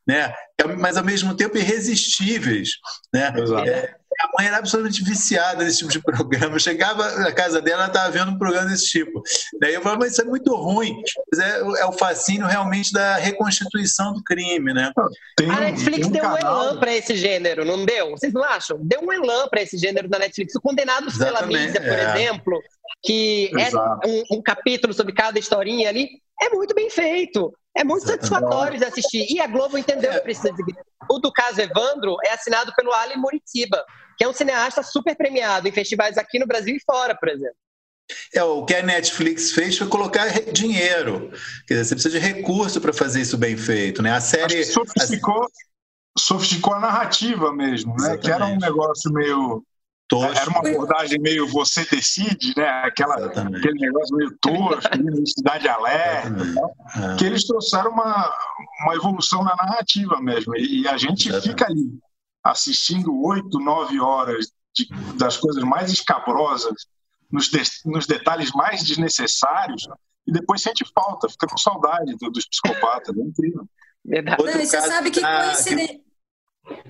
né? 0.10 0.34
mas 0.80 0.98
ao 0.98 1.06
mesmo 1.06 1.36
tempo 1.36 1.58
irresistíveis. 1.58 2.72
Né? 3.14 3.32
É, 3.66 3.94
a 4.22 4.30
mãe 4.38 4.48
era 4.48 4.58
absolutamente 4.58 5.04
viciada 5.04 5.64
nesse 5.64 5.78
tipo 5.78 5.92
de 5.92 6.02
programa. 6.02 6.56
Eu 6.56 6.60
chegava 6.60 7.10
na 7.20 7.32
casa 7.32 7.62
dela, 7.62 7.84
ela 7.84 7.88
estava 7.88 8.12
vendo 8.12 8.32
um 8.32 8.38
programa 8.38 8.68
desse 8.68 8.88
tipo. 8.88 9.22
Daí 9.62 9.76
eu 9.76 9.82
falava, 9.82 10.02
mas 10.02 10.14
isso 10.14 10.22
é 10.22 10.26
muito 10.26 10.54
ruim. 10.56 11.02
Mas 11.32 11.40
é, 11.40 11.60
é 11.60 11.86
o 11.86 11.94
fascínio 11.94 12.48
realmente 12.48 12.92
da 12.92 13.16
reconstituição 13.16 14.14
do 14.14 14.24
crime, 14.24 14.74
né? 14.74 14.92
Tem, 15.38 15.50
a 15.50 15.60
Netflix 15.62 16.08
um 16.08 16.12
deu 16.12 16.22
canal... 16.24 16.36
um 16.36 16.40
elan 16.40 16.80
para 16.80 16.94
esse 16.94 17.16
gênero, 17.16 17.64
não 17.64 17.86
deu? 17.86 18.10
Vocês 18.12 18.34
não 18.34 18.44
acham? 18.44 18.78
Deu 18.82 19.02
um 19.02 19.14
elan 19.14 19.48
para 19.48 19.62
esse 19.62 19.78
gênero 19.78 20.10
da 20.10 20.20
Netflix. 20.20 20.56
O 20.56 20.62
Condenados 20.62 21.18
pela 21.18 21.44
Mídia, 21.44 21.80
por 21.80 21.94
é. 21.94 22.16
exemplo, 22.16 22.62
que 23.04 23.52
é 23.58 23.68
Exato. 23.68 24.08
é 24.08 24.08
um, 24.08 24.38
um 24.38 24.42
capítulo 24.42 24.94
sobre 24.94 25.14
cada 25.14 25.40
historinha 25.40 25.90
ali, 25.90 26.10
é 26.42 26.50
muito 26.50 26.74
bem 26.74 26.90
feito. 26.90 27.54
É 27.76 27.84
muito 27.84 28.04
Exatamente. 28.04 28.28
satisfatório 28.28 28.80
de 28.80 28.86
assistir. 28.86 29.28
E 29.30 29.40
a 29.40 29.48
Globo 29.48 29.78
entendeu 29.78 30.12
que 30.12 30.20
precisa 30.22 30.52
de. 30.52 30.64
O 31.10 31.20
do 31.20 31.32
caso 31.32 31.62
Evandro 31.62 32.18
é 32.26 32.34
assinado 32.34 32.74
pelo 32.76 32.92
Ali 32.94 33.16
Muritiba, 33.16 33.84
que 34.18 34.24
é 34.24 34.28
um 34.28 34.34
cineasta 34.34 34.84
super 34.84 35.16
premiado 35.16 35.68
em 35.68 35.72
festivais 35.72 36.18
aqui 36.18 36.40
no 36.40 36.48
Brasil 36.48 36.76
e 36.76 36.82
fora, 36.84 37.16
por 37.16 37.30
exemplo. 37.30 37.56
É, 38.34 38.44
o 38.44 38.66
que 38.66 38.76
a 38.76 38.84
Netflix 38.84 39.52
fez 39.52 39.78
foi 39.78 39.88
colocar 39.88 40.28
dinheiro. 40.52 41.32
Quer 41.68 41.76
dizer, 41.76 41.86
você 41.86 41.96
precisa 41.96 42.20
de 42.20 42.26
recurso 42.26 42.82
para 42.82 42.92
fazer 42.92 43.22
isso 43.22 43.38
bem 43.38 43.56
feito. 43.56 44.02
Né? 44.02 44.12
A 44.12 44.22
série. 44.22 44.64
Sofisticou, 44.66 45.44
a... 45.44 45.48
sofisticou 46.18 46.74
a 46.74 46.80
narrativa 46.80 47.54
mesmo, 47.54 47.96
né? 47.98 48.18
Que 48.18 48.32
era 48.32 48.46
um 48.46 48.58
negócio 48.58 49.12
meio. 49.12 49.64
Tosco. 50.10 50.38
Era 50.38 50.50
uma 50.50 50.60
abordagem 50.60 51.20
meio 51.20 51.48
você 51.48 51.86
decide, 51.86 52.54
né? 52.58 52.68
Aquela, 52.84 53.28
aquele 53.28 53.80
negócio 53.80 54.18
meio 54.18 54.36
tosco, 54.42 54.82
Cidade 55.38 55.68
Alerta, 55.70 56.36
é. 56.96 57.16
que 57.16 57.26
eles 57.26 57.46
trouxeram 57.46 57.92
uma, 57.92 58.34
uma 58.82 58.96
evolução 58.96 59.44
na 59.44 59.56
narrativa 59.56 60.20
mesmo. 60.20 60.56
E, 60.58 60.88
a 60.88 60.98
gente 60.98 61.30
Exatamente. 61.30 61.50
fica 61.50 61.66
ali 61.68 62.00
assistindo 62.44 63.16
oito, 63.24 63.60
nove 63.60 64.00
horas 64.00 64.52
de, 64.76 64.88
das 65.16 65.38
coisas 65.38 65.64
mais 65.64 65.92
escabrosas, 65.92 66.88
nos, 67.32 67.50
de, 67.50 67.62
nos 67.86 68.08
detalhes 68.08 68.52
mais 68.52 68.84
desnecessários, 68.84 69.88
e 70.26 70.32
depois 70.32 70.64
sente 70.64 70.84
falta, 70.94 71.30
fica 71.30 71.46
com 71.46 71.58
saudade 71.58 72.16
do, 72.18 72.32
dos 72.32 72.48
psicopatas. 72.48 73.16
É 73.16 73.22
incrível. 73.22 73.70
Verdade. 74.04 74.44
Não, 74.44 74.54
você 74.54 74.82
sabe 74.82 75.12
que 75.12 75.22
coincidência. 75.22 76.09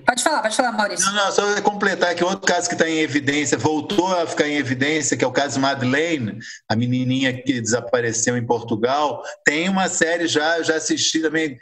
Pode 0.06 0.22
falar, 0.22 0.42
pode 0.42 0.56
falar, 0.56 0.72
Maurício. 0.72 1.06
Não, 1.06 1.12
não, 1.12 1.32
só 1.32 1.62
completar 1.62 2.14
que 2.14 2.24
outro 2.24 2.46
caso 2.46 2.68
que 2.68 2.74
está 2.74 2.88
em 2.88 2.98
evidência, 2.98 3.56
voltou 3.56 4.14
a 4.14 4.26
ficar 4.26 4.48
em 4.48 4.56
evidência, 4.56 5.16
que 5.16 5.24
é 5.24 5.26
o 5.26 5.32
caso 5.32 5.60
Madeleine, 5.60 6.38
a 6.68 6.74
menininha 6.74 7.32
que 7.32 7.60
desapareceu 7.60 8.36
em 8.36 8.44
Portugal. 8.44 9.22
Tem 9.44 9.68
uma 9.68 9.88
série 9.88 10.26
já, 10.26 10.58
eu 10.58 10.64
já 10.64 10.76
assisti 10.76 11.20
também, 11.20 11.58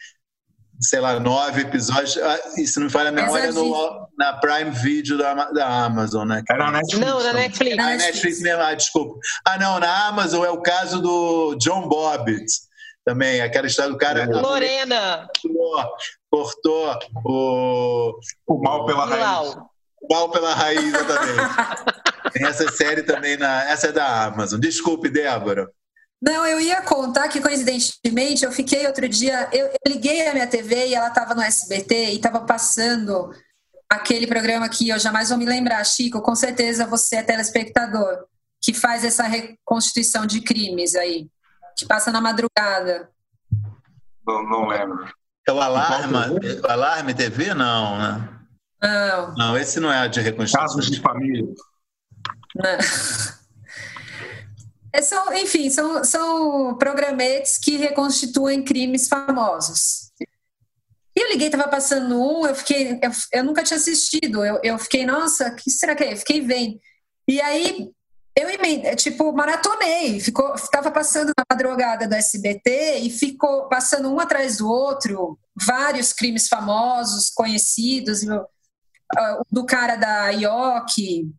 sei 0.81 1.01
lá, 1.01 1.19
nove 1.21 1.63
episódios, 1.63 2.17
ah, 2.17 2.41
e 2.57 2.67
se 2.67 2.79
não 2.79 2.87
me 2.87 2.93
falha 2.93 3.11
a 3.11 3.13
memória, 3.13 3.53
no, 3.53 4.09
na 4.17 4.33
Prime 4.35 4.71
Video 4.71 5.19
da, 5.19 5.35
da 5.51 5.85
Amazon, 5.85 6.27
né? 6.27 6.43
Era 6.49 6.71
na 6.71 6.79
Netflix. 6.79 7.07
Não, 7.07 7.23
na 7.23 7.33
Netflix. 7.33 7.77
Na 7.77 7.97
Netflix 7.97 8.41
mesmo, 8.41 8.63
ah, 8.63 8.75
desculpa. 8.75 9.19
Ah, 9.45 9.59
não, 9.59 9.79
na 9.79 10.07
Amazon 10.07 10.45
é 10.45 10.51
o 10.51 10.63
caso 10.63 11.01
do 11.01 11.55
John 11.57 11.89
Bobbitt 11.89 12.68
também, 13.09 13.41
aquela 13.41 13.67
história 13.67 13.91
do 13.91 13.97
cara. 13.97 14.27
Lorena! 14.27 15.27
Cortou, 16.31 16.99
o. 17.25 18.21
O 18.47 18.63
mal 18.63 18.85
pela 18.85 19.07
raiz. 19.07 19.57
O 20.03 20.15
mal 20.15 20.31
pela 20.31 20.53
raiz, 20.53 20.95
exatamente. 20.95 21.95
Tem 22.35 22.47
essa 22.47 22.71
série 22.71 23.03
também, 23.03 23.39
na, 23.39 23.65
essa 23.71 23.87
é 23.87 23.93
da 23.93 24.27
Amazon. 24.27 24.61
Desculpe, 24.61 25.09
Débora. 25.09 25.71
Não, 26.21 26.45
eu 26.45 26.61
ia 26.61 26.83
contar 26.83 27.29
que, 27.29 27.41
coincidentemente, 27.41 28.45
eu 28.45 28.53
fiquei 28.53 28.87
outro 28.87 29.09
dia, 29.09 29.49
eu, 29.53 29.69
eu 29.69 29.79
liguei 29.87 30.27
a 30.27 30.35
minha 30.35 30.47
TV 30.47 30.89
e 30.89 30.95
ela 30.95 31.09
estava 31.09 31.35
no 31.35 31.41
SBT 31.41 32.11
e 32.11 32.17
estava 32.17 32.41
passando 32.41 33.31
aquele 33.89 34.27
programa 34.27 34.69
que 34.69 34.91
eu 34.91 34.99
jamais 34.99 35.31
vou 35.31 35.39
me 35.39 35.47
lembrar. 35.47 35.83
Chico, 35.85 36.21
com 36.21 36.35
certeza 36.35 36.87
você 36.87 37.17
é 37.17 37.23
telespectador, 37.23 38.27
que 38.61 38.75
faz 38.75 39.03
essa 39.03 39.23
reconstituição 39.23 40.27
de 40.27 40.43
crimes 40.43 40.95
aí. 40.95 41.27
Que 41.79 41.87
passa 41.87 42.11
na 42.11 42.21
madrugada. 42.21 43.09
Não, 44.27 44.43
não 44.43 44.67
lembro. 44.67 45.09
É 45.47 45.53
o 45.53 45.61
Alarme, 45.61 46.17
o 46.63 46.67
Alarme 46.67 47.15
TV? 47.15 47.55
Não, 47.55 47.97
né? 47.99 48.29
Não. 48.83 49.35
Não, 49.35 49.57
esse 49.57 49.81
não 49.81 49.91
é 49.91 50.09
de 50.09 50.21
reconstrução. 50.21 50.61
Casos 50.61 50.91
de 50.91 51.01
família. 51.01 51.47
Não. 52.55 52.79
É, 54.93 55.03
são, 55.03 55.33
enfim, 55.35 55.69
são, 55.71 56.03
são 56.03 56.75
programetes 56.79 57.59
que 57.59 57.77
reconstituem 57.77 58.65
crimes 58.65 59.07
famosos. 59.07 60.11
E 61.15 61.21
eu 61.21 61.29
liguei, 61.29 61.51
tava 61.51 61.69
passando 61.69 62.21
um, 62.21 62.47
eu 62.47 62.55
fiquei, 62.55 62.99
eu, 63.03 63.11
eu 63.33 63.45
nunca 63.45 63.63
tinha 63.63 63.77
assistido, 63.77 64.45
eu, 64.45 64.59
eu 64.63 64.79
fiquei, 64.79 65.05
nossa, 65.05 65.51
que 65.51 65.71
será 65.71 65.95
que 65.95 66.05
é? 66.05 66.13
Eu 66.15 66.17
fiquei 66.17 66.41
vendo. 66.41 66.81
E 67.29 67.41
aí 67.41 67.91
eu 68.39 68.49
emendei, 68.51 68.95
tipo, 68.95 69.33
maratonei, 69.33 70.21
ficou, 70.21 70.55
tava 70.71 70.91
passando 70.93 71.33
na 71.37 71.45
madrugada 71.51 72.07
do 72.07 72.15
SBT 72.15 72.99
e 72.99 73.11
ficou 73.11 73.69
passando 73.69 74.13
um 74.13 74.21
atrás 74.21 74.59
do 74.59 74.71
outro, 74.71 75.39
vários 75.61 76.13
crimes 76.13 76.47
famosos, 76.47 77.31
conhecidos, 77.31 78.21
do 79.51 79.67
cara 79.67 79.97
da 79.97 80.29
Ioki, 80.31 81.33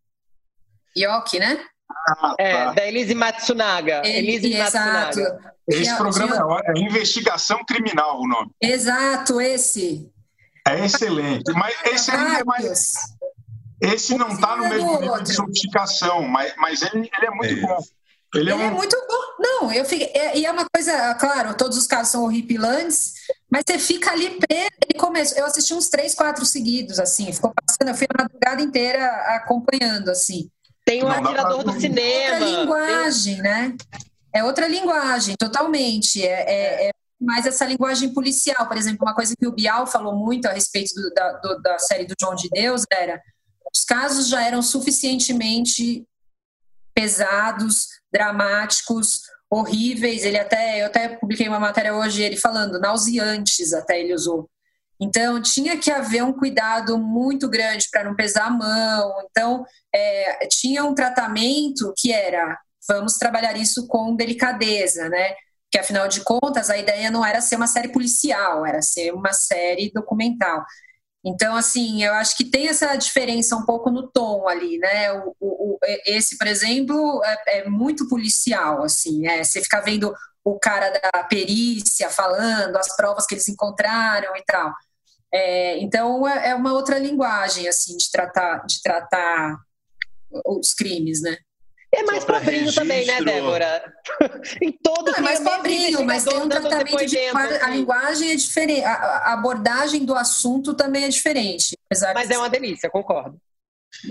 Ioki, 0.97 1.39
né? 1.39 1.63
Ah, 1.89 2.35
é, 2.37 2.53
tá. 2.53 2.73
da 2.73 2.85
Elise 2.85 3.15
Matsunaga. 3.15 4.01
Elise 4.05 4.53
Exato. 4.53 5.19
Matsunaga. 5.19 5.55
Esse 5.67 5.95
programa 5.95 6.61
é, 6.65 6.71
é 6.71 6.81
Investigação 6.81 7.63
Criminal 7.65 8.19
o 8.19 8.27
nome. 8.27 8.51
Exato, 8.61 9.39
esse. 9.39 10.11
É 10.67 10.85
excelente. 10.85 11.51
Mas 11.53 11.75
esse 11.85 12.11
aí 12.11 12.41
é 12.41 12.43
mais. 12.43 12.91
Esse 13.81 14.15
não 14.17 14.29
está 14.29 14.57
no 14.57 14.67
mesmo 14.67 14.99
nível 14.99 15.23
de 15.23 15.33
sofisticação, 15.33 16.27
mas, 16.27 16.53
mas 16.57 16.81
ele, 16.81 17.09
ele 17.15 17.25
é 17.25 17.31
muito 17.31 17.53
é. 17.53 17.61
bom. 17.61 17.77
Ele, 18.35 18.51
é, 18.51 18.53
ele 18.53 18.61
é, 18.63 18.65
um... 18.65 18.67
é, 18.67 18.71
muito 18.71 18.95
bom. 19.07 19.43
Não, 19.43 19.71
eu 19.71 19.85
fiquei. 19.85 20.11
É, 20.13 20.37
e 20.37 20.45
é 20.45 20.51
uma 20.51 20.65
coisa, 20.73 21.15
claro, 21.15 21.55
todos 21.55 21.77
os 21.77 21.87
casos 21.87 22.11
são 22.11 22.23
horripilantes, 22.23 23.13
mas 23.49 23.63
você 23.65 23.79
fica 23.79 24.11
ali 24.11 24.29
preso. 24.31 24.69
Ele 24.85 24.99
começou, 24.99 25.37
eu 25.37 25.45
assisti 25.45 25.73
uns 25.73 25.89
três, 25.89 26.13
quatro 26.13 26.45
seguidos, 26.45 26.99
assim, 26.99 27.31
ficou 27.31 27.53
passando, 27.53 27.89
eu 27.89 27.95
fui 27.95 28.07
a 28.13 28.23
madrugada 28.23 28.61
inteira 28.61 29.05
acompanhando, 29.35 30.09
assim. 30.09 30.49
Tem 30.85 31.03
o 31.03 31.05
um 31.05 31.11
atirador 31.11 31.63
do 31.63 31.79
cinema. 31.79 32.33
Outra 32.33 32.61
linguagem, 32.61 33.33
tem... 33.35 33.43
né? 33.43 33.77
É 34.33 34.43
outra 34.43 34.67
linguagem, 34.67 35.35
totalmente. 35.37 36.25
É, 36.25 36.41
é, 36.41 36.87
é, 36.87 36.91
mais 37.19 37.45
essa 37.45 37.65
linguagem 37.65 38.13
policial. 38.13 38.67
Por 38.67 38.77
exemplo, 38.77 39.05
uma 39.05 39.15
coisa 39.15 39.35
que 39.37 39.47
o 39.47 39.51
Bial 39.51 39.87
falou 39.87 40.15
muito 40.15 40.47
a 40.47 40.51
respeito 40.51 40.93
do, 40.95 41.09
da, 41.13 41.31
do, 41.33 41.61
da 41.61 41.79
série 41.79 42.05
do 42.05 42.15
João 42.19 42.35
de 42.35 42.49
Deus 42.49 42.83
era 42.91 43.21
os 43.73 43.83
casos 43.83 44.27
já 44.27 44.43
eram 44.43 44.61
suficientemente 44.61 46.05
pesados, 46.93 47.87
dramáticos, 48.11 49.21
horríveis. 49.49 50.23
Ele 50.23 50.37
até, 50.37 50.81
eu 50.81 50.87
até 50.87 51.09
publiquei 51.09 51.47
uma 51.47 51.59
matéria 51.59 51.93
hoje 51.93 52.21
ele 52.21 52.37
falando 52.37 52.79
nauseantes, 52.79 53.73
até 53.73 53.99
ele 53.99 54.13
usou. 54.13 54.49
Então, 55.01 55.41
tinha 55.41 55.77
que 55.77 55.89
haver 55.89 56.23
um 56.23 56.33
cuidado 56.33 56.97
muito 56.97 57.47
grande 57.47 57.87
para 57.89 58.03
não 58.03 58.15
pesar 58.15 58.47
a 58.47 58.49
mão. 58.49 59.13
Então, 59.29 59.65
é, 59.95 60.45
tinha 60.47 60.83
um 60.83 60.93
tratamento 60.93 61.93
que 61.97 62.11
era: 62.11 62.59
vamos 62.87 63.13
trabalhar 63.13 63.55
isso 63.55 63.87
com 63.87 64.15
delicadeza, 64.15 65.07
né? 65.07 65.35
Que 65.71 65.79
afinal 65.79 66.07
de 66.07 66.21
contas, 66.21 66.69
a 66.69 66.77
ideia 66.77 67.09
não 67.09 67.25
era 67.25 67.39
ser 67.39 67.55
uma 67.55 67.67
série 67.67 67.89
policial, 67.89 68.65
era 68.65 68.81
ser 68.81 69.13
uma 69.13 69.31
série 69.31 69.89
documental. 69.93 70.65
Então, 71.23 71.55
assim, 71.55 72.03
eu 72.03 72.13
acho 72.13 72.35
que 72.37 72.45
tem 72.45 72.69
essa 72.69 72.95
diferença 72.95 73.55
um 73.55 73.65
pouco 73.65 73.89
no 73.91 74.07
tom 74.09 74.47
ali, 74.47 74.77
né? 74.77 75.11
O, 75.13 75.35
o, 75.39 75.77
esse, 76.05 76.37
por 76.37 76.47
exemplo, 76.47 77.21
é, 77.25 77.59
é, 77.59 77.69
muito 77.69 78.07
policial, 78.07 78.83
assim, 78.83 79.27
é, 79.27 79.43
você 79.43 79.61
fica 79.61 79.81
vendo 79.81 80.13
o 80.43 80.57
cara 80.57 80.89
da 80.91 81.23
perícia 81.23 82.09
falando, 82.09 82.77
as 82.77 82.95
provas 82.95 83.25
que 83.25 83.35
eles 83.35 83.47
encontraram 83.49 84.35
e 84.35 84.43
tal. 84.45 84.73
É, 85.33 85.77
então 85.79 86.27
é, 86.27 86.49
é 86.49 86.55
uma 86.55 86.73
outra 86.73 86.97
linguagem 86.97 87.67
assim 87.67 87.95
de 87.97 88.09
tratar 88.11 88.65
de 88.65 88.81
tratar 88.81 89.57
os 90.45 90.73
crimes, 90.73 91.21
né? 91.21 91.37
É 91.91 92.03
mais 92.03 92.23
pobrinho 92.23 92.73
também, 92.73 93.05
né, 93.05 93.21
Débora? 93.21 93.93
em 94.61 94.71
todo 94.71 95.11
Não, 95.11 95.17
é 95.17 95.21
mais 95.21 95.39
pobrinho, 95.39 96.05
mas 96.05 96.23
tem 96.23 96.37
um 96.37 96.47
tratamento 96.47 97.05
de 97.05 97.17
a 97.17 97.31
assim. 97.31 97.71
linguagem 97.71 98.31
é 98.31 98.35
diferente, 98.35 98.83
a, 98.83 99.33
abordagem 99.33 100.05
do 100.05 100.13
assunto 100.13 100.75
também 100.75 101.05
é 101.05 101.09
diferente. 101.09 101.75
mas 102.13 102.29
é 102.29 102.37
uma 102.37 102.49
delícia, 102.49 102.89
concordo. 102.89 103.39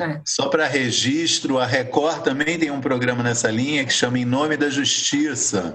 É. 0.01 0.21
Só 0.25 0.49
para 0.49 0.67
registro, 0.67 1.59
a 1.59 1.65
Record 1.65 2.23
também 2.23 2.59
tem 2.59 2.71
um 2.71 2.81
programa 2.81 3.23
nessa 3.23 3.51
linha 3.51 3.85
que 3.85 3.93
chama 3.93 4.19
Em 4.19 4.25
Nome 4.25 4.57
da 4.57 4.69
Justiça, 4.69 5.75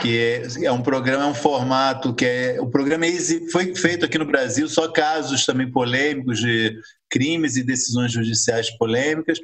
que 0.00 0.18
é, 0.18 0.66
é 0.66 0.72
um 0.72 0.82
programa, 0.82 1.24
é 1.24 1.26
um 1.26 1.34
formato 1.34 2.14
que 2.14 2.24
é. 2.24 2.60
O 2.60 2.70
programa 2.70 3.06
é, 3.06 3.18
foi 3.50 3.74
feito 3.74 4.04
aqui 4.04 4.16
no 4.16 4.26
Brasil, 4.26 4.68
só 4.68 4.86
casos 4.86 5.44
também 5.44 5.70
polêmicos 5.70 6.38
de 6.38 6.78
crimes 7.10 7.56
e 7.56 7.64
decisões 7.64 8.12
judiciais 8.12 8.70
polêmicas. 8.76 9.38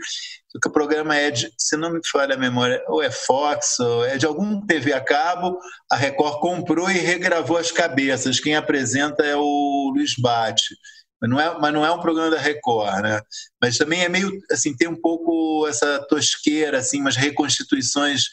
O 0.64 0.70
programa 0.70 1.16
é 1.16 1.30
de, 1.30 1.52
se 1.58 1.76
não 1.76 1.92
me 1.92 2.00
falha 2.10 2.34
a 2.34 2.38
memória, 2.38 2.82
ou 2.88 3.02
é 3.02 3.10
Fox, 3.10 3.78
ou 3.80 4.04
é 4.04 4.16
de 4.16 4.24
algum 4.24 4.64
TV 4.64 4.92
a 4.92 5.00
cabo, 5.00 5.58
a 5.90 5.96
Record 5.96 6.40
comprou 6.40 6.90
e 6.90 6.98
regravou 6.98 7.56
as 7.58 7.70
cabeças. 7.70 8.40
Quem 8.40 8.54
apresenta 8.54 9.24
é 9.24 9.36
o 9.36 9.92
Luiz 9.94 10.14
Bate. 10.18 10.74
Mas 11.20 11.30
não, 11.30 11.40
é, 11.40 11.58
mas 11.58 11.72
não 11.72 11.84
é 11.84 11.90
um 11.90 12.00
programa 12.00 12.30
da 12.30 12.38
Record, 12.38 13.02
né? 13.02 13.20
Mas 13.60 13.76
também 13.76 14.02
é 14.02 14.08
meio, 14.08 14.30
assim, 14.50 14.76
tem 14.76 14.88
um 14.88 15.00
pouco 15.00 15.66
essa 15.66 15.98
tosqueira, 16.08 16.78
assim, 16.78 17.00
umas 17.00 17.16
reconstituições 17.16 18.24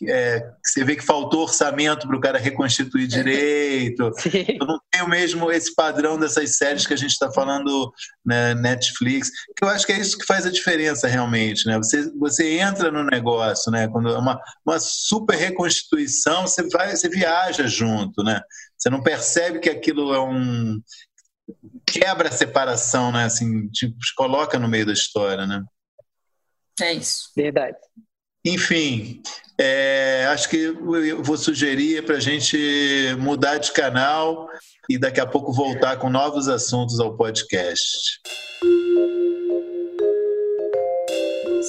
que, 0.00 0.10
é, 0.10 0.40
que 0.40 0.70
você 0.70 0.82
vê 0.82 0.96
que 0.96 1.04
faltou 1.04 1.42
orçamento 1.42 2.08
para 2.08 2.16
o 2.16 2.20
cara 2.20 2.38
reconstituir 2.38 3.06
direito. 3.06 4.10
Eu 4.58 4.66
não 4.66 4.80
tenho 4.90 5.06
mesmo 5.06 5.52
esse 5.52 5.74
padrão 5.74 6.18
dessas 6.18 6.56
séries 6.56 6.86
que 6.86 6.94
a 6.94 6.96
gente 6.96 7.10
está 7.10 7.30
falando 7.30 7.92
na 8.24 8.54
né, 8.54 8.70
Netflix, 8.70 9.30
que 9.54 9.62
eu 9.62 9.68
acho 9.68 9.84
que 9.84 9.92
é 9.92 9.98
isso 9.98 10.16
que 10.16 10.24
faz 10.24 10.46
a 10.46 10.50
diferença 10.50 11.06
realmente, 11.06 11.66
né? 11.66 11.76
Você, 11.76 12.10
você 12.18 12.58
entra 12.58 12.90
no 12.90 13.04
negócio, 13.04 13.70
né? 13.70 13.88
Quando 13.88 14.08
é 14.08 14.16
uma, 14.16 14.40
uma 14.64 14.78
super 14.80 15.36
reconstituição, 15.36 16.46
você 16.46 16.62
vai, 16.68 16.96
você 16.96 17.08
viaja 17.08 17.66
junto, 17.66 18.22
né? 18.22 18.40
Você 18.78 18.88
não 18.88 19.02
percebe 19.02 19.58
que 19.58 19.68
aquilo 19.68 20.14
é 20.14 20.20
um 20.20 20.80
quebra 21.90 22.28
a 22.28 22.32
separação, 22.32 23.10
né? 23.10 23.24
Assim, 23.24 23.68
tipo, 23.68 23.96
coloca 24.16 24.58
no 24.58 24.68
meio 24.68 24.86
da 24.86 24.92
história, 24.92 25.46
né? 25.46 25.62
É 26.80 26.92
isso. 26.92 27.30
Verdade. 27.36 27.76
Enfim, 28.44 29.22
é, 29.58 30.26
acho 30.30 30.48
que 30.48 30.56
eu 30.56 31.22
vou 31.22 31.36
sugerir 31.36 32.04
para 32.06 32.16
a 32.16 32.20
gente 32.20 32.56
mudar 33.18 33.58
de 33.58 33.72
canal 33.72 34.48
e 34.88 34.96
daqui 34.98 35.20
a 35.20 35.26
pouco 35.26 35.52
voltar 35.52 35.98
com 35.98 36.08
novos 36.08 36.48
assuntos 36.48 36.98
ao 37.00 37.16
podcast. 37.16 38.20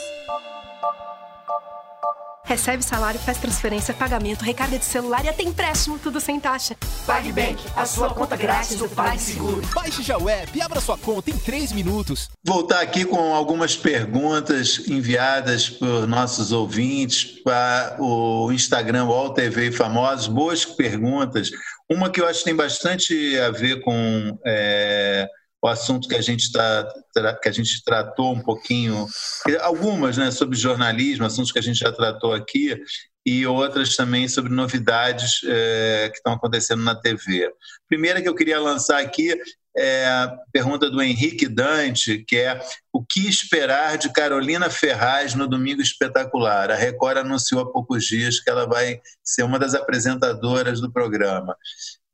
Recebe 2.46 2.84
salário, 2.84 3.20
faz 3.22 3.38
transferência, 3.38 3.94
pagamento, 3.94 4.44
recarga 4.44 4.78
de 4.78 4.84
celular 4.84 5.24
e 5.24 5.30
até 5.30 5.44
empréstimo, 5.44 5.98
tudo 5.98 6.20
sem 6.20 6.42
taxa. 6.42 6.76
PagBank, 7.06 7.64
a 7.74 7.86
sua 7.86 8.14
conta 8.14 8.36
grátis 8.36 8.76
do 8.76 8.90
PagSeguro. 8.90 9.62
Baixe 9.74 10.04
já 10.04 10.18
o 10.18 10.28
app 10.28 10.58
e 10.58 10.62
abra 10.62 10.82
sua 10.82 10.98
conta 10.98 11.30
em 11.32 11.38
3 11.38 11.72
minutos. 11.72 12.30
Voltar 12.46 12.82
aqui 12.82 13.06
com 13.06 13.34
algumas 13.34 13.78
perguntas 13.78 14.82
enviadas 14.90 15.70
por 15.70 16.06
nossos 16.06 16.52
ouvintes 16.52 17.42
para 17.44 17.96
o 17.98 18.52
Instagram 18.52 19.06
UOL 19.06 19.34
TV 19.34 19.72
Famosos. 19.72 20.28
Boas 20.28 20.66
perguntas. 20.66 21.50
Uma 21.90 22.10
que 22.10 22.20
eu 22.20 22.28
acho 22.28 22.40
que 22.40 22.46
tem 22.46 22.56
bastante 22.56 23.40
a 23.40 23.52
ver 23.52 23.82
com... 23.82 24.38
É 24.46 25.28
o 25.64 25.68
assunto 25.68 26.10
que 26.10 26.16
a 26.16 26.22
gente 26.22 26.52
tá, 26.52 26.86
que 27.42 27.48
a 27.48 27.52
gente 27.52 27.82
tratou 27.86 28.34
um 28.34 28.42
pouquinho, 28.42 29.08
algumas, 29.62 30.18
né, 30.18 30.30
sobre 30.30 30.58
jornalismo, 30.58 31.26
assuntos 31.26 31.54
que 31.54 31.60
a 31.60 31.62
gente 31.62 31.80
já 31.80 31.92
tratou 31.92 32.34
aqui, 32.34 32.78
e 33.26 33.48
outras 33.48 33.96
também 33.96 34.28
sobre 34.28 34.52
novidades 34.52 35.40
é, 35.46 36.10
que 36.10 36.18
estão 36.18 36.34
acontecendo 36.34 36.84
na 36.84 36.94
TV. 36.94 37.50
Primeira 37.88 38.22
que 38.22 38.28
eu 38.28 38.36
queria 38.36 38.60
lançar 38.60 39.00
aqui 39.00 39.34
é, 39.76 40.30
pergunta 40.52 40.90
do 40.90 41.02
Henrique 41.02 41.48
Dante, 41.48 42.24
que 42.28 42.36
é 42.36 42.62
o 42.92 43.04
que 43.04 43.28
esperar 43.28 43.98
de 43.98 44.12
Carolina 44.12 44.70
Ferraz 44.70 45.34
no 45.34 45.48
Domingo 45.48 45.82
Espetacular? 45.82 46.70
A 46.72 46.76
Record 46.76 47.20
anunciou 47.20 47.62
há 47.62 47.72
poucos 47.72 48.06
dias 48.06 48.40
que 48.40 48.50
ela 48.50 48.68
vai 48.68 49.02
ser 49.24 49.44
uma 49.44 49.58
das 49.58 49.74
apresentadoras 49.74 50.80
do 50.80 50.92
programa. 50.92 51.56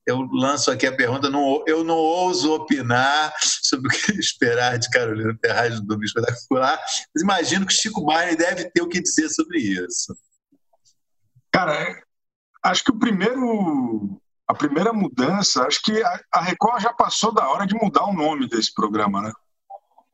Eu 0.10 0.28
lanço 0.32 0.72
aqui 0.72 0.88
a 0.88 0.96
pergunta, 0.96 1.30
não, 1.30 1.64
eu 1.68 1.84
não 1.84 1.96
ouso 1.96 2.52
opinar 2.52 3.32
sobre 3.42 3.88
o 3.88 3.92
que 3.92 4.12
esperar 4.20 4.80
de 4.80 4.90
Carolina 4.90 5.38
Ferraz 5.40 5.76
no 5.76 5.86
Domingo 5.86 6.06
Espetacular, 6.06 6.80
mas 7.14 7.24
imagino 7.24 7.66
que 7.66 7.74
Chico 7.74 8.04
Barney 8.04 8.36
deve 8.36 8.72
ter 8.72 8.82
o 8.82 8.90
que 8.90 9.02
dizer 9.02 9.30
sobre 9.30 9.60
isso. 9.60 10.18
Cara, 11.52 12.02
acho 12.64 12.84
que 12.84 12.90
o 12.90 12.98
primeiro 12.98 14.20
a 14.48 14.54
primeira 14.56 14.92
mudança, 14.92 15.68
acho 15.68 15.80
que 15.84 16.02
a 16.34 16.42
Record 16.42 16.82
já 16.82 16.92
passou 16.92 17.32
da 17.32 17.48
hora 17.48 17.68
de 17.68 17.76
mudar 17.76 18.06
o 18.06 18.14
nome 18.14 18.50
desse 18.50 18.74
programa, 18.74 19.22
né? 19.22 19.32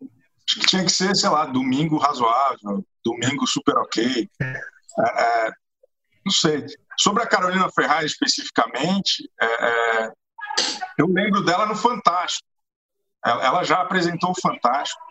Acho 0.02 0.60
que 0.60 0.68
tinha 0.68 0.84
que 0.84 0.92
ser, 0.92 1.16
sei 1.16 1.30
lá, 1.30 1.46
Domingo 1.46 1.98
Razoável, 1.98 2.86
Domingo 3.02 3.48
Super 3.48 3.78
Ok. 3.78 4.30
É, 4.42 5.48
é, 5.48 5.52
não 6.26 6.34
sei. 6.34 6.66
Sobre 6.98 7.24
a 7.24 7.28
Carolina 7.28 7.70
Ferraz 7.72 8.06
especificamente, 8.06 9.30
é, 9.42 9.46
é 9.46 10.12
eu 10.98 11.08
lembro 11.08 11.44
dela 11.44 11.66
no 11.66 11.76
Fantástico. 11.76 12.48
Ela 13.24 13.64
já 13.64 13.82
apresentou 13.82 14.32
o 14.32 14.42
Fantástico. 14.42 15.02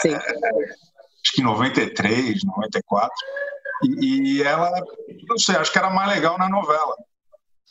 Sim. 0.00 0.14
É, 0.14 0.18
acho 0.18 1.32
que 1.34 1.40
em 1.40 1.44
93, 1.44 2.44
94. 2.44 3.10
E, 3.82 4.36
e 4.36 4.42
ela, 4.42 4.70
não 5.28 5.38
sei, 5.38 5.56
acho 5.56 5.72
que 5.72 5.78
era 5.78 5.90
mais 5.90 6.08
legal 6.10 6.38
na 6.38 6.48
novela. 6.48 6.96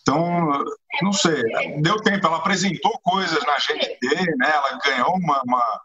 Então, 0.02 0.64
não 1.02 1.14
sei, 1.14 1.44
deu 1.82 2.02
tempo. 2.02 2.26
Ela 2.26 2.38
apresentou 2.38 3.00
coisas 3.04 3.40
na 3.46 3.58
GNT, 3.58 4.38
né? 4.38 4.52
ela 4.52 4.80
ganhou 4.84 5.16
uma, 5.16 5.42
uma, 5.46 5.82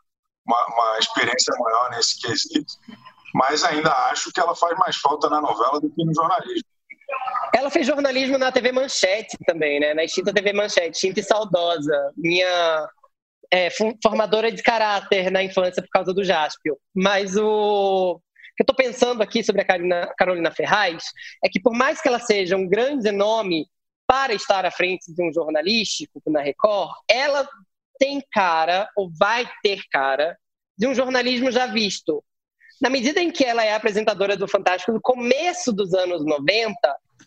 uma, 0.47 0.66
uma 0.66 0.99
experiência 0.99 1.55
maior 1.59 1.90
nesse 1.90 2.20
quesito, 2.20 2.74
mas 3.34 3.64
ainda 3.64 3.92
acho 4.11 4.32
que 4.32 4.40
ela 4.40 4.55
faz 4.55 4.76
mais 4.78 4.97
falta 4.97 5.28
na 5.28 5.40
novela 5.40 5.80
do 5.80 5.90
que 5.90 6.05
no 6.05 6.14
jornalismo. 6.14 6.74
Ela 7.55 7.70
fez 7.70 7.86
jornalismo 7.86 8.38
na 8.38 8.50
TV 8.50 8.72
Manchete 8.72 9.36
também, 9.46 9.80
né? 9.80 9.94
Na 9.94 10.05
extinta 10.05 10.32
TV 10.32 10.52
Manchete, 10.52 10.90
extinta 10.90 11.20
e 11.20 11.22
saudosa. 11.22 12.12
Minha 12.16 12.88
é, 13.50 13.68
formadora 14.02 14.50
de 14.50 14.62
caráter 14.62 15.30
na 15.30 15.42
infância 15.42 15.82
por 15.82 15.90
causa 15.90 16.12
do 16.12 16.24
Jaspio. 16.24 16.76
Mas 16.94 17.36
o 17.36 18.20
que 18.57 18.62
eu 18.62 18.64
estou 18.64 18.76
pensando 18.76 19.22
aqui 19.22 19.42
sobre 19.42 19.62
a 19.62 19.64
Carolina, 19.64 20.12
Carolina 20.16 20.50
Ferraz 20.50 21.05
é 21.44 21.48
que 21.48 21.61
por 21.61 21.72
mais 21.72 22.00
que 22.00 22.09
ela 22.09 22.20
seja 22.20 22.57
um 22.57 22.68
grande 22.68 23.11
nome 23.11 23.66
para 24.07 24.34
estar 24.34 24.64
à 24.64 24.70
frente 24.70 25.12
de 25.12 25.22
um 25.22 25.32
jornalístico 25.32 26.20
na 26.26 26.40
Record, 26.40 26.92
ela 27.09 27.48
tem 27.98 28.22
cara, 28.32 28.88
ou 28.96 29.11
vai 29.18 29.48
ter 29.62 29.80
cara, 29.90 30.36
de 30.76 30.86
um 30.86 30.94
jornalismo 30.94 31.50
já 31.50 31.66
visto. 31.66 32.22
Na 32.81 32.91
medida 32.91 33.20
em 33.20 33.31
que 33.31 33.45
ela 33.45 33.64
é 33.64 33.75
apresentadora 33.75 34.37
do 34.37 34.49
Fantástico 34.49 34.93
no 34.93 35.01
começo 35.01 35.72
dos 35.72 35.95
anos 35.95 36.25
90, 36.25 36.75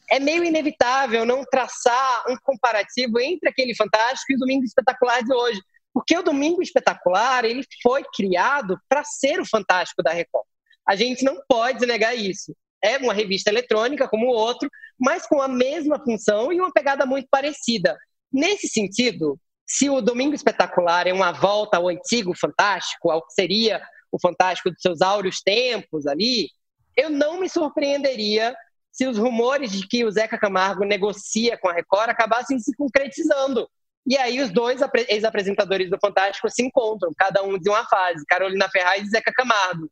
é 0.09 0.19
meio 0.19 0.43
inevitável 0.43 1.25
não 1.25 1.43
traçar 1.43 2.23
um 2.29 2.35
comparativo 2.43 3.19
entre 3.19 3.49
aquele 3.49 3.75
Fantástico 3.75 4.31
e 4.31 4.35
o 4.35 4.39
Domingo 4.39 4.63
Espetacular 4.63 5.23
de 5.23 5.33
hoje. 5.33 5.61
Porque 5.93 6.17
o 6.17 6.23
Domingo 6.23 6.61
Espetacular 6.61 7.45
ele 7.45 7.63
foi 7.81 8.03
criado 8.15 8.77
para 8.87 9.03
ser 9.03 9.39
o 9.39 9.45
Fantástico 9.45 10.03
da 10.03 10.11
Record. 10.11 10.45
A 10.87 10.95
gente 10.95 11.23
não 11.23 11.37
pode 11.47 11.85
negar 11.85 12.15
isso 12.15 12.53
é 12.81 12.97
uma 12.97 13.13
revista 13.13 13.49
eletrônica 13.49 14.07
como 14.07 14.27
o 14.27 14.33
outro, 14.33 14.69
mas 14.99 15.25
com 15.27 15.41
a 15.41 15.47
mesma 15.47 15.99
função 15.99 16.51
e 16.51 16.59
uma 16.59 16.71
pegada 16.71 17.05
muito 17.05 17.27
parecida. 17.29 17.97
Nesse 18.31 18.67
sentido, 18.67 19.39
se 19.65 19.89
o 19.89 20.01
Domingo 20.01 20.35
Espetacular 20.35 21.07
é 21.07 21.13
uma 21.13 21.31
volta 21.31 21.77
ao 21.77 21.89
antigo 21.89 22.33
Fantástico, 22.37 23.11
ao 23.11 23.25
que 23.25 23.33
seria 23.33 23.81
o 24.11 24.19
Fantástico 24.19 24.71
dos 24.71 24.81
seus 24.81 25.01
áureos 25.01 25.41
tempos 25.41 26.07
ali, 26.07 26.49
eu 26.95 27.09
não 27.09 27.39
me 27.39 27.49
surpreenderia 27.49 28.55
se 28.91 29.05
os 29.05 29.17
rumores 29.17 29.71
de 29.71 29.87
que 29.87 30.03
o 30.03 30.11
Zeca 30.11 30.37
Camargo 30.37 30.83
negocia 30.83 31.57
com 31.57 31.69
a 31.69 31.73
Record 31.73 32.09
acabassem 32.09 32.59
se 32.59 32.75
concretizando. 32.75 33.69
E 34.05 34.17
aí 34.17 34.41
os 34.41 34.49
dois 34.51 34.81
ex-apresentadores 35.09 35.89
do 35.89 35.99
Fantástico 35.99 36.49
se 36.49 36.63
encontram, 36.63 37.11
cada 37.15 37.43
um 37.43 37.59
de 37.59 37.69
uma 37.69 37.85
fase, 37.85 38.25
Carolina 38.25 38.69
Ferraz 38.69 39.03
e 39.05 39.09
Zeca 39.11 39.31
Camargo 39.33 39.89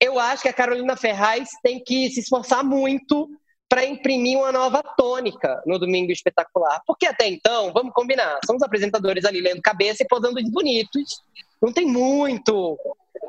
eu 0.00 0.18
acho 0.18 0.42
que 0.42 0.48
a 0.48 0.52
Carolina 0.52 0.96
Ferraz 0.96 1.50
tem 1.62 1.78
que 1.78 2.08
se 2.10 2.20
esforçar 2.20 2.64
muito 2.64 3.28
para 3.68 3.84
imprimir 3.84 4.36
uma 4.38 4.50
nova 4.50 4.82
tônica 4.82 5.62
no 5.66 5.78
Domingo 5.78 6.10
Espetacular. 6.10 6.80
Porque 6.86 7.06
até 7.06 7.28
então, 7.28 7.72
vamos 7.72 7.92
combinar, 7.92 8.38
são 8.44 8.56
os 8.56 8.62
apresentadores 8.62 9.24
ali 9.24 9.40
lendo 9.40 9.60
cabeça 9.60 10.02
e 10.02 10.08
posando 10.08 10.42
de 10.42 10.50
bonitos. 10.50 11.22
Não 11.60 11.72
tem 11.72 11.86
muito 11.86 12.78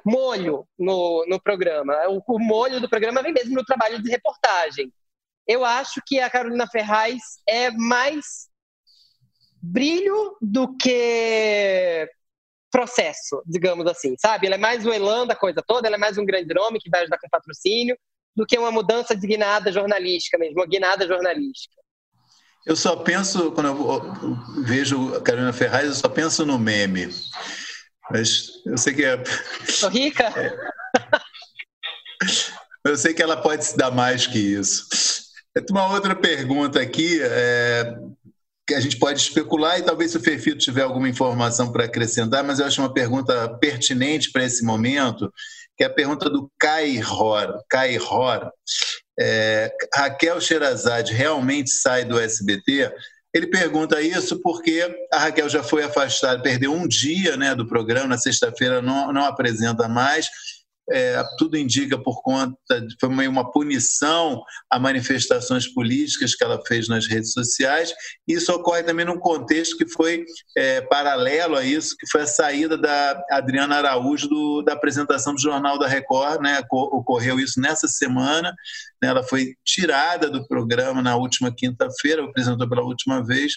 molho 0.05 0.67
no, 0.77 1.25
no 1.27 1.41
programa. 1.41 1.93
O, 2.07 2.21
o 2.35 2.39
molho 2.39 2.79
do 2.79 2.89
programa 2.89 3.21
vem 3.21 3.33
mesmo 3.33 3.55
no 3.55 3.65
trabalho 3.65 4.01
de 4.01 4.09
reportagem. 4.09 4.91
Eu 5.47 5.65
acho 5.65 6.01
que 6.05 6.19
a 6.19 6.29
Carolina 6.29 6.67
Ferraz 6.67 7.21
é 7.47 7.71
mais 7.71 8.49
brilho 9.61 10.37
do 10.41 10.75
que 10.77 12.09
processo, 12.71 13.43
digamos 13.45 13.85
assim, 13.85 14.15
sabe? 14.17 14.47
Ela 14.47 14.55
é 14.55 14.59
mais 14.59 14.85
o 14.85 14.93
elan 14.93 15.27
da 15.27 15.35
coisa 15.35 15.61
toda, 15.65 15.87
ela 15.87 15.97
é 15.97 15.99
mais 15.99 16.17
um 16.17 16.25
grande 16.25 16.53
nome 16.53 16.79
que 16.79 16.89
vai 16.89 17.01
ajudar 17.01 17.19
com 17.19 17.27
patrocínio, 17.29 17.97
do 18.35 18.45
que 18.45 18.57
uma 18.57 18.71
mudança 18.71 19.15
de 19.15 19.27
guinada 19.27 19.71
jornalística 19.71 20.37
mesmo, 20.37 20.59
uma 20.59 20.67
guinada 20.67 21.05
jornalística. 21.05 21.75
Eu 22.65 22.75
só 22.75 22.95
penso, 22.95 23.51
quando 23.51 23.67
eu 23.67 24.63
vejo 24.63 25.15
a 25.15 25.21
Carolina 25.21 25.51
Ferraz, 25.51 25.87
eu 25.87 25.95
só 25.95 26.07
penso 26.07 26.45
no 26.45 26.57
meme. 26.57 27.09
Mas 28.11 28.49
eu 28.65 28.77
sei 28.77 28.93
que 28.93 29.05
é. 29.05 29.17
Tô 29.79 29.87
rica? 29.87 30.25
É. 30.25 30.55
Eu 32.83 32.97
sei 32.97 33.13
que 33.13 33.21
ela 33.21 33.37
pode 33.37 33.63
se 33.63 33.77
dar 33.77 33.91
mais 33.91 34.25
que 34.25 34.39
isso. 34.39 34.85
Uma 35.69 35.93
outra 35.93 36.15
pergunta 36.15 36.79
aqui, 36.81 37.19
é, 37.21 37.95
que 38.67 38.73
a 38.73 38.79
gente 38.79 38.97
pode 38.97 39.19
especular 39.19 39.77
e 39.77 39.83
talvez 39.83 40.11
se 40.11 40.17
o 40.17 40.21
Fefito 40.21 40.57
tiver 40.57 40.81
alguma 40.81 41.09
informação 41.09 41.71
para 41.71 41.85
acrescentar, 41.85 42.43
mas 42.43 42.59
eu 42.59 42.65
acho 42.65 42.81
uma 42.81 42.93
pergunta 42.93 43.49
pertinente 43.59 44.31
para 44.31 44.45
esse 44.45 44.63
momento, 44.63 45.31
que 45.77 45.83
é 45.83 45.87
a 45.87 45.93
pergunta 45.93 46.29
do 46.29 46.49
Kai 46.59 47.03
Hor. 47.03 47.61
Kai 47.69 47.97
Hor. 47.99 48.51
É, 49.19 49.71
Raquel 49.93 50.41
Sherazade 50.41 51.13
realmente 51.13 51.69
sai 51.69 52.05
do 52.05 52.19
SBT? 52.19 52.91
Ele 53.33 53.47
pergunta 53.47 54.01
isso 54.01 54.41
porque 54.41 54.83
a 55.11 55.19
Raquel 55.19 55.47
já 55.47 55.63
foi 55.63 55.83
afastada, 55.83 56.41
perdeu 56.41 56.73
um 56.73 56.87
dia 56.87 57.37
né, 57.37 57.55
do 57.55 57.65
programa, 57.65 58.07
na 58.07 58.17
sexta-feira 58.17 58.81
não, 58.81 59.13
não 59.13 59.25
apresenta 59.25 59.87
mais, 59.87 60.29
é, 60.89 61.23
tudo 61.37 61.57
indica 61.57 61.97
por 61.97 62.21
conta, 62.21 62.55
de, 62.69 62.95
foi 62.99 63.09
meio 63.09 63.29
uma 63.29 63.51
punição 63.51 64.41
a 64.69 64.79
manifestações 64.79 65.67
políticas 65.67 66.35
que 66.35 66.43
ela 66.43 66.61
fez 66.65 66.87
nas 66.87 67.07
redes 67.07 67.33
sociais. 67.33 67.93
Isso 68.27 68.51
ocorre 68.53 68.83
também 68.83 69.05
num 69.05 69.19
contexto 69.19 69.77
que 69.77 69.87
foi 69.87 70.25
é, 70.57 70.81
paralelo 70.81 71.55
a 71.55 71.63
isso, 71.63 71.95
que 71.97 72.09
foi 72.09 72.21
a 72.21 72.27
saída 72.27 72.77
da 72.77 73.23
Adriana 73.31 73.77
Araújo 73.77 74.27
do, 74.27 74.61
da 74.63 74.73
apresentação 74.73 75.33
do 75.33 75.41
Jornal 75.41 75.77
da 75.77 75.87
Record, 75.87 76.41
né? 76.41 76.61
ocorreu 76.71 77.39
isso 77.39 77.59
nessa 77.59 77.87
semana. 77.87 78.53
Né? 79.01 79.09
Ela 79.09 79.23
foi 79.23 79.55
tirada 79.63 80.29
do 80.29 80.47
programa 80.47 81.01
na 81.01 81.15
última 81.15 81.53
quinta-feira, 81.53 82.23
apresentou 82.23 82.67
pela 82.67 82.83
última 82.83 83.23
vez. 83.23 83.53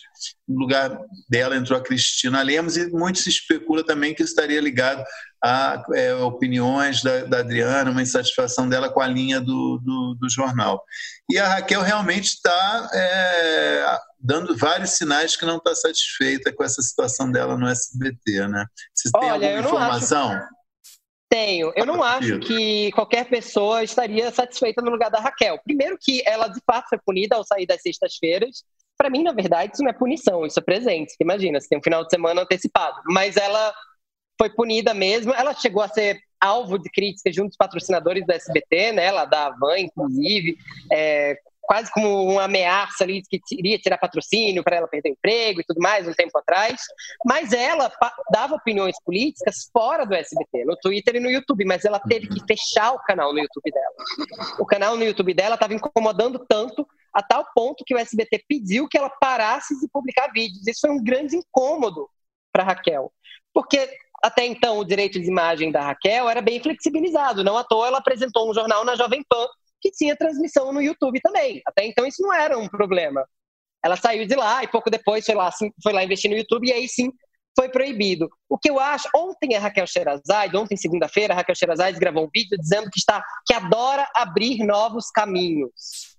No 0.46 0.58
lugar 0.58 0.98
dela 1.28 1.56
entrou 1.56 1.78
a 1.78 1.82
Cristina 1.82 2.42
Lemos 2.42 2.76
e 2.76 2.90
muito 2.90 3.18
se 3.18 3.28
especula 3.28 3.84
também 3.84 4.14
que 4.14 4.22
estaria 4.22 4.60
ligado 4.60 5.04
a 5.44 5.84
é, 5.94 6.14
opiniões 6.14 7.02
da, 7.02 7.24
da, 7.24 7.40
Adriana, 7.40 7.90
uma 7.90 8.00
insatisfação 8.00 8.66
dela 8.66 8.88
com 8.88 9.02
a 9.02 9.06
linha 9.06 9.42
do, 9.42 9.78
do, 9.84 10.16
do 10.18 10.30
jornal. 10.30 10.82
E 11.30 11.38
a 11.38 11.46
Raquel 11.46 11.82
realmente 11.82 12.28
está 12.28 12.90
é, 12.94 13.98
dando 14.18 14.56
vários 14.56 14.92
sinais 14.92 15.36
que 15.36 15.44
não 15.44 15.58
está 15.58 15.74
satisfeita 15.74 16.50
com 16.50 16.64
essa 16.64 16.80
situação 16.80 17.30
dela 17.30 17.58
no 17.58 17.68
SBT, 17.68 18.48
né? 18.48 18.64
Você 18.94 19.10
tem 19.10 19.30
Olha, 19.30 19.48
alguma 19.48 19.68
informação? 19.68 20.32
Acho... 20.32 20.48
Tenho. 21.28 21.72
Eu 21.76 21.84
não 21.84 22.02
acho 22.02 22.38
que 22.38 22.90
qualquer 22.92 23.28
pessoa 23.28 23.82
estaria 23.82 24.30
satisfeita 24.30 24.80
no 24.80 24.90
lugar 24.90 25.10
da 25.10 25.20
Raquel. 25.20 25.58
Primeiro 25.62 25.98
que 26.00 26.22
ela, 26.26 26.48
de 26.48 26.60
fato, 26.64 26.88
foi 26.88 26.98
punida 27.04 27.36
ao 27.36 27.44
sair 27.44 27.66
das 27.66 27.82
sextas-feiras. 27.82 28.64
Para 28.96 29.10
mim, 29.10 29.22
na 29.22 29.32
verdade, 29.32 29.72
isso 29.74 29.82
não 29.82 29.90
é 29.90 29.92
punição, 29.92 30.46
isso 30.46 30.58
é 30.58 30.62
presente. 30.62 31.14
Imagina, 31.20 31.60
você 31.60 31.68
tem 31.68 31.78
um 31.78 31.82
final 31.82 32.02
de 32.04 32.10
semana 32.10 32.42
antecipado. 32.42 32.96
Mas 33.06 33.36
ela 33.36 33.74
foi 34.38 34.50
punida 34.50 34.92
mesmo. 34.92 35.32
Ela 35.32 35.54
chegou 35.54 35.82
a 35.82 35.88
ser 35.88 36.18
alvo 36.40 36.78
de 36.78 36.90
críticas 36.90 37.34
junto 37.34 37.48
dos 37.48 37.56
patrocinadores 37.56 38.26
do 38.26 38.32
SBT, 38.32 38.92
né? 38.92 39.06
Ela 39.06 39.24
da 39.24 39.50
Van, 39.50 39.78
inclusive, 39.78 40.56
é, 40.92 41.38
quase 41.62 41.90
como 41.92 42.24
uma 42.24 42.44
ameaça 42.44 43.04
ali 43.04 43.22
que 43.22 43.40
iria 43.52 43.78
tirar 43.78 43.96
patrocínio 43.96 44.62
para 44.62 44.76
ela 44.76 44.88
perder 44.88 45.10
emprego 45.10 45.60
e 45.60 45.64
tudo 45.64 45.80
mais 45.80 46.06
um 46.06 46.12
tempo 46.12 46.36
atrás. 46.36 46.82
Mas 47.24 47.52
ela 47.52 47.90
dava 48.30 48.56
opiniões 48.56 48.96
políticas 49.02 49.70
fora 49.72 50.04
do 50.04 50.14
SBT, 50.14 50.64
no 50.64 50.76
Twitter 50.76 51.16
e 51.16 51.20
no 51.20 51.30
YouTube, 51.30 51.64
mas 51.64 51.84
ela 51.84 51.98
teve 51.98 52.28
que 52.28 52.44
fechar 52.46 52.92
o 52.92 53.02
canal 53.04 53.32
no 53.32 53.38
YouTube 53.38 53.70
dela. 53.70 53.94
O 54.58 54.66
canal 54.66 54.96
no 54.96 55.04
YouTube 55.04 55.32
dela 55.32 55.54
estava 55.54 55.74
incomodando 55.74 56.44
tanto 56.46 56.86
a 57.12 57.22
tal 57.22 57.46
ponto 57.54 57.84
que 57.86 57.94
o 57.94 57.98
SBT 57.98 58.44
pediu 58.46 58.88
que 58.88 58.98
ela 58.98 59.08
parasse 59.08 59.78
de 59.80 59.88
publicar 59.88 60.30
vídeos. 60.32 60.66
Isso 60.66 60.80
foi 60.82 60.90
um 60.90 61.02
grande 61.02 61.36
incômodo 61.36 62.10
para 62.52 62.64
Raquel 62.64 63.10
porque 63.54 63.88
até 64.24 64.46
então 64.46 64.78
o 64.78 64.84
direito 64.84 65.20
de 65.20 65.28
imagem 65.28 65.70
da 65.70 65.82
Raquel 65.82 66.30
era 66.30 66.40
bem 66.40 66.58
flexibilizado. 66.58 67.44
Não 67.44 67.58
à 67.58 67.62
toa 67.62 67.88
ela 67.88 67.98
apresentou 67.98 68.50
um 68.50 68.54
jornal 68.54 68.82
na 68.82 68.96
Jovem 68.96 69.22
Pan 69.28 69.46
que 69.82 69.90
tinha 69.90 70.16
transmissão 70.16 70.72
no 70.72 70.80
YouTube 70.80 71.20
também. 71.20 71.60
Até 71.66 71.84
então 71.84 72.06
isso 72.06 72.22
não 72.22 72.32
era 72.32 72.58
um 72.58 72.66
problema. 72.66 73.22
Ela 73.84 73.96
saiu 73.96 74.26
de 74.26 74.34
lá 74.34 74.64
e 74.64 74.68
pouco 74.68 74.88
depois 74.88 75.26
foi 75.26 75.34
lá, 75.34 75.50
foi 75.82 75.92
lá 75.92 76.02
investir 76.02 76.30
no 76.30 76.38
YouTube 76.38 76.66
e 76.66 76.72
aí 76.72 76.88
sim 76.88 77.12
foi 77.54 77.68
proibido. 77.68 78.30
O 78.48 78.58
que 78.58 78.70
eu 78.70 78.80
acho, 78.80 79.06
ontem 79.14 79.56
a 79.56 79.60
Raquel 79.60 79.86
Sherazade, 79.86 80.56
ontem 80.56 80.74
segunda-feira, 80.74 81.34
a 81.34 81.36
Raquel 81.36 81.54
Sherazade 81.54 82.00
gravou 82.00 82.24
um 82.24 82.30
vídeo 82.34 82.56
dizendo 82.58 82.90
que 82.90 82.98
está 82.98 83.22
que 83.46 83.52
adora 83.52 84.08
abrir 84.14 84.64
novos 84.64 85.10
caminhos. 85.10 86.16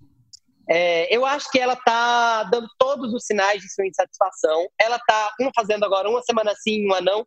É, 0.69 1.13
eu 1.15 1.25
acho 1.25 1.49
que 1.49 1.59
ela 1.59 1.73
está 1.73 2.43
dando 2.43 2.67
todos 2.77 3.15
os 3.15 3.25
sinais 3.25 3.63
de 3.63 3.73
sua 3.73 3.87
insatisfação. 3.87 4.67
Ela 4.79 4.97
está 4.97 5.31
fazendo 5.55 5.83
agora 5.85 6.07
uma 6.07 6.21
semana 6.21 6.53
sim, 6.55 6.85
uma 6.85 7.01
não, 7.01 7.25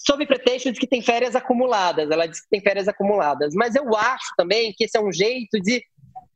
sob 0.00 0.26
pretexto 0.26 0.72
de 0.72 0.80
que 0.80 0.86
tem 0.86 1.02
férias 1.02 1.36
acumuladas. 1.36 2.10
Ela 2.10 2.26
diz 2.26 2.40
que 2.40 2.48
tem 2.48 2.60
férias 2.60 2.88
acumuladas. 2.88 3.54
Mas 3.54 3.74
eu 3.74 3.94
acho 3.94 4.32
também 4.36 4.72
que 4.74 4.84
esse 4.84 4.96
é 4.96 5.00
um 5.00 5.12
jeito 5.12 5.60
de 5.60 5.84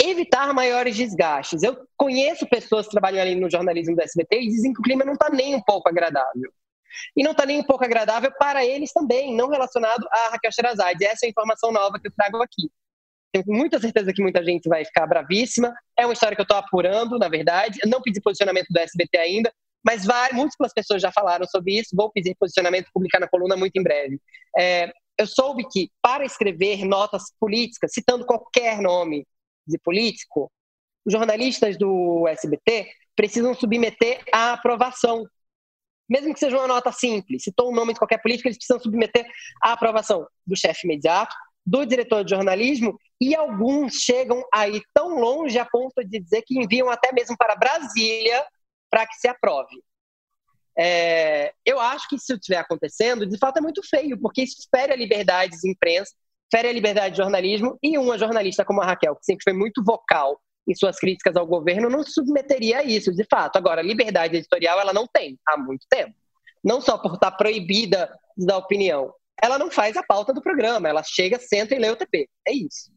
evitar 0.02 0.52
maiores 0.52 0.94
desgastes. 0.94 1.62
Eu 1.62 1.78
conheço 1.96 2.46
pessoas 2.46 2.86
que 2.86 2.92
trabalham 2.92 3.22
ali 3.22 3.34
no 3.34 3.50
jornalismo 3.50 3.96
do 3.96 4.02
SBT 4.02 4.42
e 4.42 4.48
dizem 4.48 4.72
que 4.72 4.80
o 4.80 4.82
clima 4.82 5.04
não 5.04 5.14
está 5.14 5.30
nem 5.30 5.54
um 5.54 5.62
pouco 5.62 5.88
agradável. 5.88 6.52
E 7.16 7.24
não 7.24 7.32
está 7.32 7.46
nem 7.46 7.58
um 7.58 7.64
pouco 7.64 7.84
agradável 7.84 8.30
para 8.38 8.64
eles 8.64 8.92
também, 8.92 9.34
não 9.34 9.48
relacionado 9.48 10.06
a 10.10 10.28
Raquel 10.32 10.52
Sherazade. 10.52 11.04
Essa 11.04 11.24
é 11.24 11.26
a 11.26 11.30
informação 11.30 11.72
nova 11.72 11.98
que 11.98 12.06
eu 12.06 12.12
trago 12.14 12.42
aqui. 12.42 12.70
Tenho 13.32 13.46
muita 13.48 13.80
certeza 13.80 14.12
que 14.12 14.22
muita 14.22 14.44
gente 14.44 14.68
vai 14.68 14.84
ficar 14.84 15.06
bravíssima. 15.06 15.74
É 15.98 16.06
uma 16.06 16.12
história 16.12 16.36
que 16.36 16.40
eu 16.40 16.44
estou 16.44 16.58
apurando, 16.58 17.18
na 17.18 17.28
verdade. 17.28 17.80
Eu 17.82 17.90
não 17.90 18.00
pedi 18.00 18.20
posicionamento 18.20 18.68
do 18.70 18.78
SBT 18.78 19.16
ainda, 19.18 19.52
mas 19.84 20.04
várias, 20.04 20.36
múltiplas 20.36 20.72
pessoas 20.72 21.02
já 21.02 21.12
falaram 21.12 21.46
sobre 21.46 21.78
isso. 21.78 21.94
Vou 21.94 22.10
pedir 22.10 22.34
posicionamento, 22.36 22.90
publicar 22.92 23.20
na 23.20 23.28
coluna 23.28 23.56
muito 23.56 23.76
em 23.76 23.82
breve. 23.82 24.18
É, 24.56 24.90
eu 25.18 25.26
soube 25.26 25.64
que, 25.70 25.90
para 26.00 26.24
escrever 26.24 26.84
notas 26.84 27.24
políticas, 27.38 27.92
citando 27.92 28.24
qualquer 28.24 28.80
nome 28.80 29.26
de 29.66 29.78
político, 29.78 30.50
os 31.04 31.12
jornalistas 31.12 31.76
do 31.76 32.26
SBT 32.28 32.90
precisam 33.14 33.54
submeter 33.54 34.24
à 34.32 34.54
aprovação. 34.54 35.26
Mesmo 36.08 36.32
que 36.32 36.40
seja 36.40 36.56
uma 36.56 36.66
nota 36.66 36.90
simples, 36.90 37.44
citou 37.44 37.70
um 37.70 37.74
nome 37.74 37.92
de 37.92 37.98
qualquer 37.98 38.20
político, 38.20 38.48
eles 38.48 38.58
precisam 38.58 38.80
submeter 38.80 39.26
à 39.62 39.72
aprovação 39.72 40.26
do 40.46 40.56
chefe 40.56 40.86
imediato, 40.86 41.34
do 41.64 41.84
diretor 41.84 42.24
de 42.24 42.30
jornalismo, 42.30 42.98
e 43.20 43.34
alguns 43.34 43.94
chegam 43.94 44.42
aí 44.52 44.82
tão 44.92 45.18
longe 45.18 45.58
a 45.58 45.64
ponto 45.64 46.04
de 46.04 46.20
dizer 46.20 46.42
que 46.42 46.58
enviam 46.58 46.90
até 46.90 47.10
mesmo 47.12 47.36
para 47.38 47.56
Brasília 47.56 48.44
para 48.94 49.08
que 49.08 49.16
se 49.16 49.26
aprove. 49.26 49.82
É, 50.78 51.52
eu 51.66 51.80
acho 51.80 52.08
que 52.08 52.14
isso 52.14 52.34
estiver 52.34 52.58
acontecendo, 52.58 53.26
de 53.26 53.36
fato 53.36 53.56
é 53.56 53.60
muito 53.60 53.82
feio, 53.82 54.16
porque 54.20 54.42
isso 54.42 54.68
fere 54.72 54.92
a 54.92 54.96
liberdade 54.96 55.60
de 55.60 55.68
imprensa, 55.68 56.12
fere 56.48 56.68
a 56.68 56.72
liberdade 56.72 57.16
de 57.16 57.16
jornalismo, 57.16 57.76
e 57.82 57.98
uma 57.98 58.16
jornalista 58.16 58.64
como 58.64 58.80
a 58.80 58.86
Raquel, 58.86 59.16
que 59.16 59.24
sempre 59.24 59.42
foi 59.42 59.52
muito 59.52 59.82
vocal 59.82 60.40
em 60.68 60.74
suas 60.76 60.96
críticas 60.96 61.34
ao 61.34 61.44
governo, 61.44 61.90
não 61.90 62.04
se 62.04 62.12
submeteria 62.12 62.78
a 62.78 62.84
isso, 62.84 63.12
de 63.12 63.24
fato. 63.28 63.56
Agora, 63.56 63.82
liberdade 63.82 64.36
editorial 64.36 64.78
ela 64.78 64.92
não 64.92 65.08
tem 65.12 65.36
há 65.48 65.58
muito 65.58 65.84
tempo. 65.90 66.14
Não 66.62 66.80
só 66.80 66.96
por 66.96 67.14
estar 67.14 67.32
proibida 67.32 68.16
dar 68.36 68.58
opinião, 68.58 69.12
ela 69.42 69.58
não 69.58 69.72
faz 69.72 69.96
a 69.96 70.04
pauta 70.04 70.32
do 70.32 70.40
programa, 70.40 70.88
ela 70.88 71.02
chega, 71.02 71.40
senta 71.40 71.74
e 71.74 71.80
lê 71.80 71.90
o 71.90 71.96
TP. 71.96 72.28
É 72.46 72.52
isso. 72.52 72.92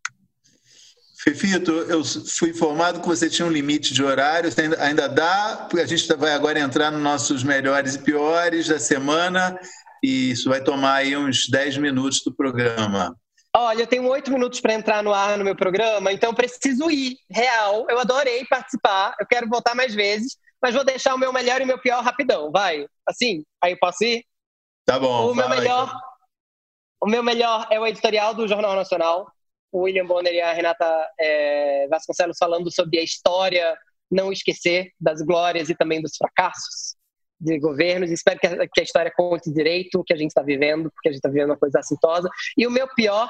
Fefito, 1.28 1.74
eu 1.74 2.06
fui 2.06 2.52
informado 2.52 3.02
que 3.02 3.08
você 3.08 3.30
tinha 3.30 3.46
um 3.46 3.52
limite 3.52 3.94
de 3.94 4.02
horário, 4.02 4.50
ainda, 4.80 5.10
dá, 5.10 5.68
porque 5.70 5.82
a 5.82 5.86
gente 5.86 6.08
vai 6.14 6.32
agora 6.32 6.58
entrar 6.58 6.90
nos 6.90 7.02
nossos 7.02 7.44
melhores 7.44 7.96
e 7.96 8.00
piores 8.00 8.70
da 8.70 8.80
semana, 8.80 9.60
e 10.02 10.32
isso 10.32 10.48
vai 10.48 10.64
tomar 10.64 10.94
aí 10.94 11.18
uns 11.18 11.50
10 11.50 11.80
minutos 11.80 12.22
do 12.24 12.34
programa. 12.34 13.14
Olha, 13.54 13.82
eu 13.82 13.88
tenho 13.88 14.08
oito 14.08 14.32
minutos 14.32 14.62
para 14.62 14.74
entrar 14.74 15.04
no 15.04 15.14
ar 15.14 15.38
no 15.38 15.44
meu 15.44 15.54
programa, 15.54 16.14
então 16.14 16.34
preciso 16.34 16.90
ir. 16.90 17.18
Real, 17.30 17.86
eu 17.90 18.00
adorei 18.00 18.46
participar, 18.46 19.14
eu 19.20 19.28
quero 19.28 19.50
voltar 19.50 19.76
mais 19.76 19.94
vezes, 19.94 20.38
mas 20.62 20.76
vou 20.76 20.86
deixar 20.86 21.14
o 21.14 21.20
meu 21.20 21.34
melhor 21.34 21.60
e 21.60 21.66
o 21.66 21.68
meu 21.68 21.78
pior 21.78 22.02
rapidão, 22.02 22.50
vai. 22.54 22.88
Assim, 23.06 23.44
aí 23.62 23.74
eu 23.74 23.78
posso 23.82 24.02
ir? 24.06 24.24
Tá 24.86 24.98
bom. 24.98 25.30
O 25.32 25.36
meu 25.36 25.50
melhor, 25.50 25.94
o 27.02 27.06
meu 27.06 27.22
melhor 27.22 27.68
é 27.70 27.78
o 27.78 27.86
editorial 27.86 28.34
do 28.34 28.48
Jornal 28.48 28.78
Nacional 28.78 29.28
o 29.72 29.82
William 29.82 30.06
Bonner 30.06 30.34
e 30.34 30.42
a 30.42 30.54
Renata 30.54 31.10
é, 31.20 31.88
Vasconcelos 31.90 32.38
falando 32.40 32.72
sobre 32.72 33.00
a 33.00 33.04
história, 33.04 33.78
não 34.10 34.32
esquecer 34.32 34.92
das 35.00 35.22
glórias 35.22 35.70
e 35.70 35.76
também 35.76 36.02
dos 36.02 36.16
fracassos 36.18 36.96
de 37.40 37.60
governos. 37.60 38.10
Espero 38.10 38.40
que 38.40 38.48
a, 38.48 38.68
que 38.68 38.80
a 38.80 38.84
história 38.84 39.12
conte 39.16 39.52
direito 39.52 40.00
o 40.00 40.04
que 40.04 40.14
a 40.14 40.18
gente 40.18 40.30
está 40.30 40.42
vivendo, 40.42 40.92
porque 40.92 41.10
a 41.10 41.12
gente 41.12 41.20
está 41.20 41.30
vivendo 41.30 41.52
uma 41.52 41.58
coisa 41.58 41.80
assintosa. 41.80 42.30
E 42.58 42.66
o 42.66 42.72
meu 42.72 42.88
pior 42.96 43.30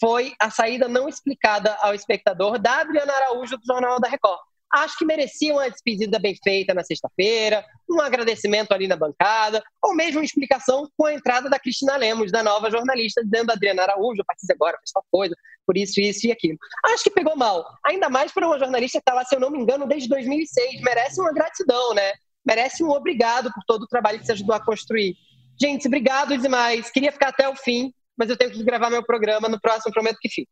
foi 0.00 0.34
a 0.40 0.50
saída 0.50 0.88
não 0.88 1.08
explicada 1.08 1.74
ao 1.80 1.94
espectador 1.94 2.58
da 2.58 2.80
Adriana 2.80 3.12
Araújo 3.12 3.56
do 3.56 3.64
Jornal 3.64 3.98
da 4.00 4.08
Record 4.08 4.40
acho 4.72 4.98
que 4.98 5.04
mereciam 5.04 5.56
uma 5.56 5.70
despedida 5.70 6.18
bem 6.18 6.36
feita 6.42 6.74
na 6.74 6.82
sexta-feira, 6.82 7.64
um 7.88 8.00
agradecimento 8.00 8.72
ali 8.72 8.86
na 8.86 8.96
bancada, 8.96 9.62
ou 9.82 9.94
mesmo 9.94 10.18
uma 10.18 10.24
explicação 10.24 10.88
com 10.96 11.06
a 11.06 11.14
entrada 11.14 11.48
da 11.48 11.58
Cristina 11.58 11.96
Lemos, 11.96 12.32
da 12.32 12.42
nova 12.42 12.70
jornalista, 12.70 13.22
dizendo 13.24 13.50
Adriana 13.50 13.82
Araújo, 13.82 14.20
a 14.22 14.24
partir 14.24 14.46
de 14.46 14.52
agora 14.52 14.76
fez 14.78 14.90
tal 14.92 15.04
coisa, 15.10 15.34
por 15.66 15.76
isso, 15.76 16.00
isso 16.00 16.26
e 16.26 16.32
aquilo. 16.32 16.56
Acho 16.84 17.04
que 17.04 17.10
pegou 17.10 17.36
mal, 17.36 17.66
ainda 17.84 18.08
mais 18.08 18.32
para 18.32 18.46
uma 18.46 18.58
jornalista 18.58 18.98
que 18.98 19.02
está 19.02 19.12
lá, 19.12 19.24
se 19.24 19.34
eu 19.34 19.40
não 19.40 19.50
me 19.50 19.58
engano, 19.58 19.86
desde 19.86 20.08
2006. 20.08 20.80
Merece 20.80 21.20
uma 21.20 21.32
gratidão, 21.32 21.92
né? 21.94 22.12
Merece 22.44 22.84
um 22.84 22.90
obrigado 22.90 23.52
por 23.52 23.64
todo 23.66 23.82
o 23.82 23.88
trabalho 23.88 24.20
que 24.20 24.26
você 24.26 24.32
ajudou 24.32 24.54
a 24.54 24.64
construir. 24.64 25.16
Gente, 25.60 25.88
obrigado 25.88 26.38
demais. 26.38 26.90
Queria 26.90 27.10
ficar 27.10 27.28
até 27.28 27.48
o 27.48 27.56
fim, 27.56 27.92
mas 28.16 28.30
eu 28.30 28.36
tenho 28.36 28.52
que 28.52 28.62
gravar 28.62 28.88
meu 28.88 29.04
programa 29.04 29.48
no 29.48 29.60
próximo, 29.60 29.92
prometo 29.92 30.18
que 30.20 30.28
fico. 30.28 30.50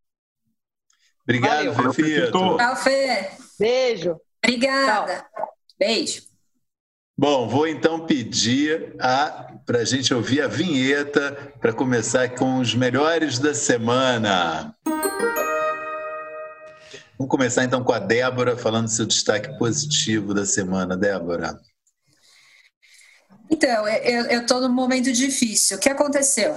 Obrigado, 1.22 1.72
Fefito. 1.94 2.56
Tchau, 2.56 2.76
Fê. 2.76 3.30
Beijo. 3.58 4.20
Obrigada. 4.42 5.26
Tchau. 5.34 5.48
Beijo. 5.78 6.33
Bom, 7.16 7.48
vou 7.48 7.68
então 7.68 8.04
pedir 8.04 8.96
para 9.64 9.78
a 9.78 9.84
gente 9.84 10.12
ouvir 10.12 10.42
a 10.42 10.48
vinheta 10.48 11.54
para 11.60 11.72
começar 11.72 12.28
com 12.30 12.58
os 12.58 12.74
melhores 12.74 13.38
da 13.38 13.54
semana. 13.54 14.74
Vamos 17.16 17.30
começar 17.30 17.62
então 17.62 17.84
com 17.84 17.92
a 17.92 18.00
Débora, 18.00 18.56
falando 18.56 18.88
seu 18.88 19.06
destaque 19.06 19.56
positivo 19.56 20.34
da 20.34 20.44
semana. 20.44 20.96
Débora. 20.96 21.56
Então, 23.48 23.86
eu 23.86 24.40
estou 24.40 24.60
num 24.60 24.74
momento 24.74 25.12
difícil. 25.12 25.76
O 25.76 25.80
que 25.80 25.88
aconteceu? 25.88 26.56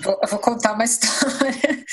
Vou, 0.00 0.20
vou 0.28 0.38
contar 0.38 0.74
uma 0.74 0.84
história. 0.86 1.84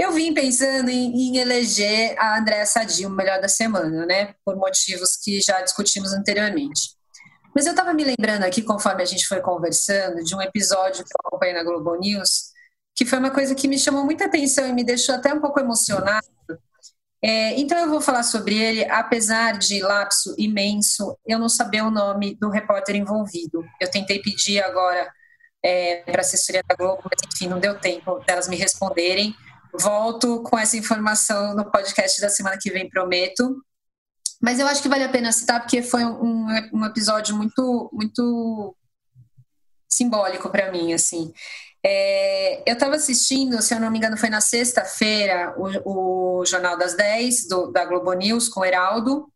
Eu 0.00 0.12
vim 0.12 0.32
pensando 0.32 0.88
em, 0.88 1.12
em 1.14 1.36
eleger 1.36 2.18
a 2.18 2.38
Andréa 2.38 2.64
Sadi 2.64 3.04
o 3.04 3.10
melhor 3.10 3.38
da 3.38 3.48
semana, 3.48 4.06
né? 4.06 4.34
Por 4.42 4.56
motivos 4.56 5.14
que 5.22 5.42
já 5.42 5.60
discutimos 5.60 6.14
anteriormente. 6.14 6.96
Mas 7.54 7.66
eu 7.66 7.72
estava 7.72 7.92
me 7.92 8.02
lembrando 8.02 8.44
aqui, 8.44 8.62
conforme 8.62 9.02
a 9.02 9.04
gente 9.04 9.28
foi 9.28 9.42
conversando, 9.42 10.24
de 10.24 10.34
um 10.34 10.40
episódio 10.40 11.04
que 11.04 11.10
eu 11.10 11.26
acompanhei 11.26 11.54
na 11.54 11.62
Globo 11.62 11.94
News, 11.96 12.44
que 12.96 13.04
foi 13.04 13.18
uma 13.18 13.30
coisa 13.30 13.54
que 13.54 13.68
me 13.68 13.78
chamou 13.78 14.02
muita 14.02 14.24
atenção 14.24 14.66
e 14.66 14.72
me 14.72 14.82
deixou 14.82 15.14
até 15.14 15.34
um 15.34 15.40
pouco 15.40 15.60
emocionada. 15.60 16.26
É, 17.22 17.60
então 17.60 17.76
eu 17.76 17.90
vou 17.90 18.00
falar 18.00 18.22
sobre 18.22 18.56
ele, 18.56 18.86
apesar 18.86 19.58
de 19.58 19.82
lapso 19.82 20.34
imenso, 20.38 21.14
eu 21.26 21.38
não 21.38 21.50
saber 21.50 21.82
o 21.82 21.90
nome 21.90 22.36
do 22.36 22.48
repórter 22.48 22.96
envolvido. 22.96 23.62
Eu 23.78 23.90
tentei 23.90 24.22
pedir 24.22 24.62
agora 24.62 25.12
é, 25.62 25.96
para 25.96 26.20
a 26.20 26.24
assessoria 26.24 26.62
da 26.66 26.74
Globo, 26.74 27.02
mas 27.04 27.20
enfim, 27.30 27.48
não 27.48 27.60
deu 27.60 27.78
tempo 27.78 28.18
delas 28.20 28.48
me 28.48 28.56
responderem. 28.56 29.36
Volto 29.72 30.42
com 30.42 30.58
essa 30.58 30.76
informação 30.76 31.54
no 31.54 31.70
podcast 31.70 32.20
da 32.20 32.28
semana 32.28 32.58
que 32.60 32.70
vem, 32.70 32.88
prometo. 32.88 33.62
Mas 34.40 34.58
eu 34.58 34.66
acho 34.66 34.82
que 34.82 34.88
vale 34.88 35.04
a 35.04 35.08
pena 35.08 35.32
citar 35.32 35.60
porque 35.60 35.82
foi 35.82 36.04
um, 36.04 36.46
um 36.72 36.84
episódio 36.84 37.36
muito, 37.36 37.90
muito 37.92 38.74
simbólico 39.88 40.48
para 40.48 40.72
mim, 40.72 40.92
assim. 40.92 41.32
É, 41.84 42.62
eu 42.68 42.74
estava 42.74 42.96
assistindo, 42.96 43.60
se 43.62 43.74
eu 43.74 43.80
não 43.80 43.90
me 43.90 43.98
engano, 43.98 44.16
foi 44.16 44.28
na 44.28 44.40
sexta-feira, 44.40 45.54
o, 45.56 46.40
o, 46.40 46.44
Jornal 46.44 46.76
das 46.76 46.94
10 46.94 47.48
do, 47.48 47.72
da 47.72 47.84
Globo 47.84 48.12
News 48.12 48.48
com 48.48 48.60
o 48.60 48.64
Heraldo, 48.64 49.26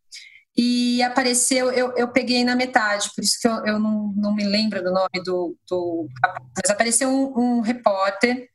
e 0.55 1.01
apareceu, 1.01 1.71
eu, 1.71 1.91
eu 1.97 2.07
peguei 2.07 2.43
na 2.43 2.55
metade, 2.55 3.11
por 3.15 3.23
isso 3.23 3.39
que 3.41 3.47
eu, 3.47 3.65
eu 3.65 3.79
não, 3.79 4.13
não 4.15 4.33
me 4.33 4.43
lembro 4.45 4.81
do 4.81 4.91
nome 4.91 5.23
do, 5.23 5.55
do 5.69 6.07
mas 6.55 6.69
apareceu 6.69 7.09
um, 7.09 7.57
um 7.57 7.61
repórter 7.61 8.47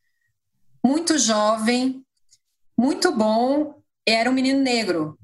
muito 0.85 1.19
jovem, 1.19 2.03
muito 2.79 3.13
bom, 3.13 3.81
era 4.07 4.31
um 4.31 4.33
menino 4.33 4.61
negro. 4.61 5.19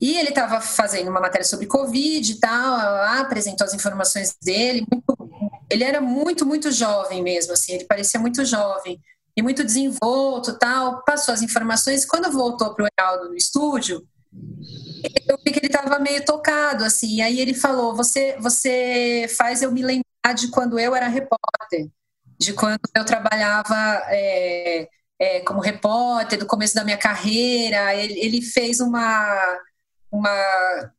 E 0.00 0.16
ele 0.16 0.30
estava 0.30 0.60
fazendo 0.60 1.10
uma 1.10 1.20
matéria 1.20 1.46
sobre 1.46 1.66
Covid 1.66 2.32
e 2.32 2.40
tal, 2.40 3.20
apresentou 3.20 3.66
as 3.66 3.74
informações 3.74 4.34
dele. 4.42 4.86
Muito, 4.90 5.30
ele 5.70 5.84
era 5.84 6.00
muito, 6.00 6.46
muito 6.46 6.72
jovem 6.72 7.22
mesmo, 7.22 7.52
assim, 7.52 7.74
ele 7.74 7.84
parecia 7.84 8.18
muito 8.18 8.44
jovem 8.44 8.98
e 9.36 9.42
muito 9.42 9.62
desenvolto 9.62 10.58
tal. 10.58 11.02
Passou 11.04 11.34
as 11.34 11.42
informações. 11.42 12.06
Quando 12.06 12.32
voltou 12.32 12.74
para 12.74 12.84
o 12.84 12.88
Heraldo 12.98 13.28
no 13.28 13.36
estúdio, 13.36 14.02
eu 15.28 15.38
vi 15.44 15.52
que 15.52 15.58
ele 15.58 15.66
estava 15.66 15.98
meio 15.98 16.24
tocado, 16.24 16.84
assim. 16.84 17.20
Aí 17.20 17.38
ele 17.38 17.54
falou: 17.54 17.94
Você, 17.94 18.36
você 18.38 19.26
faz 19.36 19.62
eu 19.62 19.70
me 19.70 19.82
lembrar 19.82 20.34
de 20.34 20.48
quando 20.48 20.78
eu 20.78 20.94
era 20.94 21.08
repórter, 21.08 21.88
de 22.40 22.54
quando 22.54 22.80
eu 22.96 23.04
trabalhava 23.04 24.02
é, 24.08 24.88
é, 25.18 25.40
como 25.40 25.60
repórter, 25.60 26.38
do 26.38 26.46
começo 26.46 26.74
da 26.74 26.84
minha 26.84 26.96
carreira. 26.96 27.94
Ele, 27.94 28.18
ele 28.18 28.42
fez 28.42 28.80
uma. 28.80 29.58
uma 30.10 30.90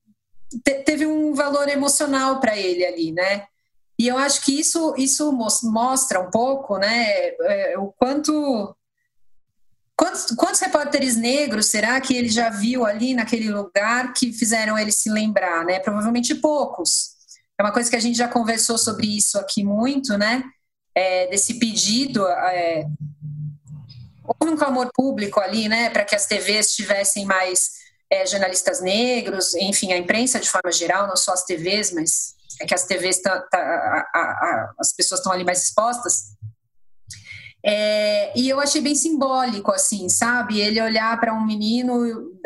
te, 0.64 0.76
teve 0.84 1.08
um 1.08 1.34
valor 1.34 1.68
emocional 1.68 2.40
para 2.40 2.56
ele 2.56 2.86
ali, 2.86 3.12
né? 3.12 3.48
E 3.98 4.08
eu 4.08 4.18
acho 4.18 4.42
que 4.42 4.60
isso, 4.60 4.94
isso 4.98 5.32
mostra 5.64 6.20
um 6.20 6.30
pouco 6.30 6.78
né, 6.78 7.30
é, 7.42 7.78
o 7.78 7.92
quanto. 7.92 8.76
Quantos, 9.96 10.26
quantos 10.36 10.60
repórteres 10.60 11.16
negros 11.16 11.68
será 11.68 12.02
que 12.02 12.16
ele 12.16 12.30
já 12.30 12.50
viu 12.50 12.86
ali 12.86 13.14
naquele 13.14 13.50
lugar 13.52 14.14
que 14.14 14.34
fizeram 14.34 14.78
ele 14.78 14.92
se 14.92 15.12
lembrar? 15.12 15.64
Né? 15.64 15.80
Provavelmente 15.80 16.34
poucos. 16.34 17.12
É 17.56 17.62
uma 17.62 17.72
coisa 17.72 17.88
que 17.88 17.96
a 17.96 18.00
gente 18.00 18.18
já 18.18 18.28
conversou 18.28 18.80
sobre 18.80 19.06
isso 19.16 19.38
aqui 19.38 19.64
muito, 19.64 20.18
né? 20.18 20.44
É, 20.94 21.28
desse 21.28 21.56
pedido. 21.56 22.28
É, 22.28 22.86
houve 24.40 24.54
um 24.54 24.58
clamor 24.58 24.90
público 24.94 25.40
ali, 25.40 25.68
né, 25.68 25.90
para 25.90 26.06
que 26.06 26.16
as 26.16 26.26
TVs 26.26 26.74
tivessem 26.74 27.26
mais 27.26 27.82
é, 28.10 28.26
jornalistas 28.26 28.82
negros, 28.82 29.54
enfim, 29.56 29.94
a 29.94 29.98
imprensa 29.98 30.40
de 30.40 30.50
forma 30.50 30.72
geral, 30.72 31.08
não 31.08 31.16
só 31.16 31.34
as 31.34 31.44
TVs, 31.44 31.92
mas 31.92 32.36
é 32.60 32.66
que 32.66 32.74
as 32.74 32.84
TVs, 32.84 33.22
tá, 33.22 33.40
tá, 33.40 33.58
a, 33.58 34.20
a, 34.20 34.74
as 34.80 34.94
pessoas 34.94 35.20
estão 35.20 35.32
ali 35.32 35.44
mais 35.44 35.64
expostas. 35.64 36.36
É, 37.64 38.38
e 38.38 38.50
eu 38.50 38.60
achei 38.60 38.82
bem 38.82 38.96
simbólico, 38.96 39.72
assim, 39.72 40.10
sabe? 40.10 40.60
Ele 40.60 40.82
olhar 40.82 41.20
para 41.20 41.34
um 41.34 41.46
menino 41.46 42.02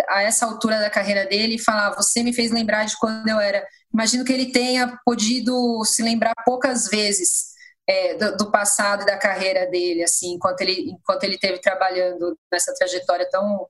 a 0.09 0.21
essa 0.21 0.45
altura 0.45 0.79
da 0.79 0.89
carreira 0.89 1.25
dele 1.25 1.55
e 1.55 1.63
falar: 1.63 1.95
Você 1.95 2.21
me 2.21 2.33
fez 2.33 2.51
lembrar 2.51 2.85
de 2.85 2.97
quando 2.97 3.27
eu 3.27 3.39
era. 3.39 3.65
Imagino 3.93 4.25
que 4.25 4.33
ele 4.33 4.51
tenha 4.51 4.99
podido 5.05 5.85
se 5.85 6.03
lembrar 6.03 6.33
poucas 6.45 6.89
vezes 6.89 7.54
é, 7.87 8.15
do, 8.15 8.37
do, 8.37 8.51
passado 8.51 9.03
e 9.03 9.05
da 9.05 9.17
carreira 9.17 9.67
dele, 9.67 10.03
assim, 10.03 10.33
enquanto 10.33 10.61
ele 10.61 10.91
enquanto 10.91 11.23
ele 11.23 11.37
teve 11.37 11.59
trabalhando 11.59 12.37
nessa 12.51 12.73
trajetória 12.73 13.29
tão 13.29 13.67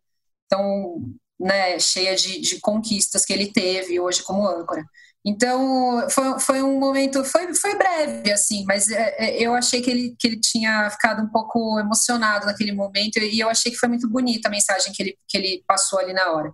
tão 0.47 1.01
né, 1.39 1.77
cheia 1.79 2.15
de, 2.15 2.39
de 2.39 2.59
conquistas 2.59 3.25
que 3.25 3.33
ele 3.33 3.51
teve 3.51 3.99
hoje 3.99 4.23
como 4.23 4.47
âncora. 4.47 4.83
Então, 5.27 6.07
foi, 6.07 6.39
foi 6.39 6.61
um 6.61 6.79
momento, 6.79 7.25
foi, 7.25 7.51
foi 7.55 7.75
breve, 7.75 8.31
assim, 8.31 8.63
mas 8.67 8.91
é, 8.91 9.15
é, 9.17 9.41
eu 9.41 9.55
achei 9.55 9.81
que 9.81 9.89
ele, 9.89 10.15
que 10.19 10.27
ele 10.27 10.39
tinha 10.39 10.87
ficado 10.91 11.23
um 11.23 11.27
pouco 11.27 11.79
emocionado 11.79 12.45
naquele 12.45 12.71
momento 12.71 13.17
e 13.17 13.39
eu 13.39 13.49
achei 13.49 13.71
que 13.71 13.77
foi 13.77 13.89
muito 13.89 14.07
bonita 14.07 14.47
a 14.47 14.51
mensagem 14.51 14.93
que 14.93 15.01
ele, 15.01 15.17
que 15.27 15.35
ele 15.35 15.63
passou 15.67 15.97
ali 15.97 16.13
na 16.13 16.31
hora. 16.31 16.51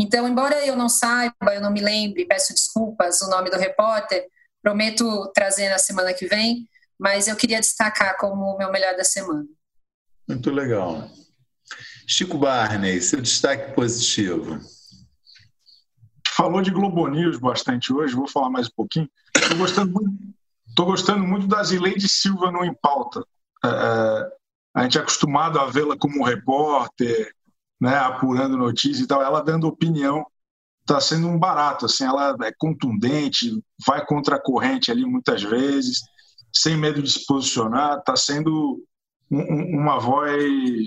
Então, 0.00 0.26
embora 0.28 0.66
eu 0.66 0.74
não 0.74 0.88
saiba, 0.88 1.54
eu 1.54 1.60
não 1.60 1.70
me 1.70 1.80
lembre, 1.80 2.26
peço 2.26 2.52
desculpas, 2.52 3.20
o 3.22 3.30
nome 3.30 3.50
do 3.50 3.56
repórter, 3.56 4.26
prometo 4.60 5.30
trazer 5.32 5.68
na 5.68 5.78
semana 5.78 6.12
que 6.12 6.26
vem, 6.26 6.68
mas 6.98 7.28
eu 7.28 7.36
queria 7.36 7.60
destacar 7.60 8.16
como 8.18 8.44
o 8.44 8.58
meu 8.58 8.70
melhor 8.72 8.96
da 8.96 9.04
semana. 9.04 9.46
Muito 10.28 10.50
legal. 10.50 11.08
Chico 12.06 12.38
Barney, 12.38 13.00
seu 13.00 13.20
destaque 13.20 13.74
positivo 13.74 14.58
falou 16.38 16.62
de 16.62 16.70
Globo 16.70 17.08
News 17.08 17.36
bastante 17.36 17.92
hoje, 17.92 18.14
vou 18.14 18.28
falar 18.28 18.48
mais 18.48 18.68
um 18.68 18.72
pouquinho. 18.76 19.10
Estou 19.36 19.58
gostando 19.58 19.92
muito, 19.92 20.16
tô 20.76 20.84
gostando 20.84 21.24
muito 21.26 21.48
da 21.48 21.64
Zileide 21.64 22.08
Silva 22.08 22.52
no 22.52 22.64
Em 22.64 22.72
Pauta. 22.80 23.24
É, 23.64 23.68
é, 23.68 24.30
a 24.72 24.82
gente 24.84 24.98
é 24.98 25.00
acostumado 25.00 25.58
a 25.58 25.66
vê-la 25.66 25.96
como 25.98 26.24
repórter, 26.24 27.34
né, 27.80 27.96
apurando 27.96 28.56
notícias 28.56 29.00
e 29.00 29.06
tal, 29.08 29.20
ela 29.20 29.42
dando 29.42 29.66
opinião 29.66 30.24
está 30.82 31.00
sendo 31.00 31.26
um 31.28 31.38
barato, 31.38 31.86
assim, 31.86 32.04
ela 32.04 32.34
é 32.42 32.52
contundente, 32.56 33.60
vai 33.84 34.06
contra 34.06 34.36
a 34.36 34.40
corrente 34.40 34.90
ali 34.90 35.04
muitas 35.04 35.42
vezes, 35.42 36.00
sem 36.60 36.76
medo 36.76 37.02
de 37.02 37.10
se 37.10 37.26
posicionar, 37.26 37.98
está 37.98 38.16
sendo 38.16 38.82
um, 39.30 39.40
um, 39.40 39.80
uma 39.80 39.98
voz 39.98 40.86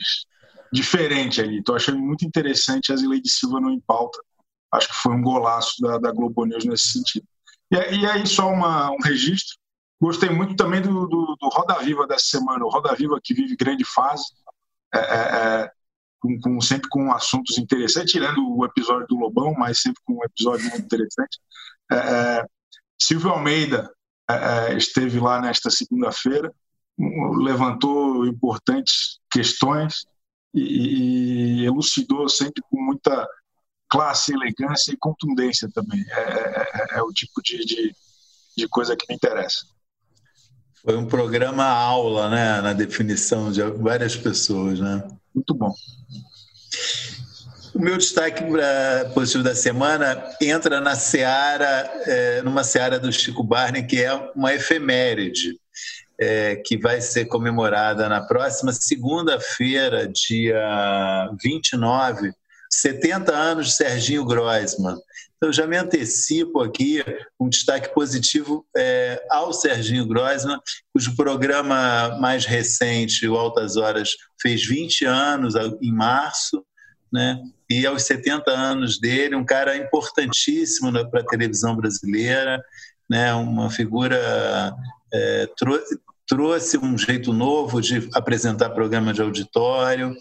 diferente 0.72 1.42
ali. 1.42 1.60
Estou 1.60 1.76
achando 1.76 2.00
muito 2.00 2.26
interessante 2.26 2.92
a 2.92 2.96
Zileide 2.96 3.30
Silva 3.30 3.60
no 3.60 3.70
Em 3.70 3.80
Pauta 3.80 4.20
acho 4.72 4.88
que 4.88 4.96
foi 4.96 5.14
um 5.14 5.22
golaço 5.22 5.82
da, 5.82 5.98
da 5.98 6.12
Globo 6.12 6.46
News 6.46 6.66
nesse 6.66 6.94
sentido. 6.94 7.26
E, 7.70 7.76
e 7.76 8.06
aí, 8.06 8.26
só 8.26 8.48
uma, 8.48 8.92
um 8.92 8.98
registro. 9.04 9.58
Gostei 10.00 10.30
muito 10.30 10.56
também 10.56 10.82
do, 10.82 11.08
do, 11.08 11.38
do, 11.40 11.50
Roda 11.50 11.78
Viva 11.80 12.08
dessa 12.08 12.26
semana. 12.26 12.66
O 12.66 12.70
Roda 12.70 12.96
Viva 12.96 13.20
que 13.24 13.34
vive 13.34 13.56
grande 13.56 13.86
fase, 13.86 14.24
é, 14.94 15.00
é, 15.00 15.02
é, 15.04 15.72
com, 16.20 16.40
com, 16.40 16.62
sempre 16.62 16.90
com 16.90 17.12
assuntos 17.12 17.58
interessantes, 17.58 18.12
tirando 18.12 18.40
o 18.58 18.66
episódio 18.66 19.08
do 19.08 19.18
Lobão, 19.18 19.54
mas 19.54 19.80
sempre 19.80 20.02
com 20.06 20.14
um 20.14 20.24
episódio 20.24 20.70
muito 20.70 20.86
interessante. 20.86 21.40
É, 21.92 21.96
é, 21.96 22.46
Silvio 23.00 23.30
Almeida 23.30 23.92
esteve 24.78 25.20
lá 25.20 25.42
nesta 25.42 25.70
segunda-feira, 25.70 26.54
levantou 27.44 28.26
importantes 28.26 29.20
questões 29.32 30.06
e, 30.54 31.62
e 31.62 31.66
elucidou 31.66 32.28
sempre 32.30 32.62
com 32.70 32.82
muita 32.82 33.28
classe, 33.90 34.34
elegância 34.34 34.94
e 34.94 34.98
contundência 34.98 35.70
também. 35.74 36.04
É, 36.10 36.22
é, 36.22 36.96
é, 36.96 37.00
é 37.00 37.02
o 37.02 37.12
tipo 37.12 37.42
de, 37.44 37.66
de, 37.66 37.96
de, 38.58 38.68
coisa 38.68 38.96
que 38.96 39.06
me 39.10 39.16
interessa. 39.16 39.66
Foi 40.84 40.96
um 40.98 41.06
programa 41.06 41.66
aula, 41.66 42.30
né, 42.30 42.62
na 42.62 42.74
definição 42.74 43.52
de 43.52 43.62
várias 43.62 44.16
pessoas, 44.16 44.80
né? 44.80 45.08
Muito 45.36 45.54
bom. 45.54 45.74
O 47.74 47.80
meu 47.80 47.98
destaque 47.98 48.44
positivo 49.14 49.44
da 49.44 49.56
semana 49.56 50.22
entra 50.42 50.82
na 50.82 50.96
seara, 50.96 51.90
é, 52.06 52.42
numa 52.42 52.64
seara 52.64 53.00
do 53.00 53.12
Chico 53.12 53.44
Barney, 53.44 53.84
que 53.84 54.04
é 54.04 54.14
uma 54.36 54.54
efeméride, 54.54 55.58
é, 56.20 56.58
que 56.58 56.78
vai 56.78 57.00
ser 57.00 57.26
comemorada 57.26 58.10
na 58.10 58.22
próxima 58.22 58.74
segunda-feira, 58.74 60.08
dia 60.08 61.30
29 61.42 62.34
70 62.74 63.36
anos 63.36 63.68
de 63.68 63.74
Serginho 63.74 64.26
Groisman. 64.26 64.98
Então, 65.36 65.52
já 65.52 65.68
me 65.68 65.76
antecipo 65.76 66.62
aqui 66.62 67.04
um 67.40 67.50
destaque 67.50 67.94
positivo 67.94 68.66
é, 68.78 69.22
ao 69.30 69.52
Serginho 69.52 70.08
Groisman, 70.08 70.60
cujo 70.94 71.16
programa 71.16 72.18
mais 72.20 72.46
recente, 72.46 73.28
o 73.28 73.36
Altas 73.36 73.76
Horas, 73.76 74.12
fez 74.42 74.66
20 74.66 75.06
anos 75.06 75.56
em 75.82 75.92
março, 75.92 76.64
né? 77.12 77.42
e 77.70 77.86
aos 77.86 78.04
70 78.04 78.52
anos 78.52 79.00
dele, 79.00 79.36
um 79.36 79.46
cara 79.46 79.78
importantíssimo 79.78 80.92
para 81.10 81.22
a 81.22 81.26
televisão 81.26 81.76
brasileira, 81.76 82.62
né? 83.10 83.34
uma 83.34 83.70
figura 83.70 84.76
é, 85.14 85.48
trouxe 86.28 86.78
um 86.78 86.98
jeito 86.98 87.32
novo 87.34 87.82
de 87.82 88.10
apresentar 88.14 88.70
programa 88.72 89.14
de 89.14 89.22
auditório 89.22 90.16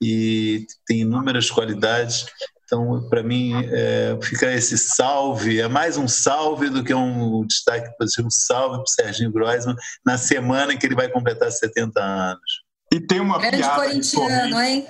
e 0.00 0.66
tem 0.86 1.00
inúmeras 1.00 1.50
qualidades. 1.50 2.26
Então, 2.64 3.08
para 3.08 3.22
mim, 3.22 3.52
é, 3.70 4.18
fica 4.22 4.52
esse 4.52 4.76
salve, 4.76 5.60
é 5.60 5.68
mais 5.68 5.96
um 5.96 6.08
salve 6.08 6.68
do 6.68 6.82
que 6.82 6.92
um 6.92 7.46
destaque 7.46 7.96
positivo, 7.96 8.26
um 8.26 8.30
salve 8.30 8.76
para 8.76 8.82
o 8.82 8.88
Serginho 8.88 9.32
Groisman 9.32 9.76
na 10.04 10.18
semana 10.18 10.72
em 10.72 10.78
que 10.78 10.86
ele 10.86 10.96
vai 10.96 11.08
completar 11.08 11.50
70 11.52 12.00
anos. 12.00 12.64
E 12.92 13.00
tem 13.00 13.20
uma 13.20 13.38
Grande 13.38 13.58
piada 13.58 13.74
corintiano, 13.76 14.60
hein? 14.60 14.86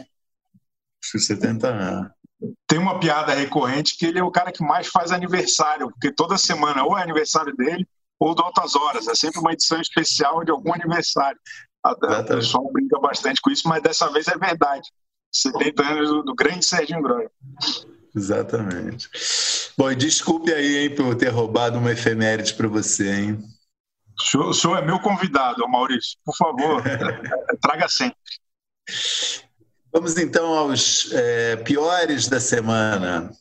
70 1.13 1.69
anos. 1.69 2.11
Tem 2.67 2.79
uma 2.79 3.01
piada 3.01 3.33
recorrente 3.33 3.97
que 3.97 4.07
ele 4.07 4.19
é 4.19 4.23
o 4.23 4.31
cara 4.31 4.53
que 4.53 4.63
mais 4.63 4.89
faz 4.89 5.11
aniversário, 5.11 5.91
porque 5.91 6.13
toda 6.13 6.37
semana 6.37 6.85
ou 6.85 6.99
é 6.99 7.03
aniversário 7.03 7.55
dele 7.57 7.87
ou 8.19 8.35
do 8.35 8.43
Altas 8.43 8.75
Horas. 8.75 9.09
É 9.09 9.15
sempre 9.15 9.41
uma 9.41 9.53
edição 9.53 9.81
especial 9.81 10.45
de 10.45 10.51
algum 10.51 10.75
aniversário. 10.75 11.39
O 11.85 12.25
pessoal 12.25 12.71
brinca 12.73 12.99
bastante 12.99 13.41
com 13.41 13.51
isso, 13.51 13.69
mas 13.69 13.83
dessa 13.83 14.11
vez 14.11 14.27
é 14.29 14.37
verdade. 14.37 14.89
70 15.33 15.83
anos 15.83 16.09
do, 16.09 16.23
do 16.23 16.35
grande 16.35 16.65
Serginho 16.65 17.03
Groy. 17.03 17.29
Exatamente. 18.15 19.09
Bom, 19.77 19.91
e 19.91 19.97
desculpe 19.97 20.53
aí, 20.53 20.79
hein, 20.79 20.95
por 20.95 21.15
ter 21.15 21.29
roubado 21.29 21.79
uma 21.79 21.93
efeméride 21.93 22.55
para 22.55 22.67
você, 22.67 23.13
hein? 23.13 23.39
O 24.19 24.23
senhor, 24.23 24.49
o 24.49 24.55
senhor, 24.55 24.79
é 24.79 24.83
meu 24.83 24.99
convidado, 24.99 25.69
Maurício. 25.69 26.19
Por 26.25 26.35
favor, 26.35 26.83
traga 27.61 27.89
sempre. 27.89 28.17
Vamos 29.97 30.18
então 30.18 30.53
aos 30.53 31.11
é, 31.11 31.57
piores 31.57 32.28
da 32.28 32.38
semana. 32.38 33.32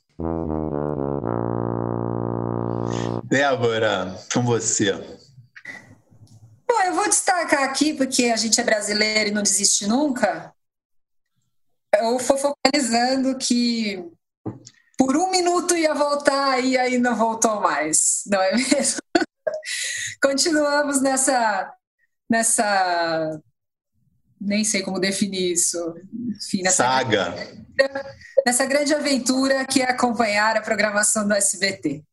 Débora, 3.25 4.17
com 4.33 4.41
você. 4.41 4.93
Bom, 6.65 6.81
eu 6.85 6.93
vou 6.93 7.09
destacar 7.09 7.63
aqui, 7.63 7.93
porque 7.93 8.27
a 8.27 8.37
gente 8.37 8.57
é 8.61 8.63
brasileiro 8.63 9.31
e 9.31 9.33
não 9.33 9.43
desiste 9.43 9.85
nunca. 9.85 10.53
Eu 11.93 12.17
vou 12.17 12.19
focalizando 12.19 13.37
que 13.37 14.09
por 14.97 15.17
um 15.17 15.29
minuto 15.31 15.75
ia 15.75 15.93
voltar 15.93 16.63
e 16.63 16.77
aí 16.77 16.97
não 16.97 17.17
voltou 17.17 17.59
mais, 17.59 18.23
não 18.27 18.41
é 18.41 18.53
mesmo? 18.53 19.01
Continuamos 20.23 21.01
nessa, 21.01 21.69
nessa, 22.29 23.41
nem 24.45 24.63
sei 24.63 24.81
como 24.81 24.99
definir 24.99 25.53
isso, 25.53 25.77
Enfim, 26.37 26.61
nessa 26.61 26.83
saga, 26.83 27.35
nessa 28.45 28.65
grande 28.65 28.93
aventura 28.93 29.65
que 29.65 29.81
é 29.81 29.89
acompanhar 29.89 30.55
a 30.55 30.61
programação 30.61 31.27
do 31.27 31.33
SBT. 31.33 32.03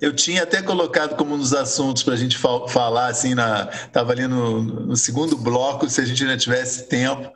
Eu 0.00 0.12
tinha 0.12 0.42
até 0.42 0.60
colocado 0.60 1.14
como 1.14 1.36
nos 1.36 1.54
assuntos 1.54 2.02
para 2.02 2.14
a 2.14 2.16
gente 2.16 2.36
fal 2.36 2.66
falar, 2.68 3.06
assim, 3.06 3.32
na 3.32 3.70
estava 3.70 4.10
ali 4.10 4.26
no, 4.26 4.60
no, 4.60 4.96
segundo 4.96 5.36
bloco, 5.36 5.88
se 5.88 6.00
a 6.00 6.04
gente 6.04 6.20
ainda 6.24 6.36
tivesse 6.36 6.88
tempo, 6.88 7.30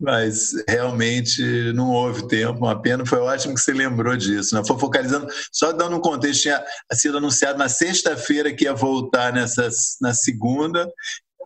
mas 0.00 0.52
realmente 0.66 1.42
não 1.74 1.90
houve 1.90 2.26
tempo, 2.28 2.60
uma 2.60 2.80
pena. 2.80 3.04
Foi 3.04 3.18
ótimo 3.18 3.54
que 3.54 3.60
você 3.60 3.74
lembrou 3.74 4.16
disso. 4.16 4.54
Né? 4.54 4.62
Foi 4.66 4.78
focalizando, 4.78 5.28
só 5.52 5.70
dando 5.70 5.96
um 5.96 6.00
contexto, 6.00 6.42
tinha 6.42 6.64
sido 6.94 7.18
anunciado 7.18 7.58
na 7.58 7.68
sexta-feira 7.68 8.54
que 8.54 8.64
ia 8.64 8.72
voltar 8.72 9.30
nessa, 9.34 9.68
na 10.00 10.14
segunda, 10.14 10.90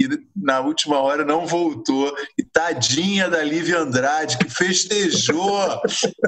e 0.01 0.09
na 0.35 0.61
última 0.61 0.99
hora 0.99 1.25
não 1.25 1.47
voltou. 1.47 2.15
E 2.39 2.43
tadinha 2.43 3.29
da 3.29 3.43
Lívia 3.43 3.79
Andrade, 3.79 4.39
que 4.39 4.49
festejou 4.49 5.59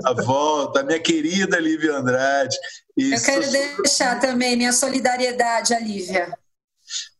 a 0.04 0.12
volta, 0.22 0.80
a 0.80 0.82
minha 0.82 1.00
querida 1.00 1.58
Lívia 1.58 1.96
Andrade. 1.96 2.54
Eu 2.96 3.22
quero 3.22 3.50
deixar 3.50 4.20
também 4.20 4.56
minha 4.56 4.72
solidariedade 4.72 5.72
à 5.72 5.80
Lívia. 5.80 6.36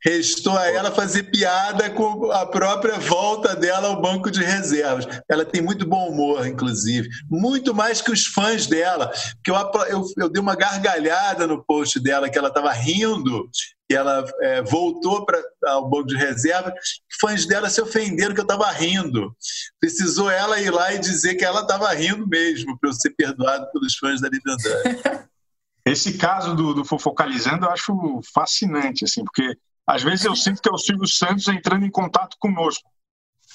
Restou 0.05 0.57
a 0.57 0.67
ela 0.67 0.91
fazer 0.91 1.25
piada 1.25 1.89
com 1.91 2.31
a 2.33 2.45
própria 2.45 2.99
volta 2.99 3.55
dela 3.55 3.89
ao 3.89 4.01
banco 4.01 4.31
de 4.31 4.43
reservas. 4.43 5.07
Ela 5.29 5.45
tem 5.45 5.63
muito 5.63 5.87
bom 5.87 6.09
humor, 6.09 6.47
inclusive. 6.47 7.09
Muito 7.31 7.73
mais 7.73 8.01
que 8.01 8.11
os 8.11 8.27
fãs 8.27 8.67
dela. 8.67 9.13
Porque 9.37 9.51
eu, 9.51 9.85
eu, 9.89 10.05
eu 10.19 10.29
dei 10.29 10.43
uma 10.43 10.57
gargalhada 10.57 11.47
no 11.47 11.65
post 11.65 12.01
dela, 12.01 12.29
que 12.29 12.37
ela 12.37 12.49
estava 12.49 12.73
rindo 12.73 13.49
que 13.93 13.97
ela 13.97 14.25
é, 14.41 14.63
voltou 14.63 15.27
para 15.27 15.39
ao 15.67 15.87
banco 15.87 16.07
de 16.07 16.17
reserva, 16.17 16.73
fãs 17.21 17.45
dela 17.45 17.69
se 17.69 17.81
ofenderam 17.81 18.35
que 18.35 18.41
eu 18.41 18.45
estava 18.45 18.71
rindo. 18.71 19.37
Precisou 19.79 20.31
ela 20.31 20.59
ir 20.59 20.71
lá 20.71 20.95
e 20.95 20.99
dizer 20.99 21.35
que 21.35 21.45
ela 21.45 21.61
estava 21.61 21.93
rindo 21.93 22.27
mesmo, 22.27 22.79
para 22.79 22.89
eu 22.89 22.95
ser 22.95 23.11
perdoado 23.11 23.71
pelos 23.71 23.95
fãs 23.97 24.21
da 24.21 24.31
Lívia 24.31 24.55
Andrade. 24.55 25.29
Esse 25.85 26.17
caso 26.17 26.55
do, 26.55 26.73
do 26.73 26.85
Fofocalizando 26.85 27.67
eu 27.67 27.71
acho 27.71 28.21
fascinante, 28.33 29.05
assim, 29.05 29.23
porque 29.25 29.55
às 29.87 30.03
vezes 30.03 30.25
eu 30.25 30.37
sinto 30.37 30.61
que 30.63 30.69
é 30.69 30.73
o 30.73 30.79
Silvio 30.79 31.07
Santos 31.07 31.49
entrando 31.49 31.85
em 31.85 31.91
contato 31.91 32.37
conosco, 32.39 32.89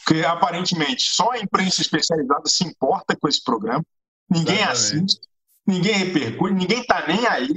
porque 0.06 0.24
aparentemente 0.24 1.10
só 1.10 1.32
a 1.32 1.40
imprensa 1.40 1.82
especializada 1.82 2.44
se 2.46 2.64
importa 2.66 3.16
com 3.20 3.28
esse 3.28 3.44
programa, 3.44 3.84
ninguém 4.30 4.62
Exatamente. 4.62 4.72
assiste, 4.72 5.22
ninguém 5.66 5.94
repercute, 5.94 6.54
ninguém 6.54 6.82
está 6.82 7.06
nem 7.08 7.26
aí, 7.28 7.50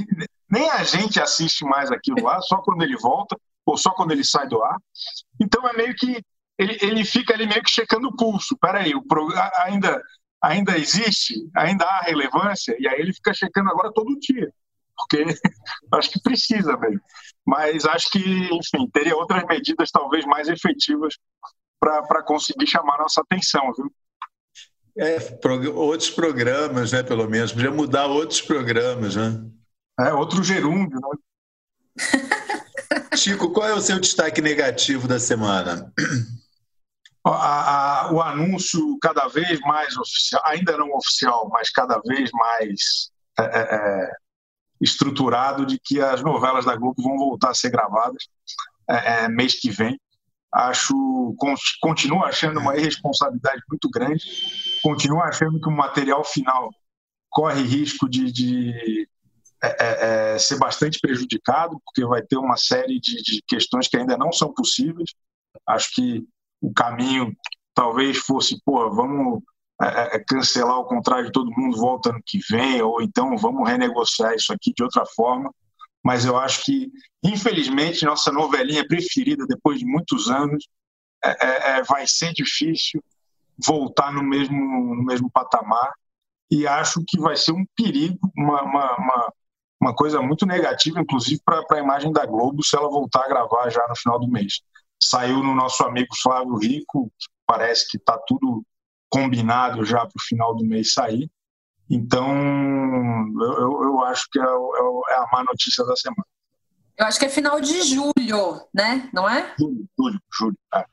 nem 0.51 0.71
a 0.71 0.83
gente 0.83 1.21
assiste 1.21 1.65
mais 1.65 1.91
aquilo 1.91 2.23
lá, 2.25 2.41
só 2.43 2.57
quando 2.59 2.83
ele 2.83 2.97
volta 2.97 3.37
ou 3.65 3.77
só 3.77 3.91
quando 3.91 4.13
ele 4.13 4.25
sai 4.25 4.49
do 4.49 4.63
ar. 4.63 4.77
Então 5.41 5.67
é 5.69 5.73
meio 5.77 5.95
que 5.95 6.23
ele, 6.59 6.79
ele 6.83 7.05
fica 7.05 7.35
ali 7.35 7.47
meio 7.47 7.63
que 7.63 7.71
checando 7.71 8.09
o 8.09 8.17
pulso. 8.17 8.57
Peraí, 8.59 8.95
o 8.95 9.03
pro, 9.03 9.29
ainda 9.63 10.03
ainda 10.43 10.79
existe, 10.79 11.35
ainda 11.55 11.85
há 11.85 12.01
relevância 12.01 12.75
e 12.79 12.89
aí 12.89 12.99
ele 12.99 13.13
fica 13.13 13.35
checando 13.35 13.71
agora 13.71 13.93
todo 13.93 14.19
dia, 14.19 14.51
porque 15.01 15.25
acho 15.95 16.11
que 16.11 16.23
precisa 16.23 16.77
mesmo. 16.77 17.01
Mas 17.47 17.85
acho 17.85 18.11
que, 18.11 18.19
enfim, 18.19 18.89
teria 18.93 19.17
outras 19.17 19.45
medidas 19.45 19.91
talvez 19.91 20.25
mais 20.25 20.49
efetivas 20.49 21.15
para 21.81 22.23
conseguir 22.23 22.67
chamar 22.67 22.99
nossa 22.99 23.23
atenção, 23.23 23.73
viu? 23.77 23.91
É, 24.99 25.17
outros 25.71 26.11
programas, 26.11 26.93
né, 26.93 27.03
pelo 27.03 27.29
menos. 27.29 27.53
Podia 27.53 27.71
mudar 27.71 28.07
outros 28.07 28.43
programas, 28.43 29.17
né? 29.17 29.43
É, 30.01 30.13
outro 30.13 30.43
gerúndio, 30.45 30.99
né? 31.01 31.97
Chico, 33.17 33.51
qual 33.53 33.69
é 33.69 33.75
o 33.75 33.81
seu 33.81 33.99
destaque 33.99 34.41
negativo 34.41 35.09
da 35.09 35.19
semana? 35.19 35.93
A, 37.25 38.07
a, 38.07 38.13
o 38.13 38.21
anúncio 38.21 38.99
cada 39.01 39.27
vez 39.29 39.61
mais 39.61 39.97
oficial, 39.97 40.43
ainda 40.47 40.77
não 40.77 40.91
oficial, 40.95 41.49
mas 41.53 41.71
cada 41.71 42.01
vez 42.01 42.31
mais 42.33 43.11
é, 43.39 43.43
é, 43.43 43.75
é 43.75 44.11
estruturado 44.81 45.67
de 45.67 45.79
que 45.79 46.01
as 46.01 46.23
novelas 46.23 46.65
da 46.65 46.77
Globo 46.77 47.03
vão 47.03 47.17
voltar 47.17 47.51
a 47.51 47.55
ser 47.55 47.71
gravadas 47.71 48.29
é, 48.89 49.25
é 49.25 49.29
mês 49.29 49.59
que 49.59 49.71
vem. 49.71 49.99
Acho, 50.53 50.95
continuo 51.81 52.25
achando 52.25 52.59
uma 52.59 52.77
irresponsabilidade 52.77 53.63
muito 53.69 53.89
grande, 53.89 54.25
continuo 54.83 55.21
achando 55.21 55.61
que 55.61 55.69
o 55.69 55.77
material 55.77 56.25
final 56.25 56.71
corre 57.31 57.63
risco 57.63 58.09
de, 58.09 58.33
de 58.33 59.09
é, 59.63 59.69
é, 59.69 60.35
é, 60.35 60.39
ser 60.39 60.59
bastante 60.59 60.99
prejudicado, 60.99 61.81
porque 61.85 62.05
vai 62.05 62.23
ter 62.23 62.37
uma 62.37 62.57
série 62.57 62.99
de, 62.99 63.23
de, 63.23 63.43
questões 63.47 63.87
que 63.87 63.97
ainda 63.97 64.17
não 64.17 64.33
são 64.33 64.53
possíveis. 64.53 65.11
Acho 65.67 65.95
que 65.95 66.25
o 66.61 66.73
caminho 66.73 67.33
talvez 67.75 68.19
fosse, 68.19 68.61
pô, 68.65 68.91
vamos 68.91 69.43
é, 69.83 69.87
é, 69.87 70.17
é, 70.17 70.25
cancelar 70.25 70.79
o 70.79 70.85
contrato 70.85 71.27
de 71.27 71.33
todo 71.33 71.51
mundo, 71.51 71.79
volta 71.79 72.11
ano 72.11 72.21
que 72.25 72.39
vem, 72.51 72.83
ou 72.83 73.01
então 73.01 73.37
vamos 73.39 73.69
renegociar 73.69 74.35
isso 74.35 74.53
aqui 74.53 74.73
de 74.75 74.83
outra 74.83 75.05
forma. 75.07 75.53
Mas 76.05 76.25
eu 76.25 76.39
acho 76.39 76.65
que, 76.65 76.91
infelizmente, 77.23 78.05
nossa 78.05 78.33
novelinha 78.33 78.87
preferida, 78.87 79.47
depois 79.47 79.79
de 79.79 79.87
muitos 79.87 80.31
anos, 80.31 80.67
vai 81.87 82.07
ser 82.07 82.33
difícil 82.33 83.03
voltar 83.67 84.11
no 84.11 84.23
mesmo, 84.23 84.57
no 84.95 85.05
mesmo 85.05 85.31
patamar 85.31 85.93
e 86.51 86.67
acho 86.67 87.05
que 87.07 87.19
vai 87.19 87.37
ser 87.37 87.53
um 87.53 87.65
perigo, 87.77 88.19
uma, 88.37 88.63
uma, 88.63 88.97
uma, 88.97 89.33
uma 89.81 89.95
coisa 89.95 90.21
muito 90.21 90.47
negativa, 90.47 91.01
inclusive 91.01 91.41
para 91.45 91.63
a 91.71 91.79
imagem 91.79 92.13
da 92.13 92.27
Globo, 92.27 92.65
se 92.65 92.77
ela 92.77 92.89
voltar 92.89 93.25
a 93.25 93.29
gravar 93.29 93.71
já 93.71 93.87
no 93.89 93.97
final 93.97 94.19
do 94.19 94.29
mês. 94.29 94.61
Saiu 95.01 95.43
no 95.43 95.55
nosso 95.55 95.83
amigo 95.85 96.15
Flávio 96.21 96.57
Rico, 96.57 97.11
que 97.19 97.29
parece 97.47 97.89
que 97.89 97.99
está 97.99 98.19
tudo 98.27 98.65
combinado 99.11 99.85
já 99.85 99.99
para 99.99 100.17
o 100.17 100.23
final 100.23 100.55
do 100.55 100.65
mês 100.65 100.95
sair. 100.95 101.29
Então, 101.91 102.31
eu, 102.31 103.83
eu 103.83 104.01
acho 104.05 104.29
que 104.31 104.39
é, 104.39 104.43
é, 104.43 104.47
é, 104.47 105.17
a 105.17 105.27
má 105.33 105.45
notícia 105.45 105.85
da 105.85 105.97
semana. 105.97 106.25
Eu 106.97 107.07
acho 107.07 107.19
que 107.19 107.25
é 107.25 107.29
final 107.29 107.61
de 107.61 107.83
julho, 107.83 108.69
né? 108.73 109.11
Não 109.13 109.29
é? 109.29 109.55
Julho, 109.59 109.89
julho, 109.99 110.21
julho. 110.33 110.59
É. 110.75 110.85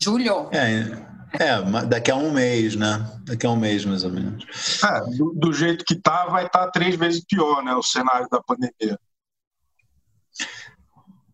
Julho? 0.00 0.48
É, 0.50 1.44
é, 1.44 1.86
daqui 1.86 2.10
a 2.10 2.16
um 2.16 2.30
mês, 2.32 2.74
né? 2.74 3.04
Daqui 3.24 3.46
a 3.46 3.50
um 3.50 3.56
mês, 3.56 3.84
mais 3.84 4.04
ou 4.04 4.10
menos. 4.10 4.44
É, 4.82 5.00
do, 5.16 5.34
do 5.34 5.52
jeito 5.52 5.84
que 5.84 5.94
tá, 5.94 6.26
vai 6.26 6.46
estar 6.46 6.66
tá 6.66 6.70
três 6.70 6.96
vezes 6.96 7.24
pior, 7.24 7.62
né? 7.62 7.74
O 7.74 7.82
cenário 7.82 8.28
da 8.30 8.42
pandemia. 8.42 8.98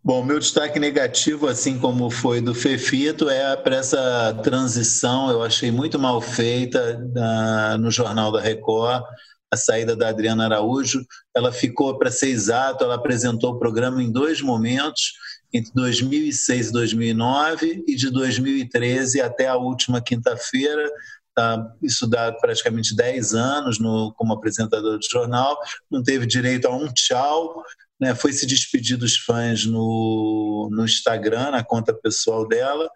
Bom, 0.07 0.22
meu 0.22 0.38
destaque 0.38 0.78
negativo, 0.78 1.48
assim 1.48 1.78
como 1.78 2.11
foi 2.11 2.38
do 2.38 2.55
Fefito, 2.55 3.30
é 3.30 3.57
para 3.57 3.76
essa 3.76 4.38
transição, 4.44 5.30
eu 5.30 5.42
achei 5.42 5.70
muito 5.70 5.98
mal 5.98 6.20
feita 6.20 7.00
uh, 7.00 7.78
no 7.78 7.90
Jornal 7.90 8.30
da 8.30 8.38
Record, 8.38 9.02
a 9.50 9.57
saída 9.57 9.96
da 9.96 10.11
Adriana 10.11 10.44
Araújo. 10.44 11.07
Ela 11.34 11.50
ficou, 11.50 11.96
para 11.96 12.11
ser 12.11 12.28
exato, 12.28 12.84
ela 12.84 12.96
apresentou 12.96 13.52
o 13.52 13.59
programa 13.59 14.02
em 14.02 14.12
dois 14.12 14.42
momentos, 14.42 15.14
entre 15.50 15.72
2006 15.72 16.68
e 16.68 16.72
2009 16.72 17.84
e 17.88 17.96
de 17.96 18.11
2013 18.11 19.22
até 19.22 19.48
a 19.48 19.57
última 19.57 20.02
quinta-feira. 20.02 20.86
Tá? 21.34 21.66
Isso 21.82 22.07
dá 22.07 22.30
praticamente 22.30 22.94
10 22.94 23.34
anos 23.34 23.78
no, 23.78 24.12
como 24.18 24.34
apresentador 24.34 24.98
de 24.98 25.09
jornal. 25.09 25.57
Não 25.90 26.02
teve 26.02 26.26
direito 26.26 26.66
a 26.66 26.76
um 26.76 26.92
tchau, 26.92 27.64
né? 28.05 28.14
foi 28.14 28.34
se 28.34 28.46
despedir 28.46 28.98
dos 28.98 29.16
fãs 29.16 29.64
no, 29.64 30.68
no 30.70 30.84
Instagram, 30.84 31.52
na 31.52 31.64
conta 31.64 31.94
pessoal 31.94 32.46
dela. 32.46 32.86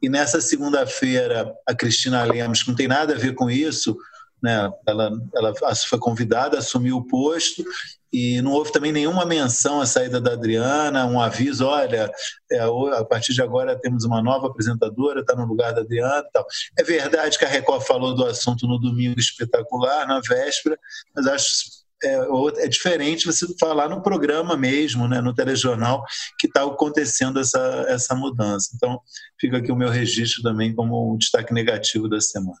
E 0.00 0.08
nessa 0.08 0.40
segunda-feira, 0.40 1.52
a 1.66 1.74
Cristina 1.74 2.24
Lemos, 2.24 2.62
que 2.62 2.68
não 2.70 2.74
tem 2.74 2.88
nada 2.88 3.14
a 3.14 3.18
ver 3.18 3.34
com 3.34 3.50
isso, 3.50 3.94
né? 4.42 4.70
ela, 4.86 5.12
ela 5.36 5.54
foi 5.86 5.98
convidada, 5.98 6.58
assumiu 6.58 6.96
o 6.96 7.06
posto 7.06 7.62
e 8.10 8.40
não 8.40 8.52
houve 8.52 8.72
também 8.72 8.90
nenhuma 8.90 9.26
menção 9.26 9.82
à 9.82 9.86
saída 9.86 10.18
da 10.18 10.32
Adriana, 10.32 11.04
um 11.04 11.20
aviso, 11.20 11.66
olha, 11.66 12.10
é, 12.50 12.60
a 12.60 13.04
partir 13.04 13.34
de 13.34 13.42
agora 13.42 13.78
temos 13.78 14.04
uma 14.04 14.22
nova 14.22 14.46
apresentadora, 14.46 15.20
está 15.20 15.34
no 15.34 15.44
lugar 15.44 15.74
da 15.74 15.82
Adriana 15.82 16.24
tal. 16.32 16.46
É 16.78 16.82
verdade 16.82 17.38
que 17.38 17.44
a 17.44 17.48
Record 17.48 17.84
falou 17.84 18.14
do 18.14 18.24
assunto 18.24 18.66
no 18.66 18.78
domingo 18.78 19.20
espetacular, 19.20 20.06
na 20.06 20.20
véspera, 20.20 20.78
mas 21.14 21.26
acho 21.26 21.83
é, 22.02 22.64
é 22.64 22.68
diferente 22.68 23.26
você 23.26 23.46
falar 23.58 23.88
no 23.88 24.02
programa 24.02 24.56
mesmo, 24.56 25.08
né, 25.08 25.20
no 25.20 25.34
telejornal, 25.34 26.04
que 26.38 26.46
está 26.46 26.64
acontecendo 26.64 27.40
essa, 27.40 27.86
essa 27.88 28.14
mudança. 28.14 28.70
Então, 28.74 29.00
fica 29.40 29.58
aqui 29.58 29.70
o 29.72 29.76
meu 29.76 29.88
registro 29.88 30.42
também 30.42 30.74
como 30.74 31.12
um 31.12 31.16
destaque 31.16 31.52
negativo 31.52 32.08
da 32.08 32.20
semana. 32.20 32.58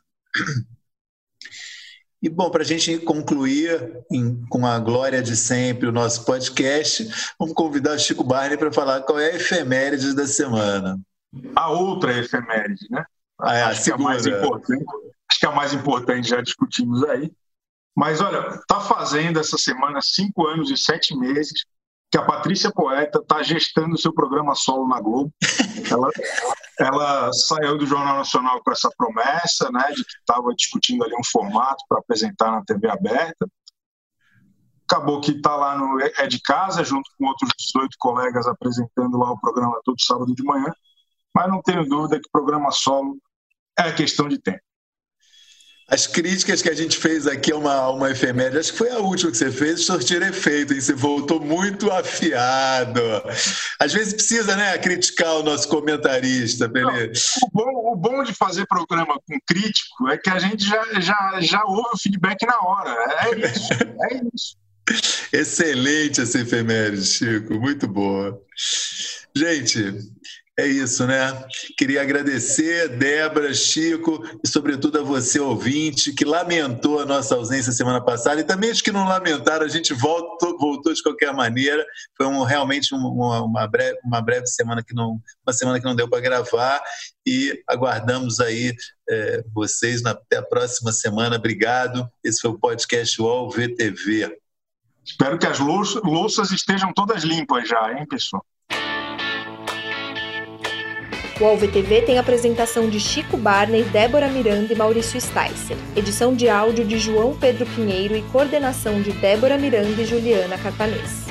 E, 2.24 2.28
bom, 2.30 2.48
para 2.48 2.62
a 2.62 2.64
gente 2.64 2.96
concluir 3.00 4.02
em, 4.10 4.42
com 4.46 4.66
a 4.66 4.78
glória 4.78 5.22
de 5.22 5.36
sempre 5.36 5.86
o 5.86 5.92
nosso 5.92 6.24
podcast, 6.24 7.06
vamos 7.38 7.54
convidar 7.54 7.92
o 7.92 7.98
Chico 7.98 8.24
Barney 8.24 8.56
para 8.56 8.72
falar 8.72 9.02
qual 9.02 9.20
é 9.20 9.32
a 9.32 9.36
efeméride 9.36 10.14
da 10.14 10.26
semana. 10.26 10.98
A 11.54 11.68
outra 11.68 12.16
efeméride, 12.18 12.86
né? 12.90 13.04
Ah, 13.38 13.56
é, 13.56 13.62
a 13.62 13.68
acho, 13.68 13.84
que 13.84 13.90
é 13.90 13.94
a 13.94 13.98
mais 13.98 14.24
importante, 14.24 14.84
acho 15.30 15.40
que 15.40 15.44
é 15.44 15.48
a 15.50 15.52
mais 15.52 15.74
importante, 15.74 16.28
já 16.30 16.40
discutimos 16.40 17.04
aí. 17.04 17.30
Mas, 17.94 18.20
olha, 18.20 18.48
está 18.48 18.80
fazendo 18.80 19.38
essa 19.38 19.56
semana 19.56 20.00
cinco 20.02 20.46
anos 20.46 20.70
e 20.70 20.76
sete 20.76 21.16
meses 21.16 21.64
que 22.10 22.18
a 22.18 22.24
Patrícia 22.24 22.70
Poeta 22.70 23.18
está 23.18 23.42
gestando 23.42 23.94
o 23.94 23.98
seu 23.98 24.12
programa 24.12 24.54
solo 24.54 24.86
na 24.88 25.00
Globo. 25.00 25.32
Ela, 25.90 26.08
ela 26.78 27.32
saiu 27.32 27.76
do 27.76 27.86
Jornal 27.86 28.16
Nacional 28.16 28.60
com 28.62 28.72
essa 28.72 28.88
promessa, 28.96 29.70
né, 29.70 29.90
de 29.90 30.02
que 30.02 30.14
estava 30.18 30.54
discutindo 30.54 31.04
ali 31.04 31.12
um 31.14 31.24
formato 31.24 31.84
para 31.88 31.98
apresentar 31.98 32.52
na 32.52 32.64
TV 32.64 32.88
aberta. 32.88 33.46
acabou 34.88 35.20
que 35.20 35.32
está 35.32 35.54
lá 35.54 35.76
no 35.76 36.00
É 36.00 36.26
de 36.26 36.40
Casa, 36.40 36.82
junto 36.82 37.08
com 37.18 37.26
outros 37.26 37.50
18 37.58 37.96
colegas 37.98 38.46
apresentando 38.46 39.18
lá 39.18 39.32
o 39.32 39.40
programa 39.40 39.78
todo 39.84 40.00
sábado 40.00 40.34
de 40.34 40.42
manhã, 40.42 40.72
mas 41.34 41.48
não 41.48 41.60
tenho 41.62 41.84
dúvida 41.86 42.18
que 42.18 42.28
o 42.28 42.32
programa 42.32 42.70
solo 42.70 43.18
é 43.78 43.92
questão 43.92 44.28
de 44.28 44.38
tempo. 44.38 44.62
As 45.88 46.06
críticas 46.06 46.62
que 46.62 46.70
a 46.70 46.74
gente 46.74 46.96
fez 46.96 47.26
aqui 47.26 47.52
a 47.52 47.56
uma, 47.56 47.90
uma 47.90 48.10
efeméride, 48.10 48.58
acho 48.58 48.72
que 48.72 48.78
foi 48.78 48.90
a 48.90 48.98
última 48.98 49.30
que 49.30 49.36
você 49.36 49.52
fez, 49.52 49.84
sortir 49.84 50.22
efeito, 50.22 50.72
e 50.72 50.80
você 50.80 50.94
voltou 50.94 51.38
muito 51.38 51.90
afiado. 51.92 53.00
Às 53.78 53.92
vezes 53.92 54.14
precisa, 54.14 54.56
né, 54.56 54.78
criticar 54.78 55.36
o 55.36 55.42
nosso 55.42 55.68
comentarista, 55.68 56.68
Pelé. 56.68 57.12
O 57.42 57.50
bom, 57.52 57.92
o 57.92 57.96
bom 57.96 58.22
de 58.22 58.32
fazer 58.32 58.66
programa 58.66 59.14
com 59.26 59.38
crítico 59.46 60.08
é 60.08 60.16
que 60.16 60.30
a 60.30 60.38
gente 60.38 60.64
já, 60.64 61.00
já, 61.00 61.38
já 61.40 61.62
ouve 61.64 61.90
o 61.94 61.98
feedback 61.98 62.46
na 62.46 62.58
hora. 62.60 62.90
É 63.26 63.38
isso, 63.46 63.72
é 63.72 64.20
isso. 64.34 64.64
Excelente 65.32 66.20
essa 66.20 66.40
efeméride, 66.40 67.04
Chico, 67.04 67.54
muito 67.54 67.86
boa. 67.86 68.40
Gente, 69.34 69.98
é 70.56 70.68
isso, 70.68 71.04
né? 71.04 71.32
Queria 71.76 72.00
agradecer, 72.00 72.96
Débora, 72.96 73.52
Chico 73.52 74.22
e, 74.44 74.46
sobretudo, 74.46 75.00
a 75.00 75.02
você, 75.02 75.40
ouvinte, 75.40 76.12
que 76.12 76.24
lamentou 76.24 77.00
a 77.00 77.04
nossa 77.04 77.34
ausência 77.34 77.72
semana 77.72 78.00
passada 78.00 78.40
e 78.40 78.44
também 78.44 78.70
os 78.70 78.80
que 78.80 78.92
não 78.92 79.04
lamentaram, 79.04 79.66
a 79.66 79.68
gente 79.68 79.92
voltou, 79.92 80.56
voltou 80.56 80.94
de 80.94 81.02
qualquer 81.02 81.34
maneira. 81.34 81.84
Foi 82.16 82.26
um, 82.26 82.44
realmente 82.44 82.94
uma, 82.94 83.42
uma, 83.42 83.66
breve, 83.66 83.98
uma 84.04 84.20
breve 84.20 84.46
semana 84.46 84.80
que 84.84 84.94
não, 84.94 85.20
uma 85.44 85.52
semana 85.52 85.80
que 85.80 85.84
não 85.84 85.96
deu 85.96 86.08
para 86.08 86.20
gravar 86.20 86.80
e 87.26 87.60
aguardamos 87.68 88.38
aí 88.38 88.72
é, 89.10 89.42
vocês 89.52 90.02
na, 90.02 90.12
até 90.12 90.36
a 90.36 90.42
próxima 90.42 90.92
semana. 90.92 91.34
Obrigado. 91.34 92.08
Esse 92.22 92.40
foi 92.40 92.52
o 92.52 92.58
podcast 92.58 93.20
UOL 93.20 93.50
VTV. 93.50 94.38
Espero 95.04 95.36
que 95.36 95.48
as 95.48 95.58
louças 95.58 96.52
estejam 96.52 96.92
todas 96.94 97.24
limpas 97.24 97.68
já, 97.68 97.92
hein, 97.92 98.06
pessoal? 98.08 98.44
O 101.40 101.44
AlvTV 101.46 102.02
tem 102.02 102.16
apresentação 102.16 102.88
de 102.88 103.00
Chico 103.00 103.36
Barney, 103.36 103.82
Débora 103.82 104.28
Miranda 104.28 104.72
e 104.72 104.76
Maurício 104.76 105.20
Sticer. 105.20 105.76
Edição 105.96 106.32
de 106.32 106.48
áudio 106.48 106.84
de 106.84 106.96
João 106.96 107.34
Pedro 107.34 107.66
Pinheiro 107.66 108.16
e 108.16 108.22
coordenação 108.22 109.02
de 109.02 109.10
Débora 109.12 109.58
Miranda 109.58 110.00
e 110.00 110.06
Juliana 110.06 110.56
Catanês. 110.56 111.24